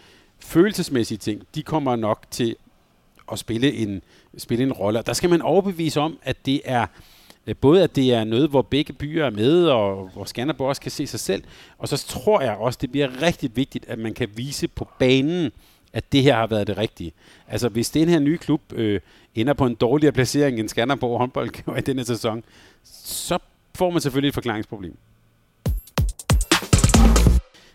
følelsesmæssige 0.40 1.18
ting, 1.18 1.42
de 1.54 1.62
kommer 1.62 1.96
nok 1.96 2.24
til 2.30 2.56
at 3.32 3.38
spille 3.38 3.72
en, 3.72 4.02
spille 4.38 4.64
en 4.64 4.72
rolle. 4.72 5.02
Der 5.06 5.12
skal 5.12 5.30
man 5.30 5.42
overbevise 5.42 6.00
om, 6.00 6.18
at 6.22 6.46
det 6.46 6.60
er 6.64 6.86
Øh, 7.46 7.56
både 7.56 7.82
at 7.82 7.96
det 7.96 8.14
er 8.14 8.24
noget, 8.24 8.50
hvor 8.50 8.62
begge 8.62 8.92
byer 8.92 9.26
er 9.26 9.30
med, 9.30 9.66
og 9.66 10.10
hvor 10.14 10.24
Skanderborg 10.24 10.68
også 10.68 10.82
kan 10.82 10.90
se 10.90 11.06
sig 11.06 11.20
selv, 11.20 11.42
og 11.78 11.88
så 11.88 12.06
tror 12.06 12.40
jeg 12.40 12.56
også, 12.56 12.78
det 12.82 12.90
bliver 12.90 13.22
rigtig 13.22 13.56
vigtigt, 13.56 13.84
at 13.88 13.98
man 13.98 14.14
kan 14.14 14.28
vise 14.34 14.68
på 14.68 14.88
banen, 14.98 15.52
at 15.92 16.12
det 16.12 16.22
her 16.22 16.34
har 16.34 16.46
været 16.46 16.66
det 16.66 16.78
rigtige. 16.78 17.12
Altså 17.48 17.68
hvis 17.68 17.90
den 17.90 18.08
her 18.08 18.18
nye 18.18 18.38
klub 18.38 18.60
øh, 18.72 19.00
ender 19.34 19.52
på 19.52 19.66
en 19.66 19.74
dårligere 19.74 20.12
placering 20.12 20.60
end 20.60 20.68
Skanderborg 20.68 21.18
håndbold 21.18 21.50
i 21.78 21.80
denne 21.80 22.04
sæson, 22.04 22.44
så 22.84 23.38
får 23.74 23.90
man 23.90 24.00
selvfølgelig 24.00 24.28
et 24.28 24.34
forklaringsproblem 24.34 24.96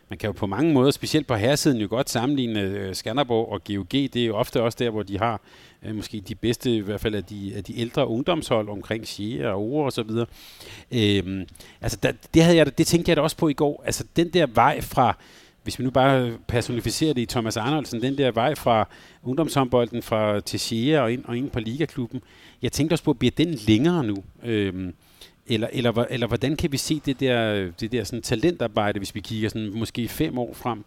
man 0.10 0.18
kan 0.18 0.28
jo 0.28 0.32
på 0.32 0.48
mange 0.48 0.74
måder, 0.74 0.92
specielt 0.92 1.28
på 1.28 1.36
herresiden, 1.36 1.78
jo 1.78 1.88
godt 1.90 2.10
sammenligne 2.10 2.62
øh, 2.62 2.96
Skanderborg 2.96 3.52
og 3.52 3.64
GOG. 3.64 3.92
Det 3.92 4.16
er 4.16 4.26
jo 4.26 4.36
ofte 4.36 4.62
også 4.62 4.78
der, 4.80 4.90
hvor 4.90 5.04
de 5.04 5.18
har 5.18 5.42
øh, 5.84 5.96
måske 5.96 6.22
de 6.28 6.36
bedste, 6.36 6.76
i 6.76 6.80
hvert 6.80 7.02
fald 7.02 7.16
af 7.16 7.24
de, 7.24 7.54
af 7.56 7.64
de 7.64 7.80
ældre 7.80 8.08
ungdomshold 8.08 8.70
omkring 8.70 9.08
Shea 9.08 9.48
og 9.48 9.62
Ore 9.62 9.86
og 9.86 9.94
så 9.94 10.04
videre. 10.04 10.26
Øh, 10.92 11.46
altså, 11.82 11.98
der, 12.04 12.12
det, 12.34 12.44
havde 12.44 12.58
jeg, 12.58 12.78
det 12.78 12.88
tænkte 12.88 13.10
jeg 13.10 13.18
da 13.18 13.22
også 13.22 13.38
på 13.38 13.48
i 13.48 13.54
går. 13.54 13.84
Altså, 13.86 14.04
den 14.16 14.30
der 14.30 14.48
vej 14.48 14.82
fra, 14.82 15.18
hvis 15.64 15.80
vi 15.80 15.84
nu 15.84 15.90
bare 15.90 16.38
personificerer 16.48 17.14
det 17.14 17.22
i 17.22 17.26
Thomas 17.26 17.58
Arnoldsen, 17.58 18.02
den 18.02 18.18
der 18.18 18.32
vej 18.32 18.56
fra 18.56 18.90
ungdomshåndbolden 19.24 20.02
fra 20.02 20.40
til 20.40 20.60
Shea 20.60 21.02
og 21.02 21.14
ind, 21.14 21.26
og 21.26 21.38
ind 21.38 21.50
på 21.50 21.60
Ligaklubben, 21.60 22.22
jeg 22.62 22.72
tænkte 22.72 22.94
også 22.94 23.04
på, 23.04 23.14
bliver 23.14 23.32
den 23.38 23.54
længere 23.54 24.04
nu? 24.04 24.24
Øh, 24.44 24.94
eller, 25.48 25.68
eller, 25.74 26.06
eller 26.10 26.28
hvordan 26.28 26.56
kan 26.56 26.72
vi 26.72 26.78
se 26.78 27.02
det 27.06 27.20
der, 27.20 27.72
det 27.80 27.92
der 27.92 28.04
sådan 28.04 28.22
talentarbejde, 28.22 29.00
hvis 29.00 29.16
vi 29.16 29.20
kigger 29.20 29.50
sådan 29.50 29.72
måske 29.74 30.08
fem 30.08 30.38
år 30.38 30.54
frem? 30.54 30.84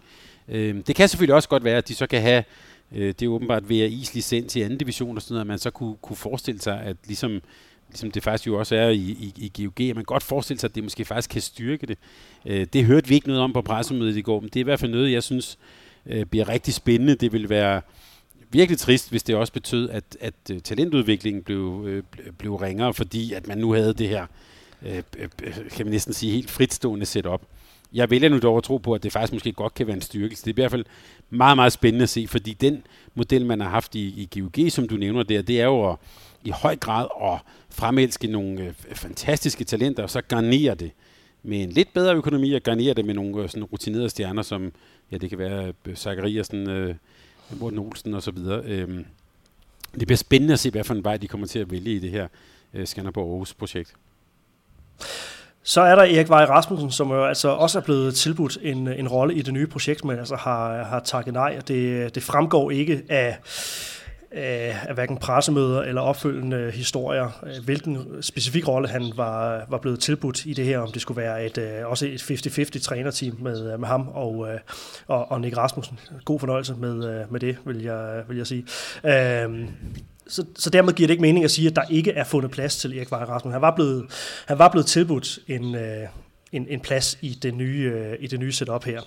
Øh, 0.48 0.76
det 0.87 0.96
kan 0.96 1.09
selvfølgelig 1.09 1.35
også 1.35 1.48
godt 1.48 1.64
være, 1.64 1.76
at 1.76 1.88
de 1.88 1.94
så 1.94 2.07
kan 2.07 2.22
have, 2.22 2.44
øh, 2.92 3.09
det 3.09 3.22
er 3.22 3.29
åbenbart 3.29 3.62
VRI's 3.62 4.14
licens 4.14 4.57
i 4.57 4.61
anden 4.62 4.79
division 4.79 5.16
og 5.16 5.22
sådan 5.22 5.35
noget, 5.35 5.40
at 5.40 5.46
man 5.46 5.59
så 5.59 5.70
kunne, 5.70 5.96
kunne 6.03 6.16
forestille 6.16 6.61
sig, 6.61 6.81
at 6.81 6.96
ligesom, 7.07 7.40
ligesom 7.88 8.11
det 8.11 8.22
faktisk 8.22 8.46
jo 8.46 8.59
også 8.59 8.76
er 8.76 8.88
i, 8.88 8.98
i, 8.98 9.50
i 9.57 9.62
GOG, 9.64 9.81
at 9.81 9.96
man 9.96 10.05
godt 10.05 10.22
forestille 10.22 10.61
sig, 10.61 10.68
at 10.68 10.74
det 10.74 10.83
måske 10.83 11.05
faktisk 11.05 11.31
kan 11.31 11.40
styrke 11.40 11.87
det. 11.87 11.98
Øh, 12.46 12.66
det 12.72 12.85
hørte 12.85 13.09
vi 13.09 13.14
ikke 13.14 13.29
noget 13.29 13.42
om 13.42 13.53
på 13.53 13.62
pressemødet 13.62 14.16
i 14.16 14.22
går, 14.22 14.40
men 14.40 14.48
det 14.48 14.57
er 14.57 14.61
i 14.61 14.64
hvert 14.64 14.81
fald 14.81 14.90
noget, 14.90 15.12
jeg 15.12 15.22
synes 15.22 15.59
øh, 16.07 16.26
bliver 16.26 16.48
rigtig 16.48 16.74
spændende. 16.74 17.14
Det 17.14 17.33
vil 17.33 17.48
være 17.48 17.81
virkelig 18.50 18.79
trist, 18.79 19.11
hvis 19.11 19.22
det 19.22 19.37
også 19.37 19.53
betød, 19.53 19.90
at, 19.90 20.05
at 20.20 20.35
øh, 20.53 20.61
talentudviklingen 20.61 21.42
blev, 21.42 21.85
øh, 21.88 22.03
blev 22.38 22.55
ringere, 22.55 22.94
fordi 22.94 23.33
at 23.33 23.46
man 23.46 23.59
nu 23.59 23.72
havde 23.72 23.94
det 23.94 24.09
her 24.09 24.26
Øh, 24.87 25.03
øh, 25.18 25.29
øh 25.42 25.70
kan 25.70 25.87
man 25.87 25.92
næsten 25.92 26.14
sige, 26.14 26.33
helt 26.33 26.50
fritstående 26.50 27.07
setup. 27.07 27.42
Jeg 27.92 28.11
vælger 28.11 28.29
nu 28.29 28.38
dog 28.38 28.57
at 28.57 28.62
tro 28.62 28.76
på, 28.79 28.94
at 28.94 29.03
det 29.03 29.12
faktisk 29.12 29.33
måske 29.33 29.53
godt 29.53 29.74
kan 29.74 29.87
være 29.87 29.96
en 29.96 30.03
styrkelse. 30.03 30.44
Det 30.44 30.50
er 30.50 30.53
i 30.53 30.61
hvert 30.62 30.70
fald 30.70 30.85
meget, 31.31 31.57
meget 31.57 31.72
spændende 31.72 32.03
at 32.03 32.09
se, 32.09 32.26
fordi 32.29 32.53
den 32.53 32.83
model, 33.14 33.46
man 33.46 33.61
har 33.61 33.68
haft 33.68 33.94
i, 33.94 34.00
i 34.00 34.40
GUG, 34.40 34.72
som 34.72 34.88
du 34.88 34.96
nævner 34.96 35.22
der, 35.22 35.42
det 35.42 35.61
er 35.61 35.64
jo 35.64 35.90
at, 35.90 35.96
i 36.44 36.50
høj 36.50 36.76
grad 36.76 37.07
at 37.22 37.38
fremelske 37.70 38.26
nogle 38.26 38.62
øh, 38.62 38.72
fantastiske 38.94 39.64
talenter, 39.64 40.03
og 40.03 40.11
så 40.11 40.20
garnere 40.20 40.74
det 40.74 40.90
med 41.42 41.62
en 41.62 41.70
lidt 41.70 41.92
bedre 41.92 42.14
økonomi, 42.14 42.53
og 42.53 42.62
garnere 42.62 42.94
det 42.94 43.05
med 43.05 43.14
nogle 43.14 43.42
øh, 43.42 43.48
sådan 43.48 43.64
rutinerede 43.64 44.11
stjerner, 44.11 44.42
som, 44.42 44.72
ja, 45.12 45.16
det 45.16 45.29
kan 45.29 45.38
være 45.38 45.72
øh, 45.87 45.96
Zachariasen, 45.96 46.70
øh, 46.70 46.94
Morten 47.50 47.79
Olsen 47.79 48.14
og 48.14 48.22
så 48.22 48.31
videre. 48.31 48.62
Øh, 48.64 49.05
det 49.94 50.07
bliver 50.07 50.16
spændende 50.16 50.53
at 50.53 50.61
se, 50.61 50.70
hvad 50.70 50.85
for 50.85 50.94
en 50.94 51.05
vej 51.05 51.16
de 51.16 51.29
kommer 51.29 51.46
til 51.46 51.59
at 51.59 51.70
vælge 51.70 51.94
i 51.94 51.98
det 51.98 52.11
her 52.11 52.29
øh, 52.74 52.87
Skanderborg 52.87 53.31
Aarhus 53.31 53.55
projekt. 53.55 53.94
Så 55.62 55.81
er 55.81 55.94
der 55.94 56.03
Erik 56.03 56.29
Vej 56.29 56.44
Rasmussen, 56.44 56.90
som 56.90 57.11
jo 57.11 57.25
altså 57.25 57.49
også 57.49 57.79
er 57.79 57.83
blevet 57.83 58.14
tilbudt 58.14 58.59
en, 58.62 58.88
en 58.88 59.09
rolle 59.09 59.35
i 59.35 59.42
det 59.42 59.55
nye 59.55 59.66
projekt, 59.66 60.05
men 60.05 60.18
altså 60.18 60.37
har, 60.37 60.83
har 60.83 61.01
takket 61.01 61.35
nej. 61.35 61.55
og 61.59 61.68
Det, 61.68 62.14
det 62.14 62.23
fremgår 62.23 62.70
ikke 62.70 63.03
af, 63.09 63.38
af, 64.31 64.77
af 64.88 64.94
hverken 64.94 65.16
pressemøder 65.16 65.83
eller 65.83 66.01
opfølgende 66.01 66.70
historier, 66.70 67.40
øh, 67.46 67.64
hvilken 67.64 68.23
specifik 68.23 68.68
rolle 68.68 68.88
han 68.88 69.12
var, 69.16 69.66
var 69.68 69.79
blevet 69.79 70.01
tilbudt 70.01 70.46
i 70.46 70.55
det 70.55 70.64
her, 70.64 70.79
om 70.79 70.92
det 70.92 71.03
skulle 71.03 71.23
være 71.23 71.46
et, 71.46 71.59
øh, 71.59 71.90
også 71.90 72.07
et 72.07 72.23
50-50 72.23 72.83
trænerteam 72.83 73.37
med, 73.40 73.73
øh, 73.73 73.81
med 73.81 73.88
ham 73.88 74.09
og, 74.09 74.49
og, 75.07 75.31
og 75.31 75.40
Nick 75.40 75.57
Rasmussen. 75.57 75.99
God 76.25 76.40
fornøjelse 76.40 76.75
med, 76.75 77.25
med 77.31 77.40
det, 77.40 77.57
vil 77.64 77.83
jeg, 77.83 78.23
vil 78.29 78.37
jeg 78.37 78.46
sige. 78.46 78.64
Øhm, 79.05 79.68
så, 80.31 80.45
så 80.57 80.71
dermed 80.71 80.93
giver 80.93 81.07
det 81.07 81.14
ikke 81.14 81.23
mening 81.23 81.45
at 81.45 81.51
sige, 81.51 81.69
at 81.69 81.77
der 81.77 81.83
ikke 81.90 82.11
er 82.11 82.25
fundet 82.25 82.51
plads 82.51 82.77
til 82.77 82.97
Erik 82.99 83.11
Vejre 83.11 83.25
Rasmussen. 83.25 83.53
Han 83.53 83.62
var 83.62 83.75
blevet, 83.75 84.07
han 84.47 84.59
var 84.59 84.69
blevet 84.69 84.87
tilbudt 84.87 85.38
en, 85.49 85.75
øh, 85.75 86.09
en, 86.53 86.67
en 86.69 86.81
plads 86.81 87.19
i 87.21 87.39
det 87.43 87.55
nye, 87.55 87.93
øh, 87.95 88.17
i 88.21 88.27
det 88.27 88.41
nye 88.41 88.53
setup 88.53 88.85
her. 88.85 89.01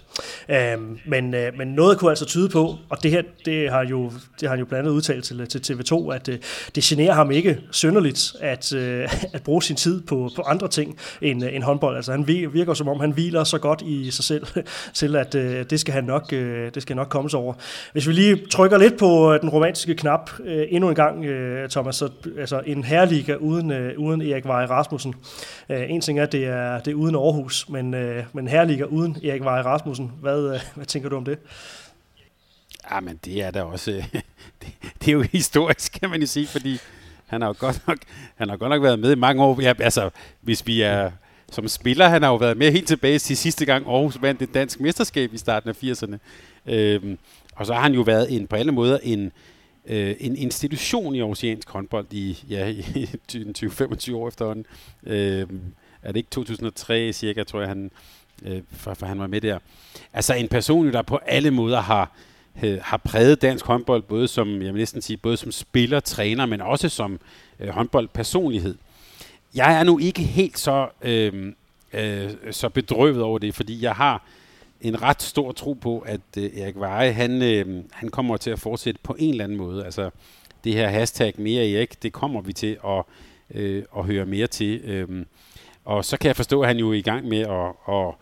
Øhm, 0.49 0.99
men, 1.06 1.34
øh, 1.34 1.58
men 1.58 1.67
noget 1.67 1.97
kunne 1.97 2.10
altså 2.10 2.25
tyde 2.25 2.49
på, 2.49 2.75
og 2.89 3.03
det 3.03 3.12
her 3.12 3.21
det 3.45 3.69
har, 3.71 3.86
jo, 3.86 4.12
det 4.39 4.41
har 4.41 4.49
han 4.49 4.60
jo 4.60 4.65
blandt 4.65 4.79
andet 4.79 4.95
udtalt 4.95 5.23
til, 5.25 5.47
til 5.47 5.73
TV2, 5.73 6.13
at 6.13 6.29
øh, 6.29 6.39
det 6.75 6.84
generer 6.84 7.13
ham 7.13 7.32
ikke 7.32 7.60
synderligt 7.71 8.34
at, 8.39 8.73
øh, 8.73 9.10
at 9.34 9.43
bruge 9.43 9.63
sin 9.63 9.75
tid 9.75 10.01
på, 10.01 10.29
på 10.36 10.41
andre 10.41 10.67
ting 10.67 10.97
end, 11.21 11.45
øh, 11.45 11.56
end 11.56 11.63
håndbold. 11.63 11.95
Altså 11.95 12.12
han 12.12 12.27
virker 12.27 12.73
som 12.73 12.88
om, 12.88 12.99
han 12.99 13.12
hviler 13.12 13.43
så 13.43 13.58
godt 13.58 13.82
i 13.82 14.12
sig 14.12 14.23
selv, 14.23 14.45
til 14.93 15.15
at 15.15 15.36
øh, 15.36 15.65
det, 15.69 15.79
skal 15.79 15.93
han 15.93 16.03
nok, 16.03 16.34
øh, 16.34 16.71
det 16.73 16.82
skal 16.82 16.95
nok 16.95 17.10
komme 17.10 17.29
sig 17.29 17.39
over. 17.39 17.53
Hvis 17.91 18.08
vi 18.08 18.13
lige 18.13 18.45
trykker 18.51 18.77
lidt 18.77 18.97
på 18.97 19.34
øh, 19.34 19.41
den 19.41 19.49
romantiske 19.49 19.95
knap 19.95 20.32
øh, 20.45 20.65
endnu 20.69 20.89
en 20.89 20.95
gang, 20.95 21.25
øh, 21.25 21.69
Thomas, 21.69 21.95
så 21.95 22.10
altså 22.38 22.62
en 22.65 22.84
herreliga 22.84 23.36
uden, 23.36 23.71
øh, 23.71 23.99
uden 23.99 24.21
Erik 24.21 24.45
Vej 24.45 24.65
Rasmussen. 24.65 25.13
Øh, 25.69 25.89
en 25.89 26.01
ting 26.01 26.19
er, 26.19 26.25
det 26.25 26.45
er, 26.45 26.79
det 26.79 26.91
er 26.91 26.95
uden 26.95 27.15
over 27.15 27.32
Aarhus, 27.33 27.69
men, 27.69 27.93
øh, 27.93 28.25
men 28.33 28.47
her 28.47 28.63
ligger 28.63 28.85
uden 28.85 29.17
Erik 29.23 29.43
Vej 29.43 29.61
Rasmussen. 29.61 30.11
Hvad, 30.21 30.53
øh, 30.53 30.59
hvad 30.75 30.85
tænker 30.85 31.09
du 31.09 31.15
om 31.15 31.25
det? 31.25 31.39
Ja, 32.91 32.99
men 32.99 33.19
det 33.25 33.43
er 33.43 33.51
da 33.51 33.63
også, 33.63 33.91
det, 34.61 34.71
det 34.99 35.07
er 35.07 35.11
jo 35.11 35.21
historisk, 35.21 35.91
kan 35.91 36.09
man 36.09 36.21
jo 36.21 36.27
sige, 36.27 36.47
fordi 36.47 36.77
han 37.25 37.41
har 37.41 37.47
jo 37.47 37.55
godt 37.59 37.87
nok, 37.87 37.97
han 38.35 38.49
har 38.49 38.57
godt 38.57 38.69
nok 38.69 38.83
været 38.83 38.99
med 38.99 39.11
i 39.11 39.15
mange 39.15 39.43
år. 39.43 39.61
Ja, 39.61 39.73
altså, 39.79 40.09
hvis 40.41 40.67
vi 40.67 40.81
er 40.81 41.11
som 41.51 41.67
spiller, 41.67 42.07
han 42.07 42.23
har 42.23 42.29
jo 42.29 42.35
været 42.35 42.57
med 42.57 42.71
helt 42.71 42.87
tilbage 42.87 43.19
til 43.19 43.37
sidste 43.37 43.65
gang 43.65 43.87
Aarhus 43.87 44.21
vandt 44.21 44.39
det 44.39 44.53
dansk 44.53 44.79
mesterskab 44.79 45.33
i 45.33 45.37
starten 45.37 45.69
af 45.69 45.83
80'erne. 45.83 46.17
Øhm, 46.65 47.17
og 47.55 47.65
så 47.65 47.73
har 47.73 47.81
han 47.81 47.93
jo 47.93 48.01
været 48.01 48.35
en, 48.35 48.47
på 48.47 48.55
alle 48.55 48.71
måder 48.71 48.99
en, 49.03 49.31
øh, 49.85 50.15
en 50.19 50.35
institution 50.35 51.15
i 51.15 51.19
Aarhusiansk 51.19 51.69
håndbold 51.69 52.05
i, 52.11 52.43
ja, 52.49 52.67
i 52.95 53.09
20-25 53.31 54.15
år 54.15 54.27
efterhånden. 54.27 54.65
Øhm, 55.03 55.61
er 56.03 56.07
det 56.07 56.17
ikke 56.17 56.29
2003 56.29 57.13
cirka, 57.13 57.43
tror 57.43 57.59
jeg, 57.59 57.69
han, 57.69 57.91
øh, 58.45 58.61
for, 58.71 58.93
for 58.93 59.05
han 59.05 59.19
var 59.19 59.27
med 59.27 59.41
der. 59.41 59.59
Altså 60.13 60.33
en 60.33 60.47
person, 60.47 60.93
der 60.93 61.01
på 61.01 61.17
alle 61.25 61.51
måder 61.51 61.81
har, 61.81 62.11
øh, 62.63 62.79
har 62.81 62.97
præget 62.97 63.41
dansk 63.41 63.65
håndbold, 63.65 64.01
både 64.01 64.27
som, 64.27 64.61
jeg 64.61 64.73
vil 64.73 64.79
næsten 64.79 65.01
sige, 65.01 65.17
både 65.17 65.37
som 65.37 65.51
spiller, 65.51 65.99
træner, 65.99 66.45
men 66.45 66.61
også 66.61 66.89
som 66.89 67.19
øh, 67.59 67.69
håndboldpersonlighed. 67.69 68.75
Jeg 69.55 69.79
er 69.79 69.83
nu 69.83 69.99
ikke 69.99 70.21
helt 70.21 70.59
så, 70.59 70.89
øh, 71.01 71.53
øh, 71.93 72.31
så 72.51 72.69
bedrøvet 72.69 73.21
over 73.21 73.39
det, 73.39 73.55
fordi 73.55 73.83
jeg 73.83 73.95
har 73.95 74.23
en 74.81 75.01
ret 75.01 75.21
stor 75.21 75.51
tro 75.51 75.73
på, 75.73 75.99
at 75.99 76.21
øh, 76.37 76.57
Erik 76.57 76.75
Veje, 76.75 77.11
han, 77.11 77.41
øh, 77.41 77.83
han 77.91 78.09
kommer 78.09 78.37
til 78.37 78.49
at 78.49 78.59
fortsætte 78.59 78.99
på 79.03 79.15
en 79.19 79.29
eller 79.29 79.43
anden 79.43 79.57
måde. 79.57 79.85
Altså 79.85 80.09
det 80.63 80.73
her 80.73 80.89
hashtag 80.89 81.33
mere 81.37 81.69
Erik, 81.69 82.03
det 82.03 82.13
kommer 82.13 82.41
vi 82.41 82.53
til 82.53 82.77
at, 82.87 83.03
øh, 83.51 83.83
at 83.97 84.05
høre 84.05 84.25
mere 84.25 84.47
til. 84.47 84.81
Øh, 84.83 85.25
og 85.85 86.05
så 86.05 86.17
kan 86.17 86.27
jeg 86.27 86.35
forstå, 86.35 86.61
at 86.61 86.67
han 86.67 86.77
jo 86.77 86.89
er 86.89 86.93
i 86.93 87.01
gang 87.01 87.27
med 87.27 87.39
at, 87.39 87.95
at, 87.95 88.13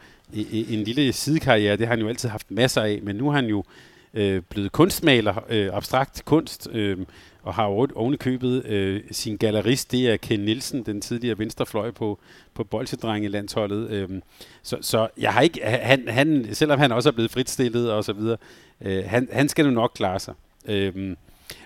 en 0.52 0.84
lille 0.84 1.13
sidekarriere, 1.13 1.78
det 1.78 1.88
har 1.88 1.93
han 1.93 2.00
jo 2.00 2.08
altid 2.08 2.30
haft 2.30 2.52
masser 2.52 2.82
af, 2.82 3.00
men 3.04 3.15
nu 3.15 3.28
er 3.28 3.34
han 3.34 3.45
jo 3.45 3.63
øh, 4.13 4.41
blevet 4.50 4.71
kunstmaler, 4.71 5.45
øh, 5.50 5.69
abstrakt 5.74 6.26
kunst, 6.26 6.69
øh, 6.71 6.97
og 7.43 7.54
har 7.54 7.63
oven 7.95 8.17
købet 8.17 8.65
øh, 8.65 9.02
sin 9.12 9.38
gallerist, 9.38 9.91
det 9.91 10.10
er 10.10 10.17
Ken 10.17 10.39
Nielsen, 10.39 10.84
den 10.84 11.02
tidligere 11.02 11.39
venstrefløj 11.39 11.91
på, 11.91 12.19
på 12.54 12.63
bolsjedrengelandsholdet. 12.63 13.89
Øh, 13.89 14.10
så, 14.63 14.78
så 14.82 15.08
jeg 15.17 15.34
har 15.34 15.41
ikke, 15.41 15.62
han, 15.65 16.08
han, 16.08 16.47
selvom 16.52 16.80
han 16.80 16.91
også 16.91 17.10
er 17.10 17.13
blevet 17.13 17.32
fritstillet 17.32 17.91
og 17.91 18.04
så 18.04 18.13
videre, 18.13 18.38
øh, 18.82 19.04
han, 19.06 19.28
han 19.32 19.50
skal 19.50 19.65
nu 19.65 19.71
nok 19.71 19.91
klare 19.95 20.19
sig. 20.19 20.34
Øh, 20.65 21.15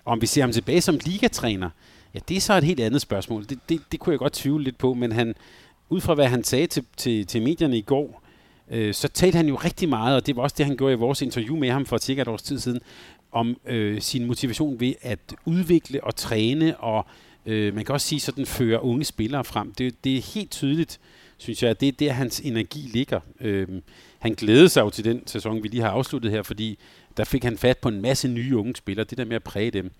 om 0.06 0.22
vi 0.22 0.26
ser 0.26 0.42
ham 0.42 0.52
tilbage 0.52 0.82
som 0.82 1.00
ligatræner, 1.06 1.70
ja, 2.14 2.20
det 2.28 2.38
er 2.38 2.42
så 2.42 2.54
et 2.54 2.64
helt 2.64 2.80
andet 2.80 3.02
spørgsmål. 3.02 3.46
Det, 3.50 3.60
det, 3.70 3.82
det 3.92 4.00
kunne 4.00 4.12
jeg 4.12 4.20
godt 4.20 4.34
tvivle 4.34 4.64
lidt 4.64 4.78
på, 4.78 4.94
men 4.94 5.12
han, 5.12 5.36
ud 5.90 6.02
fra 6.02 6.14
hvad 6.14 6.28
han 6.28 6.44
sagde 6.44 6.68
til, 6.68 6.86
til, 6.98 7.28
til 7.28 7.42
medierne 7.42 7.78
i 7.78 7.82
går, 7.82 8.22
øh, 8.72 8.94
så 8.94 9.08
talte 9.08 9.38
han 9.38 9.48
jo 9.48 9.56
rigtig 9.56 9.90
meget, 9.90 10.16
og 10.16 10.26
det 10.26 10.36
var 10.36 10.42
også 10.42 10.56
det, 10.58 10.66
han 10.66 10.78
gjorde 10.78 10.94
i 10.94 10.98
vores 10.98 11.22
interview 11.22 11.56
med 11.58 11.72
ham 11.72 11.86
for 11.86 11.98
cirka 11.98 12.22
et 12.22 12.28
års 12.28 12.44
tid 12.44 12.60
siden, 12.60 12.80
om 13.32 13.58
øh, 13.66 14.02
sin 14.02 14.26
motivation 14.26 14.80
ved 14.80 14.94
at 15.02 15.20
udvikle 15.46 16.04
og 16.04 16.16
træne, 16.16 16.78
og 16.78 17.06
øh, 17.46 17.76
man 17.76 17.86
kan 17.86 17.94
også 17.94 18.08
sige 18.08 18.20
sådan, 18.20 18.46
fører 18.46 18.80
unge 18.80 19.06
spillere 19.06 19.44
frem. 19.44 19.74
Det, 19.74 20.04
det 20.04 20.18
er 20.18 20.22
helt 20.22 20.52
tydeligt, 20.52 21.00
synes 21.38 21.64
jeg, 21.64 21.70
at 21.70 21.80
det 21.82 21.88
er 21.88 21.92
der, 21.92 22.12
hans 22.12 22.40
energi 22.40 22.80
ligger. 22.80 23.20
Øh, 23.42 23.68
han 24.20 24.34
glædede 24.34 24.70
sig 24.70 24.82
jo 24.82 24.90
til 24.90 25.06
den 25.06 25.28
sæson, 25.28 25.64
vi 25.64 25.68
lige 25.68 25.82
har 25.82 25.90
afsluttet 25.90 26.32
her, 26.32 26.44
fordi 26.44 26.80
der 27.18 27.24
fik 27.24 27.44
han 27.44 27.58
fat 27.58 27.78
på 27.78 27.90
en 27.90 28.02
masse 28.02 28.28
nye 28.28 28.58
unge 28.58 28.76
spillere, 28.76 29.06
det 29.10 29.18
der 29.18 29.26
med 29.26 29.36
at 29.36 29.44
præge 29.44 29.72
dem. 29.72 29.92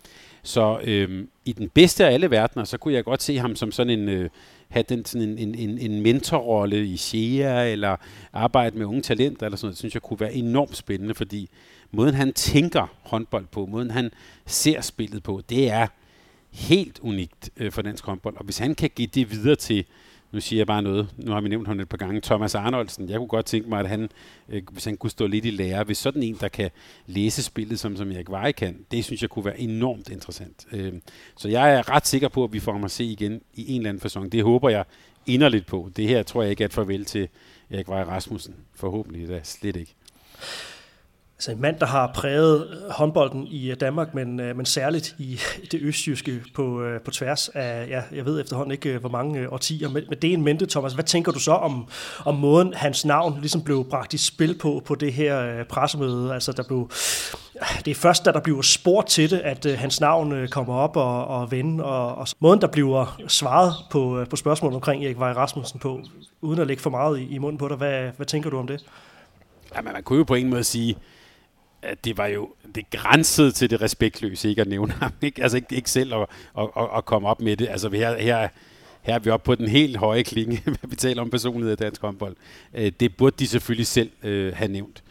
Så 0.46 0.80
øh, 0.84 1.28
i 1.46 1.54
den 1.54 1.70
bedste 1.70 2.06
af 2.08 2.14
alle 2.14 2.32
verdener, 2.32 2.64
så 2.64 2.78
kunne 2.78 2.94
jeg 2.94 3.04
godt 3.04 3.24
se 3.24 3.38
ham 3.38 3.56
som 3.56 3.72
sådan 3.72 4.00
en... 4.00 4.10
Øh, 4.10 4.30
have 4.70 4.84
den, 4.90 5.06
sådan 5.06 5.30
en, 5.30 5.38
en, 5.38 5.56
en, 5.56 5.78
en 5.78 6.02
mentorrolle 6.02 6.86
i 6.86 6.98
SHEA, 6.98 7.72
eller 7.72 7.96
arbejde 8.34 8.78
med 8.78 8.86
unge 8.86 9.02
talenter, 9.02 9.46
eller 9.46 9.58
sådan 9.58 9.66
noget, 9.66 9.74
det 9.74 9.80
synes 9.80 9.94
jeg 9.94 10.02
kunne 10.02 10.20
være 10.20 10.34
enormt 10.34 10.78
spændende, 10.78 11.16
fordi 11.16 11.50
måden 11.92 12.14
han 12.14 12.34
tænker 12.34 12.88
håndbold 13.02 13.46
på, 13.52 13.66
måden 13.66 13.92
han 13.92 14.12
ser 14.46 14.82
spillet 14.82 15.24
på, 15.24 15.42
det 15.50 15.72
er 15.72 15.88
helt 16.52 17.00
unikt 17.00 17.50
øh, 17.58 17.72
for 17.72 17.82
dansk 17.82 18.06
håndbold. 18.06 18.38
Og 18.38 18.46
hvis 18.46 18.58
han 18.58 18.76
kan 18.76 18.90
give 18.96 19.08
det 19.08 19.32
videre 19.32 19.56
til 19.56 19.86
nu 20.32 20.40
siger 20.40 20.60
jeg 20.60 20.68
bare 20.68 20.82
noget, 20.82 21.08
nu 21.18 21.32
har 21.32 21.42
vi 21.42 21.50
nævnt 21.50 21.68
ham 21.68 21.80
et 21.80 21.90
par 21.90 21.98
gange, 21.98 22.22
Thomas 22.22 22.56
Arnoldsen, 22.56 23.10
jeg 23.10 23.18
kunne 23.18 23.28
godt 23.28 23.46
tænke 23.46 23.70
mig, 23.70 23.80
at 23.80 23.90
han, 23.90 24.10
øh, 24.50 24.62
hvis 24.72 24.86
han 24.86 24.98
kunne 24.98 25.10
stå 25.10 25.28
lidt 25.28 25.46
i 25.46 25.50
lære, 25.50 25.84
hvis 25.84 25.98
sådan 25.98 26.24
en, 26.24 26.38
der 26.40 26.48
kan 26.48 26.70
læse 27.08 27.44
spillet, 27.44 27.80
som, 27.80 27.98
som 27.98 28.12
Erik 28.12 28.30
Veje 28.30 28.52
kan, 28.52 28.86
det 28.92 29.06
synes 29.06 29.22
jeg 29.22 29.30
kunne 29.30 29.46
være 29.46 29.60
enormt 29.60 30.10
interessant. 30.10 30.68
Øh, 30.72 30.94
så 31.38 31.50
jeg 31.50 31.74
er 31.74 31.90
ret 31.90 32.08
sikker 32.08 32.28
på, 32.28 32.44
at 32.44 32.54
vi 32.54 32.60
får 32.60 32.72
ham 32.72 32.84
at 32.84 32.92
se 32.92 33.04
igen 33.04 33.42
i 33.54 33.72
en 33.72 33.82
eller 33.82 33.90
anden 33.90 34.02
fasong. 34.02 34.32
Det 34.32 34.44
håber 34.44 34.70
jeg 34.70 34.86
inderligt 35.26 35.66
på. 35.66 35.92
Det 35.96 36.08
her 36.08 36.24
tror 36.24 36.42
jeg 36.42 36.52
ikke 36.52 36.64
er 36.64 36.68
et 36.68 36.74
farvel 36.74 37.06
til 37.06 37.28
Erik 37.70 37.88
Veje 37.88 38.04
Rasmussen. 38.04 38.56
Forhåbentlig 38.74 39.28
da 39.28 39.40
slet 39.44 39.76
ikke. 39.76 39.96
Altså 41.38 41.52
en 41.52 41.62
mand, 41.62 41.80
der 41.80 41.86
har 41.86 42.12
præget 42.16 42.68
øh, 42.70 42.92
håndbolden 42.92 43.48
i 43.48 43.72
øh, 43.72 43.78
Danmark, 43.80 44.14
men, 44.14 44.40
øh, 44.40 44.58
men 44.58 44.66
særligt 44.66 45.16
i 45.18 45.40
det 45.72 45.80
østjyske 45.82 46.42
på, 46.54 46.84
på 47.06 47.12
tværs 47.12 47.50
af, 47.50 47.88
ja, 47.90 48.02
jeg 48.12 48.26
ved 48.26 48.42
efterhånden 48.42 48.72
ikke, 48.72 48.98
hvor 48.98 49.10
mange 49.10 49.50
årtier. 49.50 49.90
Med, 49.90 50.02
med 50.10 50.18
det 50.18 50.34
en 50.34 50.42
mente, 50.42 50.66
Thomas, 50.66 50.94
hvad 50.94 51.04
tænker 51.04 51.32
du 51.32 51.40
så 51.40 51.52
om, 51.52 51.88
om 52.26 52.36
måden, 52.36 52.74
hans 52.74 53.06
navn 53.06 53.38
ligesom 53.40 53.62
blev 53.62 53.86
bragt 53.90 54.14
i 54.14 54.18
spil 54.18 54.58
på, 54.58 54.82
på 54.86 54.96
det 54.96 55.14
her 55.14 55.64
pressemøde? 55.64 56.34
Altså, 56.34 56.52
der 56.52 56.64
blev, 56.64 56.90
det 57.86 57.92
er 57.92 57.96
først, 57.96 58.26
da 58.26 58.32
der 58.32 58.40
bliver 58.40 58.62
spurgt 58.62 59.08
til 59.08 59.30
det, 59.30 59.40
at 59.40 59.66
hans 59.78 60.02
navn 60.02 60.48
kommer 60.48 60.74
op 60.74 60.98
og, 60.98 61.28
og 61.28 61.52
vende, 61.52 61.84
og, 61.84 62.16
og 62.16 62.28
måden, 62.40 62.62
der 62.62 62.68
bliver 62.68 63.24
svaret 63.28 63.74
på, 63.92 64.26
på 64.30 64.36
spørgsmålet 64.36 64.76
omkring 64.76 65.06
Erik 65.06 65.20
Vej 65.20 65.32
Rasmussen 65.32 65.80
på, 65.80 66.02
uden 66.42 66.60
at 66.60 66.68
lægge 66.68 66.84
for 66.84 66.90
meget 66.90 67.20
i, 67.20 67.28
i 67.36 67.38
munden 67.38 67.58
på 67.58 67.68
dig, 67.68 67.78
hvad, 67.78 68.10
hvad 68.18 68.26
tænker 68.26 68.50
du 68.50 68.58
om 68.58 68.68
det? 68.68 68.86
Jamen, 69.76 69.94
man 69.94 70.04
kunne 70.04 70.18
jo 70.18 70.24
på 70.24 70.36
en 70.36 70.50
måde 70.50 70.64
sige, 70.64 70.98
at 71.86 72.06
det 72.06 72.18
var 72.18 72.28
jo 72.28 72.50
det 72.76 72.90
grænsede 72.90 73.52
til 73.52 73.70
det 73.70 73.82
respektløse, 73.82 74.50
ikke 74.50 74.62
at 74.62 74.68
nævne 74.68 74.92
ham. 74.94 75.12
Ikke? 75.22 75.44
Altså 75.44 75.58
ikke, 75.58 75.76
ikke 75.76 75.90
selv 75.90 76.14
at, 76.14 76.28
at, 76.60 76.70
at, 76.78 76.88
at 76.98 77.06
komme 77.06 77.28
op 77.28 77.42
med 77.42 77.58
det. 77.58 77.68
Altså 77.70 77.90
her, 77.90 78.18
her, 78.18 78.48
her 79.02 79.16
er 79.16 79.20
vi 79.20 79.30
oppe 79.30 79.46
på 79.46 79.56
den 79.56 79.68
helt 79.68 79.98
høje 79.98 80.24
klinge, 80.24 80.62
hvad 80.66 80.90
vi 80.90 80.96
taler 80.96 81.22
om 81.22 81.30
personlighed 81.30 81.74
i 81.74 81.76
dansk 81.76 82.02
håndbold. 82.02 82.36
Øh, 82.74 82.92
det 83.00 83.18
burde 83.18 83.36
de 83.40 83.48
selvfølgelig 83.48 83.88
selv 83.88 84.12
øh, 84.24 84.54
have 84.56 84.72
nævnt. 84.72 85.04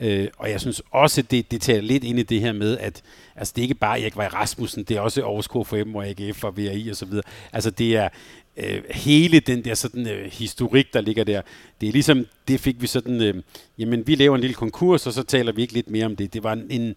Øh, 0.00 0.28
og 0.38 0.50
jeg 0.50 0.60
synes 0.60 0.82
også, 0.90 1.22
det, 1.22 1.50
det 1.50 1.60
tager 1.60 1.80
lidt 1.80 2.04
ind 2.04 2.18
i 2.18 2.22
det 2.22 2.40
her 2.40 2.52
med, 2.52 2.78
at 2.78 3.02
altså, 3.36 3.52
det 3.56 3.60
er 3.60 3.62
ikke 3.62 3.74
bare 3.74 4.00
Erik 4.00 4.16
Vej 4.16 4.26
Rasmussen, 4.26 4.84
det 4.84 4.96
er 4.96 5.00
også 5.00 5.22
Aarhus 5.22 5.46
KFM 5.46 5.96
og 5.96 6.06
AGF 6.06 6.44
og 6.44 6.56
VRI 6.56 6.88
og 6.88 6.96
så 6.96 7.06
videre. 7.06 7.22
Altså 7.52 7.70
det 7.70 7.96
er 7.96 8.08
øh, 8.56 8.82
hele 8.90 9.40
den 9.40 9.64
der 9.64 9.74
sådan 9.74 10.08
øh, 10.08 10.32
historik, 10.32 10.94
der 10.94 11.00
ligger 11.00 11.24
der. 11.24 11.42
Det 11.80 11.88
er 11.88 11.92
ligesom, 11.92 12.26
det 12.48 12.60
fik 12.60 12.82
vi 12.82 12.86
sådan, 12.86 13.22
øh, 13.22 13.42
jamen 13.78 14.06
vi 14.06 14.14
laver 14.14 14.34
en 14.34 14.40
lille 14.40 14.54
konkurs, 14.54 15.06
og 15.06 15.12
så 15.12 15.22
taler 15.22 15.52
vi 15.52 15.62
ikke 15.62 15.74
lidt 15.74 15.90
mere 15.90 16.06
om 16.06 16.16
det. 16.16 16.34
Det 16.34 16.42
var 16.42 16.52
en, 16.52 16.66
en 16.70 16.94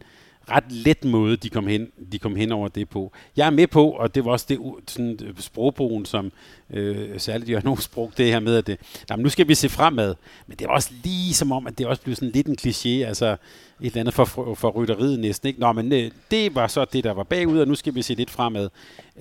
ret 0.49 0.71
let 0.71 1.05
måde, 1.05 1.37
de 1.37 1.49
kom, 1.49 1.67
hen, 1.67 1.91
de 2.11 2.19
kom 2.19 2.35
hen 2.35 2.51
over 2.51 2.67
det 2.67 2.89
på. 2.89 3.11
Jeg 3.37 3.45
er 3.45 3.49
med 3.49 3.67
på, 3.67 3.89
og 3.89 4.15
det 4.15 4.25
var 4.25 4.31
også 4.31 4.45
det 4.49 4.59
sådan, 4.87 5.19
øh, 5.23 5.33
sprogbrugen, 5.39 6.05
som 6.05 6.31
øh, 6.69 7.19
særligt 7.19 7.49
Jørgen 7.49 7.77
brugte 7.93 8.23
det 8.23 8.31
her 8.31 8.39
med, 8.39 8.55
at 8.55 8.67
det, 8.67 8.79
jamen, 9.09 9.23
nu 9.23 9.29
skal 9.29 9.47
vi 9.47 9.55
se 9.55 9.69
fremad. 9.69 10.15
Men 10.47 10.57
det 10.57 10.67
var 10.67 10.73
også 10.73 10.91
lige 11.03 11.33
som 11.33 11.51
om, 11.51 11.67
at 11.67 11.77
det 11.77 11.87
også 11.87 12.01
blev 12.01 12.15
sådan 12.15 12.31
lidt 12.31 12.47
en 12.47 12.57
kliché, 12.61 13.07
altså 13.07 13.37
et 13.81 13.85
eller 13.85 13.99
andet 13.99 14.13
for, 14.13 14.25
for 14.55 14.69
rytteriet 14.69 15.19
næsten. 15.19 15.47
Ikke? 15.47 15.59
Nå, 15.59 15.71
men 15.71 15.91
øh, 15.91 16.11
det 16.31 16.55
var 16.55 16.67
så 16.67 16.85
det, 16.93 17.03
der 17.03 17.11
var 17.11 17.23
bagud, 17.23 17.59
og 17.59 17.67
nu 17.67 17.75
skal 17.75 17.95
vi 17.95 18.01
se 18.01 18.13
lidt 18.13 18.29
fremad. 18.29 18.69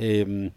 Øh, 0.00 0.50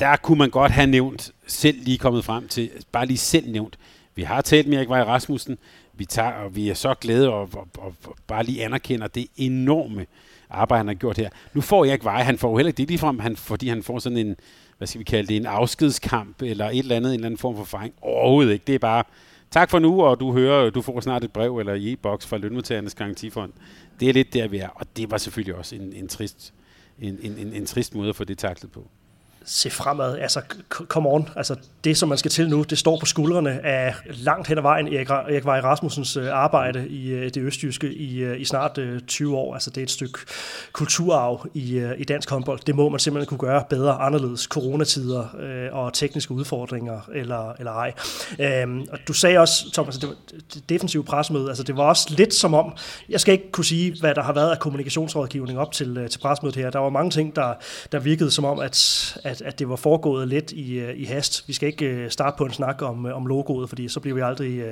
der 0.00 0.16
kunne 0.16 0.38
man 0.38 0.50
godt 0.50 0.72
have 0.72 0.86
nævnt, 0.86 1.32
selv 1.46 1.78
lige 1.82 1.98
kommet 1.98 2.24
frem 2.24 2.48
til, 2.48 2.70
bare 2.92 3.06
lige 3.06 3.18
selv 3.18 3.50
nævnt, 3.50 3.78
vi 4.14 4.22
har 4.22 4.40
talt 4.40 4.68
med 4.68 4.76
Erik 4.76 4.88
Vej 4.88 5.02
Rasmussen, 5.02 5.58
vi 5.94 6.04
tager, 6.04 6.30
og 6.30 6.56
vi 6.56 6.68
er 6.68 6.74
så 6.74 6.94
glade 6.94 7.28
og, 7.28 7.40
og, 7.40 7.68
og, 7.78 7.94
og 8.04 8.16
bare 8.26 8.44
lige 8.44 8.64
anerkender 8.64 9.06
det 9.06 9.26
enorme 9.36 10.06
arbejde, 10.50 10.78
han 10.78 10.86
har 10.86 10.94
gjort 10.94 11.16
her. 11.16 11.28
Nu 11.54 11.60
får 11.60 11.84
Erik 11.84 12.04
Vej, 12.04 12.22
han 12.22 12.38
får 12.38 12.50
jo 12.50 12.56
heller 12.56 12.68
ikke 12.68 12.76
det 12.76 12.88
ligefrem, 12.88 13.18
han, 13.18 13.36
fordi 13.36 13.68
han 13.68 13.82
får 13.82 13.98
sådan 13.98 14.18
en, 14.18 14.36
hvad 14.78 14.88
skal 14.88 14.98
vi 14.98 15.04
kalde 15.04 15.28
det, 15.28 15.36
en 15.36 15.46
afskedskamp, 15.46 16.42
eller 16.42 16.68
et 16.68 16.78
eller 16.78 16.96
andet, 16.96 17.10
en 17.10 17.14
eller 17.14 17.26
anden 17.26 17.38
form 17.38 17.56
for 17.56 17.64
fejring. 17.64 17.94
Overhovedet 18.02 18.52
ikke. 18.52 18.64
Det 18.66 18.74
er 18.74 18.78
bare, 18.78 19.04
tak 19.50 19.70
for 19.70 19.78
nu, 19.78 20.02
og 20.02 20.20
du 20.20 20.32
hører, 20.32 20.70
du 20.70 20.82
får 20.82 21.00
snart 21.00 21.24
et 21.24 21.32
brev 21.32 21.58
eller 21.58 21.74
e-boks 21.78 22.26
fra 22.26 22.36
Lønmodtagernes 22.36 22.94
Garantifond. 22.94 23.52
Det 24.00 24.08
er 24.08 24.12
lidt 24.12 24.34
der, 24.34 24.48
vi 24.48 24.58
er, 24.58 24.68
og 24.68 24.86
det 24.96 25.10
var 25.10 25.18
selvfølgelig 25.18 25.54
også 25.54 25.76
en, 25.76 25.92
en, 25.92 26.08
trist, 26.08 26.54
en, 26.98 27.18
en, 27.22 27.52
en 27.52 27.66
trist 27.66 27.94
måde 27.94 28.08
at 28.08 28.16
få 28.16 28.24
det 28.24 28.38
taklet 28.38 28.72
på 28.72 28.88
se 29.44 29.70
fremad. 29.70 30.18
Altså, 30.18 30.40
come 30.70 31.08
on. 31.08 31.28
Altså, 31.36 31.56
det, 31.84 31.96
som 31.96 32.08
man 32.08 32.18
skal 32.18 32.30
til 32.30 32.48
nu, 32.48 32.62
det 32.62 32.78
står 32.78 32.98
på 33.00 33.06
skuldrene 33.06 33.66
af 33.66 33.94
langt 34.06 34.48
hen 34.48 34.58
ad 34.58 34.62
vejen 34.62 34.88
Erik, 34.88 35.10
Erik 35.10 35.44
Vej 35.44 35.60
Rasmussens 35.60 36.16
øh, 36.16 36.28
arbejde 36.32 36.88
i 36.88 37.10
øh, 37.10 37.24
det 37.24 37.36
østjyske 37.36 37.94
i, 37.94 38.18
øh, 38.18 38.40
i 38.40 38.44
snart 38.44 38.78
20 39.06 39.36
år. 39.36 39.54
Altså, 39.54 39.70
det 39.70 39.78
er 39.78 39.82
et 39.82 39.90
stykke 39.90 40.18
kulturarv 40.72 41.46
i, 41.54 41.92
i 41.98 42.04
dansk 42.04 42.30
håndbold. 42.30 42.60
Det 42.66 42.74
må 42.74 42.88
man 42.88 43.00
simpelthen 43.00 43.28
kunne 43.28 43.48
gøre 43.48 43.64
bedre, 43.70 43.92
anderledes, 43.92 44.42
coronatider 44.42 45.26
og 45.72 45.92
tekniske 45.92 46.32
udfordringer, 46.32 47.00
eller, 47.14 47.52
eller 47.58 47.72
ej. 47.72 47.92
Øhm, 48.38 48.86
og 48.92 48.98
du 49.08 49.12
sagde 49.12 49.38
også, 49.38 49.72
Thomas, 49.72 49.96
at 49.96 50.02
det 50.02 50.08
var 50.08 50.16
det 50.54 50.68
defensive 50.68 51.04
presmøde, 51.04 51.48
Altså, 51.48 51.62
det 51.62 51.76
var 51.76 51.82
også 51.82 52.14
lidt 52.16 52.34
som 52.34 52.54
om, 52.54 52.76
jeg 53.08 53.20
skal 53.20 53.32
ikke 53.32 53.52
kunne 53.52 53.64
sige, 53.64 53.96
hvad 54.00 54.14
der 54.14 54.22
har 54.22 54.32
været 54.32 54.50
af 54.50 54.58
kommunikationsrådgivning 54.58 55.58
op 55.58 55.72
til, 55.72 56.08
til 56.10 56.18
pressemødet 56.18 56.56
her. 56.56 56.70
Der 56.70 56.78
var 56.78 56.90
mange 56.90 57.10
ting, 57.10 57.36
der, 57.36 57.54
der 57.92 57.98
virkede 57.98 58.30
som 58.30 58.44
om, 58.44 58.58
at, 58.58 59.18
at 59.24 59.37
at, 59.40 59.46
at 59.46 59.58
det 59.58 59.68
var 59.68 59.76
foregået 59.76 60.28
lidt 60.28 60.52
i, 60.52 60.78
øh, 60.78 60.94
i 60.96 61.04
hast. 61.04 61.48
Vi 61.48 61.52
skal 61.52 61.68
ikke 61.68 61.86
øh, 61.86 62.10
starte 62.10 62.38
på 62.38 62.44
en 62.44 62.52
snak 62.52 62.82
om, 62.82 63.06
øh, 63.06 63.16
om 63.16 63.26
logoet, 63.26 63.68
fordi 63.68 63.88
så 63.88 64.00
bliver 64.00 64.14
vi 64.14 64.20
aldrig, 64.20 64.62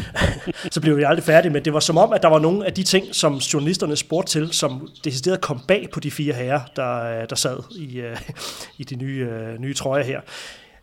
så 0.74 0.80
bliver 0.80 0.96
vi 0.96 1.02
aldrig 1.02 1.24
færdige. 1.24 1.52
Men 1.52 1.64
det 1.64 1.72
var 1.72 1.80
som 1.80 1.98
om, 1.98 2.12
at 2.12 2.22
der 2.22 2.28
var 2.28 2.38
nogle 2.38 2.66
af 2.66 2.72
de 2.72 2.82
ting, 2.82 3.06
som 3.14 3.34
journalisterne 3.34 3.96
spurgte 3.96 4.32
til, 4.32 4.52
som 4.52 4.88
decideret 5.04 5.40
kom 5.40 5.60
bag 5.68 5.88
på 5.92 6.00
de 6.00 6.10
fire 6.10 6.34
herrer, 6.34 6.60
der, 6.76 7.26
der 7.26 7.36
sad 7.36 7.56
i, 7.78 8.02
i 8.78 8.84
de 8.84 8.96
nye, 8.96 9.28
nye 9.58 9.74
trøjer 9.74 10.04
her. 10.04 10.20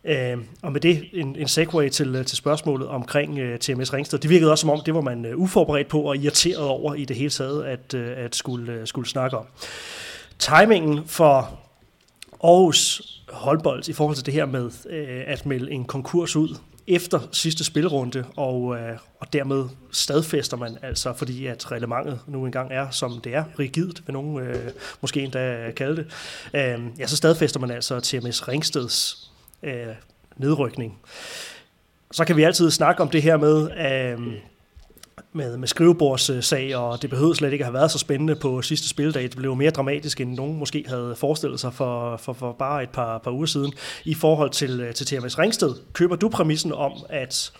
Øh, 0.04 0.38
og 0.62 0.72
med 0.72 0.80
det 0.80 1.04
en, 1.12 1.36
en 1.36 1.48
segue 1.48 1.88
til, 1.88 2.24
til 2.24 2.36
spørgsmålet 2.36 2.88
omkring 2.88 3.32
uh, 3.32 3.56
TMS 3.60 3.92
Ringsted. 3.92 4.18
Det 4.18 4.30
virkede 4.30 4.50
også 4.50 4.60
som 4.60 4.70
om, 4.70 4.80
det 4.86 4.94
var 4.94 5.00
man 5.00 5.26
uh, 5.26 5.42
uforberedt 5.42 5.88
på 5.88 6.00
og 6.00 6.16
irriteret 6.16 6.66
over 6.66 6.94
i 6.94 7.04
det 7.04 7.16
hele 7.16 7.30
taget, 7.30 7.64
at, 7.64 7.94
uh, 7.94 8.24
at 8.24 8.34
skulle, 8.34 8.80
uh, 8.80 8.86
skulle 8.86 9.08
snakke 9.08 9.36
om. 9.36 9.44
Timingen 10.38 11.00
for 11.06 11.61
Aarhus 12.42 13.02
håndbold 13.28 13.88
i 13.88 13.92
forhold 13.92 14.16
til 14.16 14.26
det 14.26 14.34
her 14.34 14.46
med 14.46 14.70
øh, 14.90 15.22
at 15.26 15.46
melde 15.46 15.70
en 15.70 15.84
konkurs 15.84 16.36
ud 16.36 16.56
efter 16.86 17.20
sidste 17.32 17.64
spilrunde, 17.64 18.24
og, 18.36 18.76
øh, 18.76 18.98
og 19.20 19.32
dermed 19.32 19.64
stadfæster 19.90 20.56
man 20.56 20.78
altså, 20.82 21.12
fordi 21.12 21.46
at 21.46 21.72
reglementet 21.72 22.20
nu 22.26 22.46
engang 22.46 22.72
er, 22.72 22.90
som 22.90 23.20
det 23.24 23.34
er, 23.34 23.44
rigidt, 23.58 24.06
vil 24.06 24.12
nogen 24.12 24.38
øh, 24.38 24.70
måske 25.00 25.20
endda 25.20 25.70
kalde 25.76 25.96
det, 25.96 26.06
øh, 26.54 26.80
ja, 26.98 27.06
så 27.06 27.16
stadfæster 27.16 27.60
man 27.60 27.70
altså 27.70 28.00
TMS 28.00 28.48
Ringsteds 28.48 29.30
øh, 29.62 29.86
nedrykning. 30.36 30.98
Så 32.12 32.24
kan 32.24 32.36
vi 32.36 32.42
altid 32.42 32.70
snakke 32.70 33.02
om 33.02 33.08
det 33.08 33.22
her 33.22 33.36
med, 33.36 33.70
øh, 33.70 34.34
med, 35.32 35.56
med 35.56 35.68
skrivebordssag, 35.68 36.76
og 36.76 37.02
det 37.02 37.10
behøvede 37.10 37.34
slet 37.34 37.52
ikke 37.52 37.62
at 37.62 37.66
have 37.66 37.74
været 37.74 37.90
så 37.90 37.98
spændende 37.98 38.34
på 38.34 38.62
sidste 38.62 38.88
spildag. 38.88 39.22
Det 39.22 39.36
blev 39.36 39.56
mere 39.56 39.70
dramatisk, 39.70 40.20
end 40.20 40.34
nogen 40.34 40.58
måske 40.58 40.84
havde 40.88 41.14
forestillet 41.16 41.60
sig 41.60 41.74
for, 41.74 42.16
for, 42.16 42.32
for 42.32 42.52
bare 42.52 42.82
et 42.82 42.90
par, 42.90 43.18
par 43.18 43.30
uger 43.30 43.46
siden. 43.46 43.72
I 44.04 44.14
forhold 44.14 44.50
til, 44.50 44.80
øh, 44.80 44.94
til 44.94 45.06
TMS 45.06 45.38
Ringsted, 45.38 45.74
køber 45.92 46.16
du 46.16 46.28
præmissen 46.28 46.72
om, 46.72 46.92
at 47.08 47.52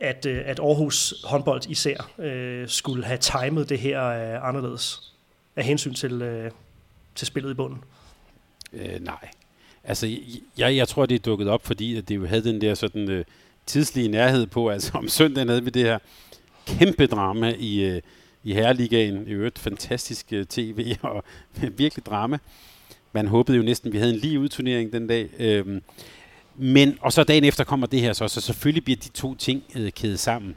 at, 0.00 0.26
øh, 0.26 0.42
at 0.46 0.60
Aarhus 0.60 1.14
håndbold 1.24 1.62
især 1.68 2.10
øh, 2.18 2.68
skulle 2.68 3.04
have 3.04 3.18
timet 3.18 3.68
det 3.68 3.78
her 3.78 4.04
øh, 4.04 4.48
anderledes 4.48 5.12
af 5.56 5.64
hensyn 5.64 5.94
til, 5.94 6.22
øh, 6.22 6.50
til 7.14 7.26
spillet 7.26 7.50
i 7.50 7.54
bunden? 7.54 7.84
Øh, 8.72 9.00
nej, 9.00 9.28
Altså, 9.84 10.16
jeg, 10.58 10.76
jeg 10.76 10.88
tror, 10.88 11.06
det 11.06 11.14
er 11.14 11.18
dukket 11.18 11.48
op, 11.48 11.66
fordi 11.66 11.96
at 11.96 12.08
det 12.08 12.16
jo 12.16 12.26
havde 12.26 12.44
den 12.44 12.60
der 12.60 12.74
sådan 12.74 13.10
øh, 13.10 13.24
tidslige 13.66 14.08
nærhed 14.08 14.46
på. 14.46 14.70
Altså, 14.70 14.90
om 14.98 15.08
søndagen 15.08 15.48
havde 15.48 15.64
vi 15.64 15.70
det 15.70 15.82
her 15.82 15.98
kæmpe 16.66 17.06
drama 17.06 17.54
i, 17.58 17.84
øh, 17.84 18.00
i 18.44 18.54
Herreligaen. 18.54 19.28
I 19.28 19.30
øvrigt 19.30 19.58
fantastisk 19.58 20.26
øh, 20.32 20.46
tv 20.46 20.94
og 21.02 21.24
virkelig 21.76 22.06
drama. 22.06 22.38
Man 23.12 23.26
håbede 23.26 23.56
jo 23.56 23.62
næsten, 23.62 23.88
at 23.88 23.92
vi 23.92 23.98
havde 23.98 24.14
en 24.14 24.18
lige 24.18 24.40
udturnering 24.40 24.92
den 24.92 25.06
dag. 25.06 25.28
Øhm, 25.38 25.82
men, 26.56 26.98
og 27.00 27.12
så 27.12 27.24
dagen 27.24 27.44
efter 27.44 27.64
kommer 27.64 27.86
det 27.86 28.00
her 28.00 28.12
så, 28.12 28.28
så 28.28 28.40
selvfølgelig 28.40 28.84
bliver 28.84 28.96
de 28.96 29.08
to 29.08 29.34
ting 29.34 29.62
øh, 29.76 29.92
kædet 29.92 30.18
sammen. 30.18 30.56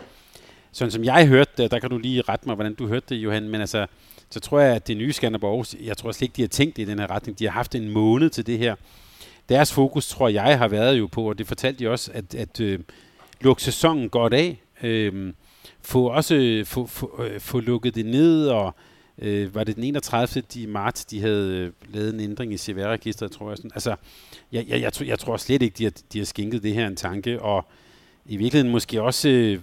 Sådan 0.72 0.92
som 0.92 1.04
jeg 1.04 1.28
hørte 1.28 1.52
det, 1.58 1.72
der 1.72 1.80
kan 1.80 1.90
du 1.90 1.98
lige 1.98 2.22
rette 2.22 2.48
mig, 2.48 2.56
hvordan 2.56 2.74
du 2.74 2.88
hørte 2.88 3.06
det, 3.10 3.16
Johan, 3.16 3.50
men 3.50 3.62
altså, 3.62 3.88
så 4.30 4.40
tror 4.40 4.60
jeg, 4.60 4.76
at 4.76 4.88
det 4.88 4.98
nye 4.98 5.14
Skanderborg, 5.14 5.66
jeg 5.86 5.98
tror 5.98 6.12
slet 6.12 6.22
ikke, 6.22 6.36
de 6.36 6.42
har 6.42 6.48
tænkt 6.48 6.78
i 6.78 6.86
den 6.86 7.00
her 7.00 7.12
retning. 7.12 7.40
De 7.40 7.46
har 7.46 7.52
haft 7.52 7.76
en 7.76 7.90
måned 7.90 8.30
til 8.30 8.48
det 8.48 8.58
her 8.58 8.76
deres 9.50 9.74
fokus, 9.74 10.08
tror 10.08 10.28
jeg, 10.28 10.58
har 10.58 10.68
været 10.68 11.00
jo 11.00 11.08
på, 11.08 11.30
og 11.30 11.38
det 11.38 11.48
fortalte 11.48 11.80
de 11.80 11.90
også, 11.90 12.12
at, 12.14 12.36
at 12.36 12.60
øh, 12.60 12.80
lukke 13.42 13.64
sæsonen 13.64 14.10
godt 14.10 14.34
af, 14.34 14.62
øh, 14.84 15.34
få 15.82 16.08
også 16.10 16.64
få, 16.66 16.86
få, 16.86 17.24
øh, 17.24 17.40
få 17.40 17.60
lukket 17.60 17.96
det 17.96 18.06
ned, 18.06 18.48
og 18.48 18.76
øh, 19.20 19.56
var 19.56 19.64
det 19.64 19.76
den 19.76 19.84
31. 19.84 20.44
i 20.56 20.66
marts, 20.66 21.06
de 21.06 21.22
havde 21.22 21.58
øh, 21.58 21.94
lavet 21.94 22.14
en 22.14 22.20
ændring 22.20 22.54
i 22.54 22.58
CVR-registeret, 22.58 23.32
tror 23.32 23.50
jeg. 23.50 23.58
Sådan. 23.58 23.72
Altså, 23.74 23.96
jeg, 24.52 24.66
jeg, 24.68 24.82
jeg, 24.82 24.92
jeg, 25.00 25.08
jeg 25.08 25.20
tror 25.20 25.38
slet 25.38 25.62
ikke, 25.62 25.76
de 25.78 25.84
har, 25.84 25.94
de 26.14 26.18
har 26.18 26.26
skænket 26.26 26.64
det 26.64 26.74
her 26.74 26.88
en 26.88 26.96
tanke, 26.96 27.42
og 27.42 27.66
i 28.26 28.38
virkeligheden 28.38 28.72
måske 28.72 29.02
også 29.02 29.30
øh, 29.30 29.60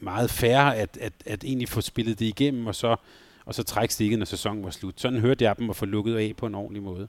meget 0.00 0.30
færre 0.30 0.76
at, 0.76 0.98
at, 1.00 1.12
at 1.26 1.44
egentlig 1.44 1.68
få 1.68 1.80
spillet 1.80 2.18
det 2.18 2.26
igennem, 2.26 2.66
og 2.66 2.74
så, 2.74 2.96
og 3.44 3.54
så 3.54 3.62
trække 3.62 3.94
stikket, 3.94 4.18
når 4.18 4.26
sæsonen 4.26 4.64
var 4.64 4.70
slut. 4.70 5.00
Sådan 5.00 5.20
hørte 5.20 5.44
jeg 5.44 5.58
dem 5.58 5.70
at 5.70 5.76
få 5.76 5.86
lukket 5.86 6.16
af 6.16 6.32
på 6.36 6.46
en 6.46 6.54
ordentlig 6.54 6.82
måde. 6.82 7.08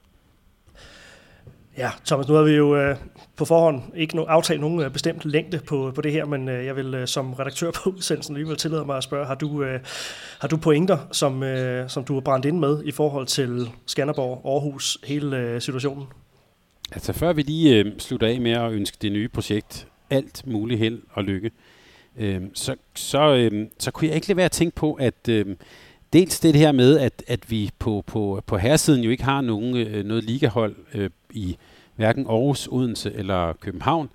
Ja, 1.78 1.90
Thomas, 2.06 2.28
nu 2.28 2.34
har 2.34 2.42
vi 2.42 2.52
jo 2.52 2.76
øh, 2.76 2.96
på 3.36 3.44
forhånd 3.44 3.82
ikke 3.96 4.18
no- 4.18 4.26
aftalt 4.28 4.60
nogen 4.60 4.80
øh, 4.80 4.90
bestemt 4.90 5.24
længde 5.24 5.58
på, 5.58 5.92
på 5.94 6.00
det 6.00 6.12
her, 6.12 6.24
men 6.24 6.48
øh, 6.48 6.66
jeg 6.66 6.76
vil 6.76 6.94
øh, 6.94 7.08
som 7.08 7.32
redaktør 7.32 7.70
på 7.70 7.90
udsendelsen 7.96 8.36
alligevel 8.36 8.56
tillade 8.56 8.84
mig 8.84 8.96
at 8.96 9.04
spørge, 9.04 9.26
har 9.26 9.34
du, 9.34 9.62
øh, 9.62 9.80
har 10.38 10.48
du 10.48 10.56
pointer, 10.56 10.98
som, 11.12 11.42
øh, 11.42 11.90
som 11.90 12.04
du 12.04 12.14
har 12.14 12.20
brændt 12.20 12.46
ind 12.46 12.58
med 12.58 12.84
i 12.84 12.90
forhold 12.90 13.26
til 13.26 13.68
Skanderborg, 13.86 14.42
Aarhus, 14.44 14.98
hele 15.04 15.36
øh, 15.36 15.60
situationen? 15.60 16.06
Altså 16.92 17.12
før 17.12 17.32
vi 17.32 17.42
lige 17.42 17.78
øh, 17.78 17.92
slutter 17.98 18.26
af 18.26 18.40
med 18.40 18.52
at 18.52 18.72
ønske 18.72 18.96
det 19.02 19.12
nye 19.12 19.28
projekt 19.28 19.86
alt 20.10 20.46
muligt 20.46 20.80
held 20.80 21.02
og 21.12 21.24
lykke, 21.24 21.50
øh, 22.16 22.42
så, 22.54 22.74
så, 22.94 23.34
øh, 23.34 23.66
så 23.78 23.90
kunne 23.90 24.08
jeg 24.08 24.14
ikke 24.14 24.28
lade 24.28 24.36
være 24.36 24.44
at 24.44 24.52
tænke 24.52 24.76
på, 24.76 24.92
at 24.92 25.28
øh, 25.28 25.46
dels 26.12 26.40
det 26.40 26.54
her 26.54 26.72
med, 26.72 26.98
at, 26.98 27.22
at 27.26 27.50
vi 27.50 27.70
på, 27.78 28.04
på, 28.06 28.42
på 28.46 28.56
herresiden 28.56 29.04
jo 29.04 29.10
ikke 29.10 29.24
har 29.24 29.40
nogen, 29.40 29.76
øh, 29.76 30.04
noget 30.04 30.24
ligahold 30.24 30.76
øh, 30.94 31.10
i 31.34 31.56
hverken 31.96 32.26
Aarhus, 32.26 32.68
Odense 32.70 33.12
eller 33.12 33.52
København. 33.52 34.08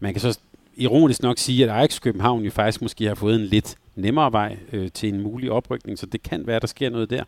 Man 0.00 0.14
kan 0.14 0.20
så 0.20 0.38
ironisk 0.76 1.22
nok 1.22 1.38
sige, 1.38 1.64
at 1.64 1.70
Ajax 1.70 2.00
København 2.00 2.44
jo 2.44 2.50
faktisk 2.50 2.82
måske 2.82 3.04
har 3.04 3.14
fået 3.14 3.34
en 3.34 3.46
lidt 3.46 3.76
nemmere 3.94 4.32
vej 4.32 4.56
øh, 4.72 4.90
til 4.94 5.14
en 5.14 5.20
mulig 5.20 5.50
oprykning, 5.50 5.98
så 5.98 6.06
det 6.06 6.22
kan 6.22 6.46
være, 6.46 6.56
at 6.56 6.62
der 6.62 6.68
sker 6.68 6.90
noget 6.90 7.10
der. 7.10 7.24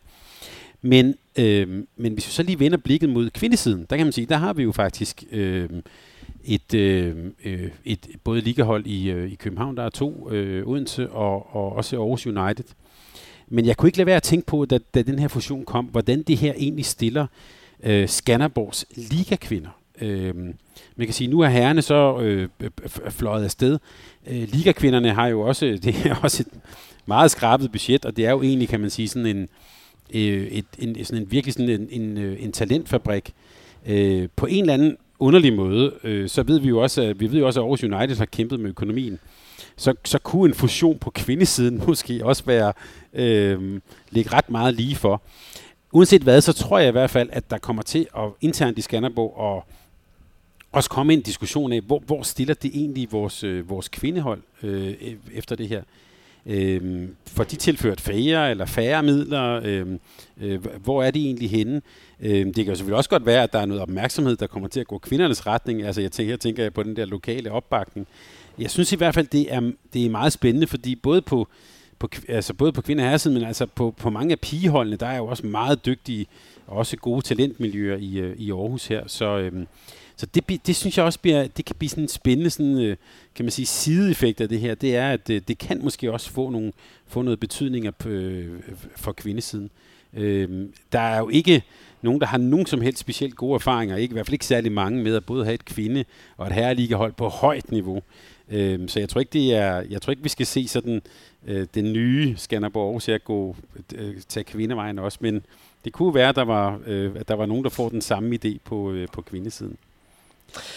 Men, 0.81 1.15
øh, 1.39 1.83
men 1.97 2.13
hvis 2.13 2.27
vi 2.27 2.31
så 2.31 2.43
lige 2.43 2.59
vender 2.59 2.77
blikket 2.77 3.09
mod 3.09 3.29
kvindesiden, 3.29 3.85
der 3.89 3.97
kan 3.97 4.05
man 4.05 4.13
sige, 4.13 4.25
der 4.25 4.37
har 4.37 4.53
vi 4.53 4.63
jo 4.63 4.71
faktisk 4.71 5.23
øh, 5.31 5.69
et, 6.43 6.73
øh, 6.73 7.15
øh 7.45 7.69
et 7.85 8.07
både 8.23 8.41
ligahold 8.41 8.85
i, 8.85 9.11
øh, 9.11 9.31
i 9.31 9.35
København, 9.35 9.77
der 9.77 9.83
er 9.83 9.89
to, 9.89 10.31
øh, 10.31 10.67
Odense 10.67 11.09
og, 11.09 11.55
og 11.55 11.75
også 11.75 11.97
Aarhus 11.97 12.27
United. 12.27 12.65
Men 13.47 13.65
jeg 13.65 13.77
kunne 13.77 13.87
ikke 13.87 13.97
lade 13.97 14.05
være 14.05 14.15
at 14.15 14.23
tænke 14.23 14.45
på, 14.45 14.65
da, 14.65 14.79
da 14.93 15.01
den 15.01 15.19
her 15.19 15.27
fusion 15.27 15.65
kom, 15.65 15.85
hvordan 15.85 16.23
det 16.23 16.37
her 16.37 16.53
egentlig 16.57 16.85
stiller 16.85 17.27
øh, 17.83 18.09
Skanderborgs 18.09 18.85
ligakvinder. 18.95 19.69
Øh, 20.01 20.35
man 20.95 21.07
kan 21.07 21.13
sige, 21.13 21.27
nu 21.27 21.39
er 21.39 21.47
herrerne 21.47 21.81
så 21.81 22.19
øh, 22.19 22.49
fløjet 23.09 23.43
afsted. 23.43 23.79
Øh, 24.27 24.47
ligakvinderne 24.53 25.13
har 25.13 25.27
jo 25.27 25.41
også, 25.41 25.65
det 25.83 26.05
er 26.05 26.15
også 26.15 26.43
et 26.43 26.59
meget 27.05 27.31
skrabet 27.31 27.71
budget, 27.71 28.05
og 28.05 28.17
det 28.17 28.25
er 28.25 28.31
jo 28.31 28.41
egentlig, 28.41 28.69
kan 28.69 28.79
man 28.79 28.89
sige, 28.89 29.07
sådan 29.07 29.25
en, 29.25 29.49
øh, 30.13 30.47
et, 30.47 30.65
en, 30.79 31.05
sådan 31.05 31.23
en 31.23 31.31
virkelig 31.31 31.53
sådan 31.53 31.69
en, 31.69 31.87
en, 32.01 32.17
øh, 32.17 32.43
en 32.43 32.51
talentfabrik. 32.51 33.33
Øh, 33.85 34.29
på 34.35 34.45
en 34.45 34.63
eller 34.63 34.73
anden 34.73 34.97
underlig 35.19 35.53
måde, 35.53 35.93
øh, 36.03 36.29
så 36.29 36.43
ved 36.43 36.59
vi 36.59 36.67
jo 36.67 36.81
også, 36.81 37.01
at 37.01 37.19
vi 37.19 37.31
ved 37.31 37.39
jo 37.39 37.45
også, 37.45 37.59
at 37.59 37.63
Aarhus 37.63 37.83
United 37.83 38.15
har 38.15 38.25
kæmpet 38.25 38.59
med 38.59 38.69
økonomien. 38.69 39.19
Så, 39.75 39.93
så 40.05 40.19
kunne 40.19 40.49
en 40.49 40.53
fusion 40.53 40.99
på 40.99 41.09
kvindesiden 41.09 41.81
måske 41.87 42.25
også 42.25 42.43
være 42.45 42.73
øh, 43.13 43.81
ligge 44.09 44.33
ret 44.33 44.49
meget 44.49 44.73
lige 44.73 44.95
for 44.95 45.21
uanset 45.91 46.21
hvad, 46.21 46.41
så 46.41 46.53
tror 46.53 46.79
jeg 46.79 46.87
i 46.87 46.91
hvert 46.91 47.09
fald, 47.09 47.29
at 47.31 47.49
der 47.49 47.57
kommer 47.57 47.81
til 47.81 48.07
at 48.17 48.23
internt 48.41 48.77
i 48.77 48.81
Skanderborg 48.81 49.37
og 49.37 49.65
også 50.71 50.89
komme 50.89 51.13
en 51.13 51.21
diskussion 51.21 51.73
af, 51.73 51.81
hvor, 51.81 51.99
hvor 52.05 52.23
stiller 52.23 52.53
det 52.53 52.71
egentlig 52.73 53.11
vores, 53.11 53.43
øh, 53.43 53.69
vores 53.69 53.87
kvindehold 53.87 54.41
øh, 54.63 54.93
efter 55.33 55.55
det 55.55 55.67
her. 55.67 55.81
Øh, 56.45 57.07
får 57.27 57.43
de 57.43 57.55
tilført 57.55 58.01
færre 58.01 58.51
eller 58.51 58.65
færre 58.65 59.03
midler? 59.03 59.61
Øh, 59.63 59.87
øh, 60.41 60.65
hvor 60.83 61.03
er 61.03 61.11
de 61.11 61.25
egentlig 61.25 61.49
henne? 61.49 61.81
Øh, 62.19 62.45
det 62.45 62.55
kan 62.55 62.65
jo 62.65 62.75
selvfølgelig 62.75 62.97
også 62.97 63.09
godt 63.09 63.25
være, 63.25 63.43
at 63.43 63.53
der 63.53 63.59
er 63.59 63.65
noget 63.65 63.81
opmærksomhed, 63.81 64.35
der 64.35 64.47
kommer 64.47 64.69
til 64.69 64.79
at 64.79 64.87
gå 64.87 64.97
kvindernes 64.97 65.47
retning. 65.47 65.83
Altså 65.83 66.01
jeg 66.01 66.11
tænker, 66.11 66.31
her 66.31 66.37
tænker 66.37 66.63
jeg 66.63 66.73
på 66.73 66.83
den 66.83 66.95
der 66.95 67.05
lokale 67.05 67.51
opbakning. 67.51 68.07
Jeg 68.59 68.71
synes 68.71 68.91
i 68.91 68.95
hvert 68.95 69.15
fald, 69.15 69.27
det 69.27 69.53
er, 69.53 69.71
det 69.93 70.05
er 70.05 70.09
meget 70.09 70.33
spændende, 70.33 70.67
fordi 70.67 70.95
både 70.95 71.21
på 71.21 71.47
på, 71.99 72.09
altså 72.27 72.53
både 72.53 72.71
på 72.71 72.81
kvinde- 72.81 73.01
og 73.01 73.07
herresiden, 73.07 73.33
men 73.37 73.47
altså 73.47 73.65
på, 73.65 73.93
på 73.97 74.09
mange 74.09 74.31
af 74.31 74.39
pigeholdene, 74.39 74.97
der 74.97 75.07
er 75.07 75.17
jo 75.17 75.25
også 75.25 75.45
meget 75.45 75.85
dygtige 75.85 76.27
og 76.67 76.77
også 76.77 76.97
gode 76.97 77.21
talentmiljøer 77.21 77.97
i, 77.97 78.17
øh, 78.17 78.35
i 78.37 78.51
Aarhus 78.51 78.87
her. 78.87 79.03
Så, 79.07 79.37
øhm, 79.37 79.67
så 80.15 80.25
det, 80.25 80.67
det 80.67 80.75
synes 80.75 80.97
jeg 80.97 81.05
også 81.05 81.19
bliver, 81.19 81.47
det 81.47 81.65
kan 81.65 81.75
blive 81.75 81.89
sådan 81.89 82.03
en 82.03 82.07
spændende 82.07 82.49
sådan, 82.49 82.79
øh, 82.79 82.97
kan 83.35 83.45
man 83.45 83.51
sige, 83.51 83.65
sideeffekt 83.65 84.41
af 84.41 84.49
det 84.49 84.59
her. 84.59 84.75
Det 84.75 84.95
er, 84.95 85.11
at 85.11 85.27
det, 85.27 85.47
det 85.47 85.57
kan 85.57 85.83
måske 85.83 86.11
også 86.11 86.29
få, 86.29 86.49
nogle, 86.49 86.71
få 87.07 87.21
noget 87.21 87.39
betydning 87.39 87.87
af, 87.87 88.05
øh, 88.05 88.47
for 88.95 89.11
kvindesiden. 89.11 89.69
Øhm, 90.13 90.73
der 90.91 90.99
er 90.99 91.19
jo 91.19 91.29
ikke 91.29 91.63
nogen, 92.01 92.21
der 92.21 92.27
har 92.27 92.37
nogen 92.37 92.65
som 92.65 92.81
helst 92.81 92.99
specielt 92.99 93.35
gode 93.35 93.55
erfaringer, 93.55 93.95
ikke, 93.95 94.11
i 94.11 94.13
hvert 94.13 94.25
fald 94.25 94.33
ikke 94.33 94.45
særlig 94.45 94.71
mange 94.71 95.03
med 95.03 95.15
at 95.15 95.25
både 95.25 95.43
have 95.43 95.53
et 95.53 95.65
kvinde 95.65 96.05
og 96.37 96.47
et 96.47 96.53
herreligehold 96.53 97.13
på 97.13 97.27
højt 97.27 97.71
niveau. 97.71 98.01
Øhm, 98.49 98.87
så 98.87 98.99
jeg 98.99 99.09
tror 99.09 99.19
ikke, 99.19 99.33
det 99.33 99.53
er, 99.55 99.83
jeg 99.89 100.01
tror 100.01 100.11
ikke, 100.11 100.23
vi 100.23 100.29
skal 100.29 100.45
se 100.45 100.67
sådan 100.67 101.01
øh, 101.47 101.67
den 101.75 101.93
nye 101.93 102.33
Skanderborg 102.37 102.85
Aarhus 102.85 103.09
at 103.09 103.23
gå 103.23 103.55
øh, 103.95 104.15
tage 104.29 104.43
kvindevejen 104.43 104.99
også, 104.99 105.17
men 105.21 105.43
det 105.85 105.93
kunne 105.93 106.13
være, 106.13 106.29
at 106.29 106.35
der 106.35 106.43
var, 106.45 106.79
øh, 106.87 107.11
at 107.15 107.27
der 107.27 107.33
var 107.33 107.45
nogen, 107.45 107.63
der 107.63 107.69
får 107.69 107.89
den 107.89 108.01
samme 108.01 108.39
idé 108.45 108.57
på, 108.63 108.91
øh, 108.91 109.07
på 109.13 109.21
kvindesiden. 109.21 109.77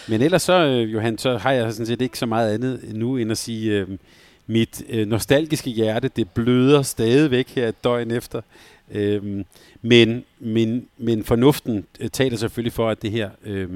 Men 0.09 0.23
ellers 0.23 0.43
så, 0.43 0.53
øh, 0.53 0.93
Johan, 0.93 1.19
så 1.19 1.37
har 1.39 1.53
jeg 1.53 1.73
sådan 1.73 1.87
set 1.87 2.03
ikke 2.03 2.19
så 2.19 2.27
meget 2.27 2.55
andet 2.55 2.81
nu, 2.95 3.17
end 3.17 3.31
at 3.31 3.39
sige, 3.39 3.73
øh, 3.73 3.89
mit 4.47 4.83
øh, 4.89 5.09
nostalgiske 5.09 5.71
hjerte, 5.71 6.09
det 6.09 6.31
bløder 6.31 6.83
stadigvæk 6.83 7.49
her 7.49 7.69
et 7.69 7.85
døgn 7.85 8.11
efter. 8.11 8.41
Øh, 8.91 9.45
men, 9.83 10.25
men, 10.39 10.89
men 10.99 11.25
fornuften 11.25 11.87
øh, 12.01 12.09
taler 12.11 12.37
selvfølgelig 12.37 12.73
for, 12.73 12.91
at 12.91 13.03
det 13.03 13.11
her 13.11 13.31
øh, 13.45 13.69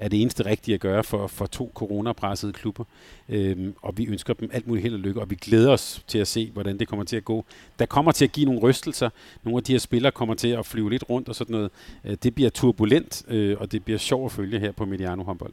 er 0.00 0.08
det 0.08 0.22
eneste 0.22 0.46
rigtige 0.46 0.74
at 0.74 0.80
gøre 0.80 1.04
for, 1.04 1.26
for 1.26 1.46
to 1.46 1.72
coronapressede 1.74 2.52
klubber. 2.52 2.84
Øhm, 3.28 3.74
og 3.82 3.98
vi 3.98 4.06
ønsker 4.06 4.34
dem 4.34 4.50
alt 4.52 4.66
muligt 4.66 4.82
held 4.82 4.94
og 4.94 5.00
lykke, 5.00 5.20
og 5.20 5.30
vi 5.30 5.34
glæder 5.34 5.70
os 5.70 6.02
til 6.06 6.18
at 6.18 6.28
se, 6.28 6.50
hvordan 6.50 6.78
det 6.78 6.88
kommer 6.88 7.04
til 7.04 7.16
at 7.16 7.24
gå. 7.24 7.44
Der 7.78 7.86
kommer 7.86 8.12
til 8.12 8.24
at 8.24 8.32
give 8.32 8.46
nogle 8.46 8.60
rystelser. 8.60 9.10
Nogle 9.42 9.56
af 9.56 9.64
de 9.64 9.72
her 9.72 9.78
spillere 9.78 10.12
kommer 10.12 10.34
til 10.34 10.48
at 10.48 10.66
flyve 10.66 10.90
lidt 10.90 11.04
rundt 11.10 11.28
og 11.28 11.34
sådan 11.34 11.52
noget. 11.52 11.70
Øh, 12.04 12.16
det 12.22 12.34
bliver 12.34 12.50
turbulent, 12.50 13.22
øh, 13.28 13.56
og 13.60 13.72
det 13.72 13.84
bliver 13.84 13.98
sjovt 13.98 14.32
at 14.32 14.32
følge 14.32 14.58
her 14.58 14.72
på 14.72 14.84
Mediano 14.84 15.22
håndbold. 15.22 15.52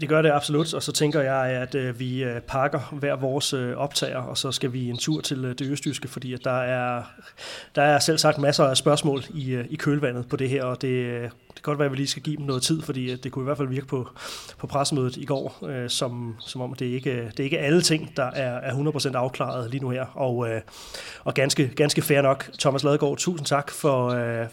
Det 0.00 0.08
gør 0.08 0.22
det 0.22 0.30
absolut, 0.30 0.74
og 0.74 0.82
så 0.82 0.92
tænker 0.92 1.20
jeg, 1.20 1.46
at 1.46 1.74
øh, 1.74 2.00
vi 2.00 2.24
øh, 2.24 2.40
pakker 2.40 2.80
hver 2.92 3.16
vores 3.16 3.52
øh, 3.52 3.76
optager, 3.76 4.18
og 4.18 4.38
så 4.38 4.52
skal 4.52 4.72
vi 4.72 4.88
en 4.88 4.96
tur 4.96 5.20
til 5.20 5.44
øh, 5.44 5.58
det 5.58 5.66
østjyske, 5.66 6.08
fordi 6.08 6.34
at 6.34 6.44
der 6.44 6.60
er, 6.60 7.02
der 7.74 7.82
er 7.82 7.98
selv 7.98 8.18
sagt 8.18 8.38
masser 8.38 8.64
af 8.64 8.76
spørgsmål 8.76 9.22
i, 9.34 9.50
øh, 9.50 9.64
i 9.70 9.76
kølvandet 9.76 10.28
på 10.28 10.36
det 10.36 10.48
her, 10.48 10.64
og 10.64 10.82
det, 10.82 10.88
øh, 10.88 11.22
det 11.22 11.30
kan 11.54 11.62
godt 11.62 11.78
være, 11.78 11.86
at 11.86 11.92
vi 11.92 11.96
lige 11.96 12.06
skal 12.06 12.22
give 12.22 12.36
dem 12.36 12.46
noget 12.46 12.62
tid, 12.62 12.82
fordi 12.82 13.12
øh, 13.12 13.18
det 13.22 13.32
kunne 13.32 13.42
i 13.42 13.44
hvert 13.44 13.56
fald 13.56 13.68
virke 13.68 13.86
på, 13.86 14.08
på 14.58 14.66
pressemødet 14.66 15.16
i 15.16 15.24
går, 15.24 15.66
øh, 15.68 15.90
som, 15.90 16.36
som 16.40 16.60
om 16.60 16.74
det 16.74 16.86
ikke 16.86 17.10
øh, 17.10 17.24
det 17.30 17.40
er 17.40 17.44
ikke 17.44 17.58
alle 17.58 17.82
ting, 17.82 18.12
der 18.16 18.24
er, 18.24 18.60
er 18.60 18.72
100% 18.72 19.16
afklaret 19.16 19.70
lige 19.70 19.82
nu 19.82 19.90
her, 19.90 20.04
og, 20.04 20.48
øh, 20.50 20.60
og 21.24 21.34
ganske, 21.34 21.68
ganske 21.68 22.02
fair 22.02 22.22
nok. 22.22 22.50
Thomas 22.58 22.84
Ladegaard, 22.84 23.16
tusind 23.16 23.46
tak 23.46 23.70
for, 23.70 24.08
øh, 24.08 24.46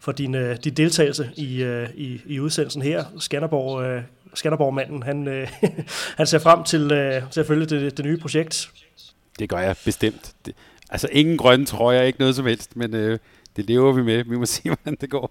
for 0.00 0.12
din, 0.12 0.34
øh, 0.34 0.56
din 0.64 0.74
deltagelse 0.74 1.30
i, 1.36 1.62
øh, 1.62 1.88
i, 1.94 2.20
i 2.26 2.40
udsendelsen 2.40 2.82
her. 2.82 3.04
Skanderborg 3.18 3.82
øh, 3.82 4.02
Skanderborg-manden, 4.36 5.02
han, 5.02 5.28
øh, 5.28 5.48
han 6.18 6.26
ser 6.26 6.38
frem 6.38 6.64
til, 6.64 6.92
øh, 6.92 7.22
til 7.30 7.40
at 7.40 7.46
følge 7.46 7.66
det, 7.66 7.96
det 7.96 8.04
nye 8.04 8.18
projekt. 8.18 8.70
Det 9.38 9.48
gør 9.48 9.58
jeg 9.58 9.76
bestemt. 9.84 10.32
Det, 10.46 10.54
altså 10.90 11.08
ingen 11.12 11.36
grønne 11.36 11.66
trøjer, 11.66 12.02
ikke 12.02 12.18
noget 12.18 12.36
som 12.36 12.46
helst, 12.46 12.76
men 12.76 12.94
øh, 12.94 13.18
det 13.56 13.66
lever 13.66 13.92
vi 13.92 14.02
med. 14.02 14.24
Vi 14.24 14.36
må 14.36 14.46
se, 14.56 14.62
hvordan 14.64 14.96
det 15.00 15.10
går. 15.10 15.30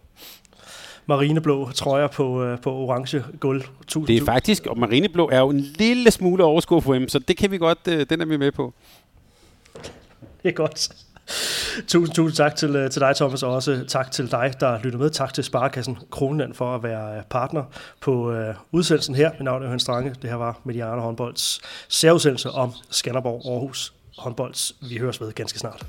Marineblå 1.06 1.72
trøjer 1.72 2.08
på, 2.08 2.44
øh, 2.44 2.60
på 2.62 2.74
orange 2.74 3.24
gulv. 3.40 3.64
Tusind, 3.88 4.08
det 4.08 4.22
er 4.22 4.26
faktisk, 4.26 4.66
og 4.66 4.78
marineblå 4.78 5.30
er 5.32 5.40
jo 5.40 5.50
en 5.50 5.60
lille 5.60 6.12
smule 6.12 6.44
overskud 6.44 6.82
for 6.82 6.94
dem, 6.94 7.10
så 7.10 7.20
det 7.20 7.38
kan 7.38 7.52
vi 7.52 7.58
godt, 7.58 7.80
øh, 7.90 8.06
den 8.10 8.22
er 8.22 8.26
vi 8.26 8.38
med 8.38 8.52
på. 8.52 8.74
Det 10.44 10.50
er 10.50 10.52
godt. 10.52 11.05
tusind, 11.88 12.16
tusind 12.16 12.36
tak 12.36 12.56
til, 12.56 12.76
øh, 12.76 12.92
til 12.92 13.02
dig, 13.02 13.16
Thomas, 13.16 13.44
og 13.44 13.54
også 13.54 13.86
tak 13.88 14.12
til 14.12 14.32
dig, 14.32 14.54
der 14.60 14.80
lytter 14.84 15.00
med. 15.00 15.10
Tak 15.10 15.34
til 15.34 15.44
Sparkassen 15.44 15.98
Kronland 16.12 16.54
for 16.54 16.76
at 16.76 16.84
være 16.84 17.18
øh, 17.18 17.24
partner 17.30 17.64
på 18.02 18.32
øh, 18.32 18.56
udsendelsen 18.72 19.16
her. 19.16 19.32
Mit 19.32 19.42
navn 19.42 19.64
er 19.64 19.70
Høns 19.70 19.82
Strange. 19.82 20.16
Det 20.22 20.30
her 20.30 20.38
var 20.38 20.60
Mediano 20.64 21.02
Håndbolds 21.02 21.62
særudsendelse 21.90 22.52
om 22.52 22.72
Skanderborg 22.90 23.42
Aarhus 23.52 23.94
Håndbolds. 24.18 24.76
Vi 24.90 24.98
høres 24.98 25.22
ved 25.22 25.34
ganske 25.34 25.60
snart. 25.60 25.86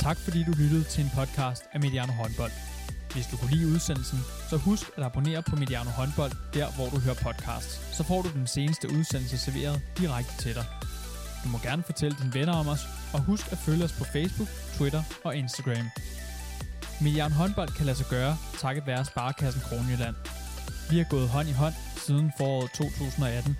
Tak 0.00 0.16
fordi 0.24 0.44
du 0.44 0.52
lyttede 0.58 0.84
til 0.84 1.04
en 1.04 1.10
podcast 1.18 1.62
af 1.72 1.80
Mediano 1.80 2.12
Håndbold. 2.12 2.52
Hvis 3.12 3.26
du 3.26 3.36
kunne 3.36 3.50
lide 3.50 3.74
udsendelsen, 3.74 4.18
så 4.50 4.56
husk 4.56 4.90
at 4.96 5.02
abonnere 5.04 5.42
på 5.42 5.56
Mediano 5.56 5.90
Håndbold, 5.90 6.32
der 6.54 6.66
hvor 6.76 6.88
du 6.88 6.98
hører 6.98 7.14
podcasts. 7.14 7.96
Så 7.96 8.02
får 8.04 8.22
du 8.22 8.28
den 8.34 8.46
seneste 8.46 8.88
udsendelse 8.98 9.38
serveret 9.38 9.80
direkte 9.98 10.32
til 10.38 10.54
dig. 10.54 10.64
Du 11.44 11.48
må 11.48 11.58
gerne 11.58 11.82
fortælle 11.82 12.16
dine 12.20 12.34
venner 12.34 12.52
om 12.52 12.68
os, 12.68 12.80
og 13.12 13.20
husk 13.20 13.52
at 13.52 13.58
følge 13.58 13.84
os 13.84 13.92
på 13.92 14.04
Facebook, 14.04 14.48
Twitter 14.76 15.02
og 15.24 15.36
Instagram. 15.36 15.86
Milliard 17.00 17.32
håndbold 17.32 17.68
kan 17.68 17.86
lade 17.86 17.96
sig 17.96 18.06
gøre, 18.06 18.36
takket 18.58 18.86
være 18.86 19.04
Sparkassen 19.04 19.62
Kronjylland. 19.62 20.14
Vi 20.90 20.96
har 20.98 21.04
gået 21.10 21.28
hånd 21.28 21.48
i 21.48 21.52
hånd 21.52 21.74
siden 21.96 22.32
foråret 22.38 22.70
2018. 22.70 23.56